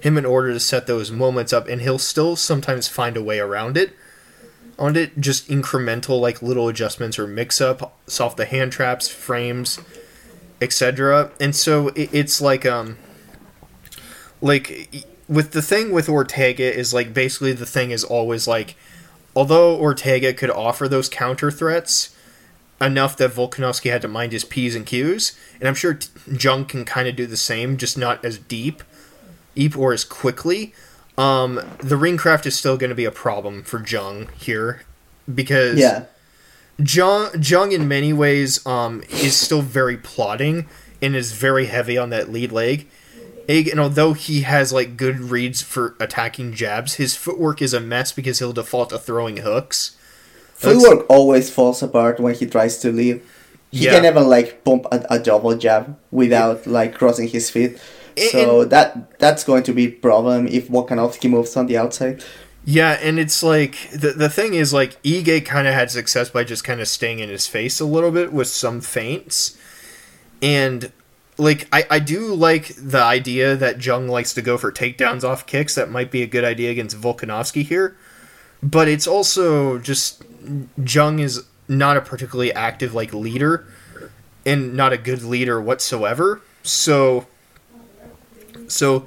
him 0.00 0.18
in 0.18 0.26
order 0.26 0.52
to 0.52 0.60
set 0.60 0.86
those 0.88 1.12
moments 1.12 1.52
up, 1.52 1.68
and 1.68 1.82
he'll 1.82 1.98
still 1.98 2.34
sometimes 2.34 2.88
find 2.88 3.16
a 3.16 3.22
way 3.22 3.38
around 3.38 3.76
it. 3.76 3.94
On 4.82 4.96
it, 4.96 5.20
just 5.20 5.48
incremental 5.48 6.20
like 6.20 6.42
little 6.42 6.66
adjustments 6.66 7.16
or 7.16 7.28
mix 7.28 7.60
up, 7.60 7.96
off 8.18 8.34
the 8.34 8.44
hand 8.44 8.72
traps, 8.72 9.08
frames, 9.08 9.78
etc. 10.60 11.30
And 11.40 11.54
so 11.54 11.88
it, 11.88 12.10
it's 12.12 12.40
like 12.40 12.66
um 12.66 12.98
like 14.40 15.06
with 15.28 15.52
the 15.52 15.62
thing 15.62 15.92
with 15.92 16.08
Ortega 16.08 16.64
is 16.64 16.92
like 16.92 17.14
basically 17.14 17.52
the 17.52 17.64
thing 17.64 17.92
is 17.92 18.02
always 18.02 18.48
like 18.48 18.74
although 19.36 19.78
Ortega 19.78 20.34
could 20.34 20.50
offer 20.50 20.88
those 20.88 21.08
counter 21.08 21.52
threats 21.52 22.16
enough 22.80 23.16
that 23.16 23.30
Volkanovski 23.30 23.88
had 23.88 24.02
to 24.02 24.08
mind 24.08 24.32
his 24.32 24.44
P's 24.44 24.74
and 24.74 24.84
Q's, 24.84 25.38
and 25.60 25.68
I'm 25.68 25.76
sure 25.76 26.00
Jung 26.26 26.64
can 26.64 26.84
kind 26.84 27.06
of 27.06 27.14
do 27.14 27.26
the 27.26 27.36
same, 27.36 27.76
just 27.76 27.96
not 27.96 28.24
as 28.24 28.36
deep, 28.36 28.82
deep 29.54 29.78
or 29.78 29.92
as 29.92 30.04
quickly. 30.04 30.74
Um, 31.18 31.60
the 31.78 31.96
ring 31.96 32.16
craft 32.16 32.46
is 32.46 32.56
still 32.58 32.76
going 32.76 32.90
to 32.90 32.96
be 32.96 33.04
a 33.04 33.10
problem 33.10 33.62
for 33.62 33.84
Jung 33.86 34.28
here 34.38 34.82
because 35.32 35.78
Yeah, 35.78 36.04
Jung, 36.78 37.30
Jung 37.42 37.72
in 37.72 37.86
many 37.86 38.12
ways 38.12 38.64
um, 38.66 39.02
is 39.10 39.36
still 39.36 39.62
very 39.62 39.96
plotting 39.96 40.66
and 41.02 41.14
is 41.14 41.32
very 41.32 41.66
heavy 41.66 41.98
on 41.98 42.10
that 42.10 42.30
lead 42.32 42.50
leg. 42.52 42.88
And 43.48 43.78
although 43.80 44.12
he 44.14 44.42
has 44.42 44.72
like 44.72 44.96
good 44.96 45.18
reads 45.20 45.60
for 45.60 45.96
attacking 46.00 46.54
jabs, 46.54 46.94
his 46.94 47.14
footwork 47.16 47.60
is 47.60 47.74
a 47.74 47.80
mess 47.80 48.12
because 48.12 48.38
he'll 48.38 48.52
default 48.52 48.90
to 48.90 48.98
throwing 48.98 49.38
hooks. 49.38 49.96
footwork 50.54 51.04
always 51.10 51.50
falls 51.50 51.82
apart 51.82 52.20
when 52.20 52.34
he 52.34 52.46
tries 52.46 52.78
to 52.78 52.92
lead. 52.92 53.20
He 53.70 53.84
Yeah. 53.86 53.92
can 53.94 54.02
never 54.04 54.20
like 54.20 54.64
pump 54.64 54.86
a, 54.92 55.04
a 55.10 55.18
double 55.18 55.54
jab 55.56 55.98
without 56.10 56.66
like 56.66 56.94
crossing 56.94 57.28
his 57.28 57.50
feet. 57.50 57.78
So 58.18 58.64
that 58.64 59.18
that's 59.18 59.44
going 59.44 59.62
to 59.64 59.72
be 59.72 59.86
a 59.86 59.90
problem 59.90 60.46
if 60.48 60.68
Volkanovski 60.68 61.30
moves 61.30 61.56
on 61.56 61.66
the 61.66 61.78
outside. 61.78 62.22
Yeah, 62.64 62.98
and 63.02 63.18
it's 63.18 63.42
like 63.42 63.90
the 63.90 64.10
the 64.10 64.28
thing 64.28 64.54
is 64.54 64.72
like 64.72 65.02
Ige 65.02 65.44
kind 65.44 65.66
of 65.66 65.74
had 65.74 65.90
success 65.90 66.30
by 66.30 66.44
just 66.44 66.64
kind 66.64 66.80
of 66.80 66.88
staying 66.88 67.18
in 67.18 67.28
his 67.28 67.46
face 67.46 67.80
a 67.80 67.84
little 67.84 68.12
bit 68.12 68.32
with 68.32 68.48
some 68.48 68.80
feints, 68.80 69.56
and 70.40 70.92
like 71.38 71.66
I 71.72 71.84
I 71.90 71.98
do 71.98 72.34
like 72.34 72.74
the 72.76 73.02
idea 73.02 73.56
that 73.56 73.84
Jung 73.84 74.06
likes 74.08 74.32
to 74.34 74.42
go 74.42 74.56
for 74.58 74.70
takedowns 74.70 75.24
off 75.24 75.46
kicks. 75.46 75.74
That 75.74 75.90
might 75.90 76.10
be 76.10 76.22
a 76.22 76.26
good 76.26 76.44
idea 76.44 76.70
against 76.70 76.96
Volkanovski 76.96 77.64
here, 77.64 77.96
but 78.62 78.86
it's 78.86 79.08
also 79.08 79.78
just 79.78 80.22
Jung 80.86 81.18
is 81.18 81.44
not 81.68 81.96
a 81.96 82.00
particularly 82.00 82.52
active 82.52 82.94
like 82.94 83.12
leader, 83.12 83.66
and 84.46 84.74
not 84.74 84.92
a 84.92 84.98
good 84.98 85.22
leader 85.22 85.60
whatsoever. 85.60 86.42
So, 86.62 87.26
so 88.72 89.06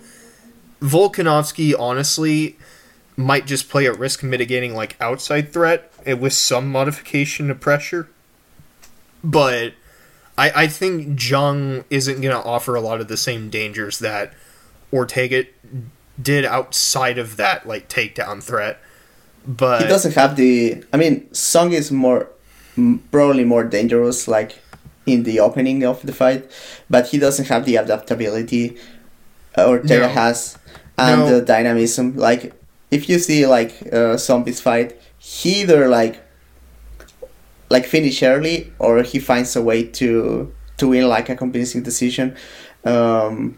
Volkanovski 0.82 1.74
honestly 1.78 2.58
might 3.18 3.48
just 3.48 3.70
play 3.70 3.86
a 3.86 3.94
risk 3.94 4.24
mitigating 4.24 4.76
like 4.76 4.96
outside 5.00 5.52
threat 5.52 5.92
with 6.06 6.34
some 6.34 6.72
modification 6.72 7.50
of 7.50 7.60
pressure. 7.60 8.10
But 9.24 9.74
I, 10.38 10.52
I 10.64 10.68
think 10.68 11.20
Jung 11.22 11.86
isn't 11.90 12.22
going 12.22 12.36
to 12.36 12.44
offer 12.44 12.76
a 12.76 12.82
lot 12.82 13.02
of 13.02 13.08
the 13.08 13.18
same 13.18 13.50
dangers 13.50 14.00
that 14.00 14.34
Ortega 14.94 15.46
did 16.22 16.46
outside 16.46 17.18
of 17.18 17.38
that 17.38 17.66
like 17.68 17.90
takedown 17.90 18.44
threat. 18.44 18.80
But 19.48 19.82
He 19.82 19.88
doesn't 19.88 20.16
have 20.16 20.36
the. 20.36 20.84
I 20.92 20.98
mean, 20.98 21.32
Song 21.34 21.72
is 21.72 21.92
more 21.92 22.30
probably 23.12 23.46
more 23.46 23.64
dangerous, 23.64 24.28
like 24.28 24.60
in 25.06 25.24
the 25.24 25.40
opening 25.40 25.84
of 25.84 26.02
the 26.02 26.14
fight, 26.14 26.50
but 26.90 27.08
he 27.08 27.20
doesn't 27.20 27.46
have 27.46 27.66
the 27.66 27.76
adaptability 27.76 28.78
uh, 29.58 29.68
Ortega 29.68 30.08
No. 30.08 30.10
has 30.10 30.58
and 30.98 31.22
No. 31.22 31.30
the 31.40 31.46
dynamism. 31.46 32.16
Like 32.16 32.54
if 32.92 33.10
you 33.10 33.20
see 33.20 33.46
like 33.46 33.74
uh, 33.94 34.18
zombies 34.18 34.62
fight, 34.62 35.00
he 35.18 35.62
either 35.62 35.88
like 35.88 36.22
like 37.70 37.86
finish 37.86 38.22
early 38.24 38.72
or 38.80 39.02
he 39.04 39.20
finds 39.20 39.56
a 39.56 39.62
way 39.62 39.84
to 39.84 40.52
to 40.78 40.88
win 40.90 41.08
like 41.08 41.30
a 41.30 41.36
convincing 41.36 41.84
decision. 41.84 42.36
Um, 42.84 43.58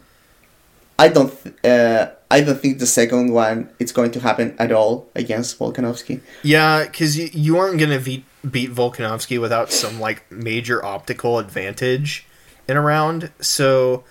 I 0.99 1.09
don't. 1.09 1.31
Th- 1.43 1.55
uh, 1.63 2.11
I 2.29 2.41
don't 2.41 2.59
think 2.59 2.79
the 2.79 2.85
second 2.87 3.31
one 3.31 3.69
it's 3.79 3.91
going 3.93 4.11
to 4.11 4.19
happen 4.19 4.55
at 4.59 4.71
all 4.71 5.07
against 5.15 5.57
Volkanovski. 5.59 6.19
Yeah, 6.43 6.83
because 6.83 7.17
you, 7.17 7.29
you 7.31 7.57
aren't 7.57 7.77
going 7.79 7.91
to 7.91 7.99
beat, 8.03 8.25
beat 8.49 8.69
Volkanovski 8.73 9.39
without 9.39 9.71
some 9.71 9.99
like 9.99 10.29
major 10.31 10.83
optical 10.83 11.39
advantage 11.39 12.25
in 12.67 12.75
a 12.75 12.81
round. 12.81 13.31
So, 13.39 14.03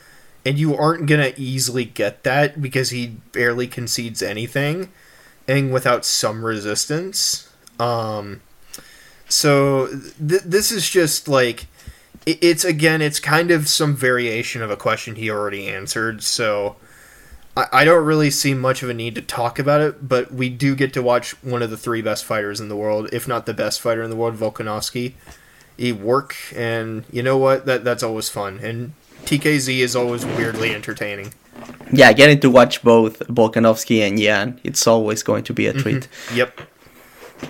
and 0.46 0.58
you 0.58 0.74
aren't 0.76 1.06
going 1.06 1.20
to 1.20 1.38
easily 1.38 1.84
get 1.84 2.22
that 2.22 2.62
because 2.62 2.88
he 2.90 3.16
barely 3.32 3.66
concedes 3.66 4.22
anything, 4.22 4.90
and 5.46 5.72
without 5.72 6.04
some 6.06 6.44
resistance. 6.44 7.50
Um, 7.78 8.40
So 9.28 9.88
th- 9.88 10.42
this 10.44 10.70
is 10.70 10.88
just 10.88 11.26
like 11.26 11.66
it- 12.26 12.38
it's 12.40 12.64
again, 12.64 13.02
it's 13.02 13.18
kind 13.18 13.50
of 13.50 13.68
some 13.68 13.96
variation 13.96 14.62
of 14.62 14.70
a 14.70 14.76
question 14.76 15.16
he 15.16 15.28
already 15.30 15.66
answered. 15.66 16.22
So 16.22 16.76
I, 17.56 17.84
don't 17.84 18.04
really 18.04 18.30
see 18.30 18.52
much 18.54 18.82
of 18.82 18.90
a 18.90 18.94
need 18.94 19.14
to 19.14 19.22
talk 19.22 19.58
about 19.58 19.80
it. 19.80 20.06
But 20.08 20.32
we 20.32 20.48
do 20.48 20.74
get 20.76 20.92
to 20.92 21.02
watch 21.02 21.32
one 21.42 21.62
of 21.62 21.70
the 21.70 21.76
three 21.76 22.02
best 22.02 22.24
fighters 22.24 22.60
in 22.60 22.68
the 22.68 22.76
world, 22.76 23.08
if 23.12 23.26
not 23.26 23.46
the 23.46 23.54
best 23.54 23.80
fighter 23.80 24.02
in 24.02 24.10
the 24.10 24.16
world, 24.16 24.36
Volkanovski. 24.36 25.14
He 25.76 25.90
work, 25.92 26.36
and 26.54 27.04
you 27.10 27.22
know 27.22 27.36
what? 27.36 27.66
That 27.66 27.82
that's 27.82 28.02
always 28.02 28.28
fun. 28.28 28.60
And 28.62 28.92
TKZ 29.26 29.78
is 29.78 29.94
always 29.96 30.24
weirdly 30.24 30.74
entertaining. 30.74 31.32
Yeah, 31.92 32.12
getting 32.12 32.40
to 32.40 32.50
watch 32.50 32.82
both 32.82 33.18
Volkanovski 33.20 34.06
and 34.06 34.18
Yan, 34.18 34.60
it's 34.64 34.86
always 34.86 35.22
going 35.22 35.44
to 35.44 35.52
be 35.52 35.66
a 35.66 35.72
treat. 35.72 36.08
Mm-hmm. 36.28 36.36
Yep. 36.36 36.60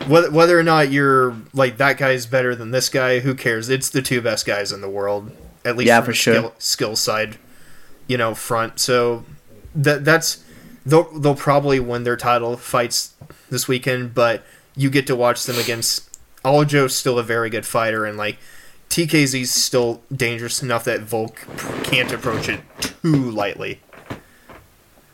Whether, 0.08 0.30
whether 0.30 0.58
or 0.58 0.62
not 0.62 0.90
you're 0.90 1.36
like 1.52 1.76
that 1.76 1.96
guy's 1.98 2.26
better 2.26 2.54
than 2.56 2.70
this 2.70 2.88
guy, 2.88 3.20
who 3.20 3.34
cares? 3.34 3.68
It's 3.68 3.88
the 3.88 4.02
two 4.02 4.20
best 4.20 4.44
guys 4.46 4.72
in 4.72 4.80
the 4.80 4.88
world, 4.88 5.30
at 5.64 5.76
least 5.76 5.86
Yeah, 5.86 6.00
for 6.00 6.12
sure. 6.12 6.34
skill, 6.34 6.54
skill 6.58 6.96
side, 6.96 7.36
you 8.08 8.16
know, 8.16 8.34
front. 8.34 8.80
So 8.80 9.24
that 9.74 10.04
that's 10.04 10.42
they'll 10.84 11.04
they'll 11.18 11.36
probably 11.36 11.78
win 11.78 12.04
their 12.04 12.16
title 12.16 12.56
fights 12.56 13.14
this 13.50 13.68
weekend, 13.68 14.12
but 14.14 14.42
you 14.74 14.90
get 14.90 15.06
to 15.06 15.14
watch 15.16 15.44
them 15.44 15.56
against 15.58 16.18
Aljo's 16.44 16.96
still 16.96 17.18
a 17.18 17.22
very 17.22 17.48
good 17.50 17.64
fighter, 17.66 18.04
and 18.04 18.18
like 18.18 18.38
TKZ's 18.90 19.50
still 19.50 20.00
dangerous 20.14 20.62
enough 20.62 20.84
that 20.84 21.00
Volk 21.00 21.46
can't 21.84 22.12
approach 22.12 22.48
it 22.48 22.60
too 22.80 23.30
lightly. 23.30 23.80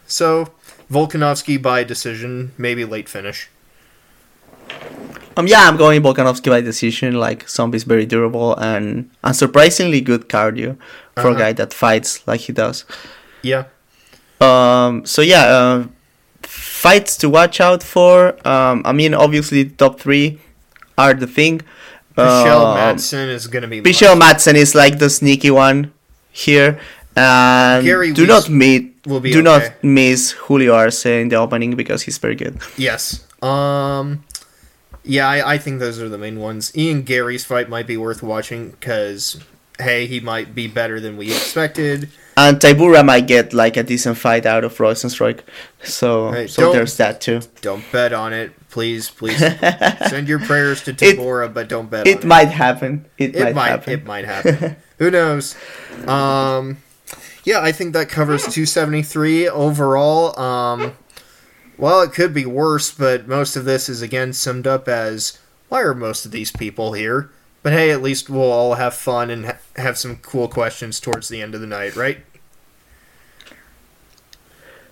So 0.06 0.52
Volkanovski 0.90 1.60
by 1.60 1.84
decision, 1.84 2.52
maybe 2.58 2.84
late 2.84 3.08
finish. 3.08 3.48
Um, 5.36 5.46
yeah, 5.46 5.66
I'm 5.68 5.76
going 5.76 6.02
Volkanovski 6.02 6.50
by 6.50 6.60
decision. 6.60 7.14
Like 7.14 7.48
Zombie's 7.48 7.84
very 7.84 8.04
durable 8.06 8.54
and 8.56 9.10
unsurprisingly 9.24 10.04
good 10.04 10.28
cardio 10.28 10.76
for 11.14 11.28
Uh-huh. 11.28 11.30
a 11.30 11.38
guy 11.38 11.52
that 11.54 11.72
fights 11.72 12.26
like 12.26 12.40
he 12.42 12.52
does. 12.52 12.84
Yeah. 13.42 13.64
Um, 14.40 15.06
so 15.06 15.22
yeah, 15.22 15.44
uh, 15.44 15.86
fights 16.42 17.16
to 17.18 17.28
watch 17.30 17.60
out 17.60 17.82
for. 17.82 18.36
Um, 18.46 18.82
I 18.84 18.92
mean, 18.92 19.14
obviously, 19.14 19.64
top 19.64 19.98
three 20.00 20.40
are 20.98 21.14
the 21.14 21.26
thing. 21.26 21.62
Michelle 22.16 22.66
Um, 22.66 22.78
Madsen 22.78 23.28
is 23.28 23.46
going 23.46 23.62
to 23.62 23.68
be. 23.68 23.80
Michelle 23.80 24.16
Madsen 24.16 24.54
is 24.54 24.74
like 24.74 24.98
the 24.98 25.08
sneaky 25.10 25.50
one 25.50 25.92
here, 26.30 26.78
and 27.16 27.84
Garry 27.84 28.12
do 28.12 28.22
Weiss 28.22 28.48
not 28.48 28.50
meet. 28.50 28.96
will 29.06 29.20
be 29.20 29.32
do 29.32 29.40
okay. 29.40 29.44
not 29.44 29.84
miss 29.84 30.32
Julio 30.32 30.74
Arce 30.74 31.06
in 31.06 31.28
the 31.28 31.36
opening 31.36 31.74
because 31.76 32.02
he's 32.02 32.18
very 32.18 32.34
good. 32.34 32.58
Yes. 32.76 33.26
Um. 33.42 34.24
Yeah, 35.04 35.28
I, 35.28 35.54
I 35.54 35.58
think 35.58 35.80
those 35.80 36.00
are 36.00 36.08
the 36.08 36.18
main 36.18 36.38
ones. 36.38 36.70
Ian 36.76 37.02
Garry's 37.02 37.44
fight 37.44 37.68
might 37.68 37.88
be 37.88 37.96
worth 37.96 38.22
watching 38.22 38.70
because, 38.70 39.40
hey, 39.80 40.06
he 40.06 40.20
might 40.20 40.54
be 40.54 40.68
better 40.68 41.00
than 41.00 41.16
we 41.16 41.26
expected. 41.32 42.08
And 42.36 42.58
Tybura 42.60 43.04
might 43.04 43.26
get 43.26 43.52
like 43.52 43.76
a 43.76 43.82
decent 43.82 44.16
fight 44.16 44.46
out 44.46 44.62
of 44.62 44.78
Rozenstruik, 44.78 45.40
so 45.82 46.30
Hey, 46.30 46.46
so 46.46 46.62
don't- 46.62 46.72
there's 46.76 46.96
that 46.98 47.20
too. 47.20 47.40
Don't 47.62 47.82
bet 47.90 48.12
on 48.12 48.32
it, 48.32 48.52
please. 48.72 49.08
Please 49.10 49.38
send 50.08 50.26
your 50.26 50.40
prayers 50.40 50.82
to 50.84 50.92
Tybura, 50.92 51.52
but 51.54 51.68
don't 51.68 51.88
bet. 51.88 52.06
It 52.08 52.24
might 52.24 52.48
happen. 52.48 53.06
It, 53.18 53.36
It, 53.36 53.36
it 53.36 53.44
might, 53.44 53.54
might. 53.54 53.68
happen. 53.68 53.92
It 53.92 54.04
might 54.04 54.24
happen. 54.24 54.76
Who 54.98 55.10
knows? 55.10 55.54
Um. 56.08 56.78
Yeah, 57.44 57.60
I 57.60 57.72
think 57.72 57.92
that 57.94 58.08
covers 58.08 58.42
273 58.42 59.48
overall. 59.48 60.38
Um. 60.40 60.94
Well, 61.78 62.02
it 62.02 62.12
could 62.12 62.32
be 62.34 62.46
worse, 62.46 62.90
but 62.92 63.26
most 63.28 63.56
of 63.56 63.64
this 63.64 63.88
is 63.88 64.02
again 64.02 64.32
summed 64.32 64.66
up 64.66 64.88
as 64.88 65.38
why 65.68 65.80
are 65.82 65.94
most 65.94 66.24
of 66.26 66.30
these 66.32 66.50
people 66.52 66.92
here? 66.92 67.30
But 67.62 67.72
hey, 67.72 67.90
at 67.90 68.02
least 68.02 68.28
we'll 68.28 68.50
all 68.52 68.74
have 68.74 68.92
fun 68.94 69.30
and 69.30 69.46
ha- 69.46 69.58
have 69.76 69.96
some 69.96 70.16
cool 70.16 70.48
questions 70.48 70.98
towards 71.00 71.28
the 71.28 71.40
end 71.40 71.54
of 71.54 71.60
the 71.60 71.66
night, 71.66 71.94
right? 71.96 72.18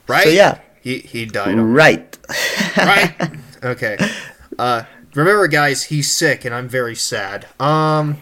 Right? 0.09 0.25
So 0.25 0.31
yeah, 0.31 0.59
He 0.81 0.99
he 0.99 1.27
died. 1.27 1.57
right. 1.59 2.19
right? 2.77 3.15
Okay. 3.63 3.97
Uh, 4.59 4.83
remember, 5.15 5.47
guys, 5.49 5.85
he's 5.85 6.11
sick, 6.11 6.45
and 6.45 6.55
I'm 6.55 6.69
very 6.69 6.95
sad. 6.97 7.47
Um. 7.59 8.19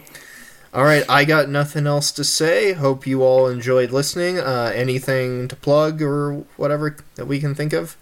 All 0.71 0.83
right, 0.83 1.03
I 1.09 1.25
got 1.25 1.49
nothing 1.49 1.87
else 1.87 2.11
to 2.11 2.23
say. 2.23 2.73
Hope 2.73 3.07
you 3.07 3.23
all 3.23 3.47
enjoyed 3.47 3.89
listening. 3.89 4.37
Uh, 4.37 4.71
anything 4.75 5.47
to 5.47 5.55
plug 5.55 5.99
or 5.99 6.45
whatever 6.57 6.95
that 7.15 7.25
we 7.25 7.39
can 7.39 7.55
think 7.55 7.73
of? 7.73 7.97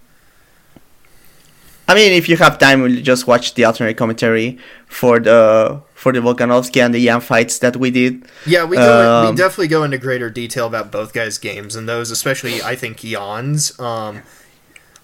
I 1.88 1.96
mean, 1.96 2.12
if 2.12 2.28
you 2.28 2.36
have 2.36 2.60
time, 2.60 2.82
we'll 2.82 3.02
just 3.02 3.26
watch 3.26 3.54
the 3.54 3.64
alternate 3.64 3.96
commentary 3.96 4.60
for 4.88 5.20
the 5.22 5.82
for 5.96 6.12
the 6.12 6.20
Volkanovski 6.20 6.84
and 6.84 6.94
the 6.94 7.00
Yan 7.00 7.22
fights 7.22 7.60
that 7.60 7.78
we 7.78 7.90
did. 7.90 8.26
Yeah, 8.46 8.66
we 8.66 8.76
go. 8.76 9.22
we 9.22 9.28
Um, 9.30 9.36
definitely 9.36 9.70
go 9.70 9.84
into 9.84 9.98
greater 9.98 10.30
detail 10.30 10.68
about 10.68 10.92
both 10.92 11.14
guys' 11.14 11.38
games 11.38 11.78
and 11.78 11.88
those, 11.88 12.12
especially 12.12 12.62
I 12.62 12.76
think 12.76 13.02
Yan's. 13.02 13.80
Um, 13.80 14.24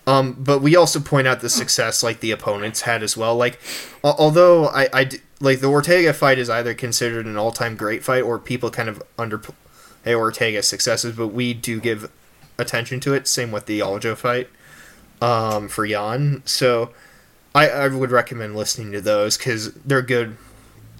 um, 0.05 0.33
but 0.33 0.59
we 0.59 0.75
also 0.75 0.99
point 0.99 1.27
out 1.27 1.41
the 1.41 1.49
success 1.49 2.03
like 2.03 2.19
the 2.19 2.31
opponents 2.31 2.81
had 2.81 3.03
as 3.03 3.15
well. 3.15 3.35
Like, 3.35 3.59
al- 4.03 4.15
although 4.17 4.67
I 4.67 5.09
like 5.39 5.59
the 5.59 5.67
Ortega 5.67 6.13
fight 6.13 6.39
is 6.39 6.49
either 6.49 6.73
considered 6.73 7.25
an 7.25 7.37
all-time 7.37 7.75
great 7.75 8.03
fight 8.03 8.23
or 8.23 8.39
people 8.39 8.69
kind 8.69 8.89
of 8.89 9.01
underplay 9.17 9.53
Ortega's 10.17 10.67
successes, 10.67 11.15
but 11.15 11.27
we 11.27 11.53
do 11.53 11.79
give 11.79 12.09
attention 12.57 12.99
to 13.01 13.13
it. 13.13 13.27
Same 13.27 13.51
with 13.51 13.65
the 13.65 13.79
Aljo 13.79 14.15
fight 14.15 14.49
um, 15.21 15.67
for 15.67 15.85
Yan. 15.85 16.41
So 16.45 16.91
I, 17.55 17.69
I 17.69 17.87
would 17.87 18.11
recommend 18.11 18.55
listening 18.55 18.91
to 18.93 19.01
those 19.01 19.37
because 19.37 19.73
they're 19.73 20.01
good 20.01 20.37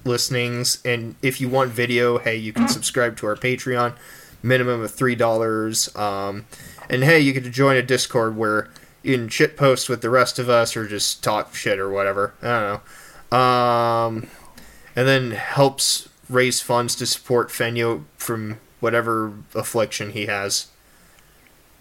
listenings. 0.05 0.81
And 0.85 1.15
if 1.21 1.39
you 1.41 1.49
want 1.49 1.71
video, 1.71 2.17
hey, 2.17 2.35
you 2.35 2.53
can 2.53 2.67
subscribe 2.67 3.17
to 3.17 3.27
our 3.27 3.35
Patreon, 3.35 3.95
minimum 4.41 4.81
of 4.81 4.91
three 4.91 5.15
dollars. 5.15 5.93
Um, 5.95 6.45
and 6.89 7.03
hey, 7.03 7.19
you 7.19 7.33
could 7.33 7.51
join 7.51 7.77
a 7.77 7.81
Discord 7.81 8.35
where 8.35 8.69
can 9.11 9.27
shit 9.29 9.57
post 9.57 9.89
with 9.89 10.01
the 10.01 10.09
rest 10.09 10.39
of 10.39 10.49
us 10.49 10.75
or 10.77 10.87
just 10.87 11.23
talk 11.23 11.53
shit 11.53 11.77
or 11.79 11.89
whatever. 11.89 12.33
I 12.41 12.47
don't 12.47 12.81
know. 13.31 13.37
Um, 13.37 14.27
and 14.95 15.07
then 15.07 15.31
helps 15.31 16.07
raise 16.29 16.61
funds 16.61 16.95
to 16.95 17.05
support 17.05 17.49
Feño 17.49 18.03
from 18.17 18.59
whatever 18.79 19.33
affliction 19.53 20.11
he 20.11 20.25
has. 20.27 20.67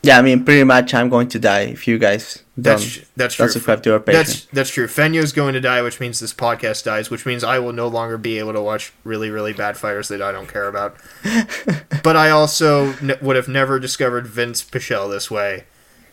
Yeah, 0.05 0.19
I 0.19 0.23
mean, 0.23 0.45
pretty 0.45 0.65
much, 0.65 0.93
I'm 0.95 1.09
going 1.09 1.29
to 1.29 1.39
die 1.39 1.61
if 1.61 1.87
you 1.87 1.97
guys 1.97 2.43
don't, 2.61 2.81
That's 2.81 2.99
that's 3.17 3.35
true. 3.37 3.49
subscribe 3.49 3.85
to 3.85 3.93
our 3.93 4.01
Patreon. 4.01 4.13
That's 4.13 4.45
that's 4.47 4.71
true. 4.71 4.89
Feño's 4.89 5.33
going 5.33 5.55
to 5.55 5.61
die, 5.61 5.81
which 5.81 6.01
means 6.01 6.19
this 6.19 6.35
podcast 6.35 6.83
dies, 6.83 7.09
which 7.09 7.25
means 7.25 7.45
I 7.45 7.61
will 7.61 7.73
no 7.73 7.87
longer 7.87 8.19
be 8.19 8.41
able 8.41 8.53
to 8.53 8.61
watch 8.61 8.93
really 9.05 9.31
really 9.31 9.53
bad 9.53 9.77
fighters 9.77 10.09
that 10.09 10.21
I 10.21 10.33
don't 10.33 10.49
care 10.49 10.67
about. 10.67 10.97
but 12.03 12.17
I 12.17 12.31
also 12.31 12.95
n- 12.95 13.17
would 13.23 13.37
have 13.37 13.47
never 13.47 13.79
discovered 13.79 14.27
Vinc 14.27 14.69
Pichel 14.73 15.09
this 15.09 15.31
way, 15.31 15.65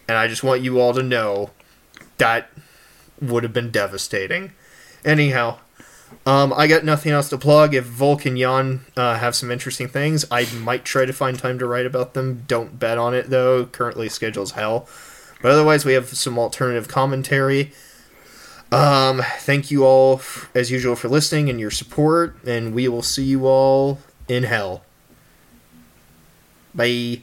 and 0.09 0.17
I 0.17 0.27
just 0.27 0.43
want 0.43 0.63
you 0.63 0.79
all 0.79 0.91
to 0.95 1.03
know 1.03 1.51
that 2.17 2.49
would 3.21 3.43
have 3.43 3.53
been 3.53 3.69
devastating. 3.69 4.53
Anyhow, 5.05 5.59
um, 6.25 6.51
I 6.57 6.65
got 6.65 6.83
nothing 6.83 7.11
else 7.11 7.29
to 7.29 7.37
plug. 7.37 7.75
If 7.75 7.85
Volk 7.85 8.25
and 8.25 8.37
Yan 8.37 8.81
uh, 8.97 9.19
have 9.19 9.35
some 9.35 9.51
interesting 9.51 9.87
things, 9.87 10.25
I 10.31 10.47
might 10.51 10.83
try 10.83 11.05
to 11.05 11.13
find 11.13 11.37
time 11.37 11.59
to 11.59 11.67
write 11.67 11.85
about 11.85 12.15
them. 12.15 12.43
Don't 12.47 12.79
bet 12.79 12.97
on 12.97 13.13
it 13.13 13.29
though. 13.29 13.67
Currently, 13.67 14.09
schedule's 14.09 14.51
hell. 14.51 14.89
But 15.43 15.51
otherwise, 15.51 15.85
we 15.85 15.93
have 15.93 16.09
some 16.09 16.39
alternative 16.39 16.87
commentary. 16.87 17.71
Um, 18.71 19.21
thank 19.37 19.69
you 19.69 19.85
all, 19.85 20.21
as 20.55 20.71
usual, 20.71 20.95
for 20.95 21.07
listening 21.07 21.51
and 21.51 21.59
your 21.59 21.71
support, 21.71 22.35
and 22.45 22.73
we 22.73 22.87
will 22.87 23.03
see 23.03 23.25
you 23.25 23.45
all 23.45 23.99
in 24.27 24.41
hell. 24.41 24.83
Bye. 26.73 27.21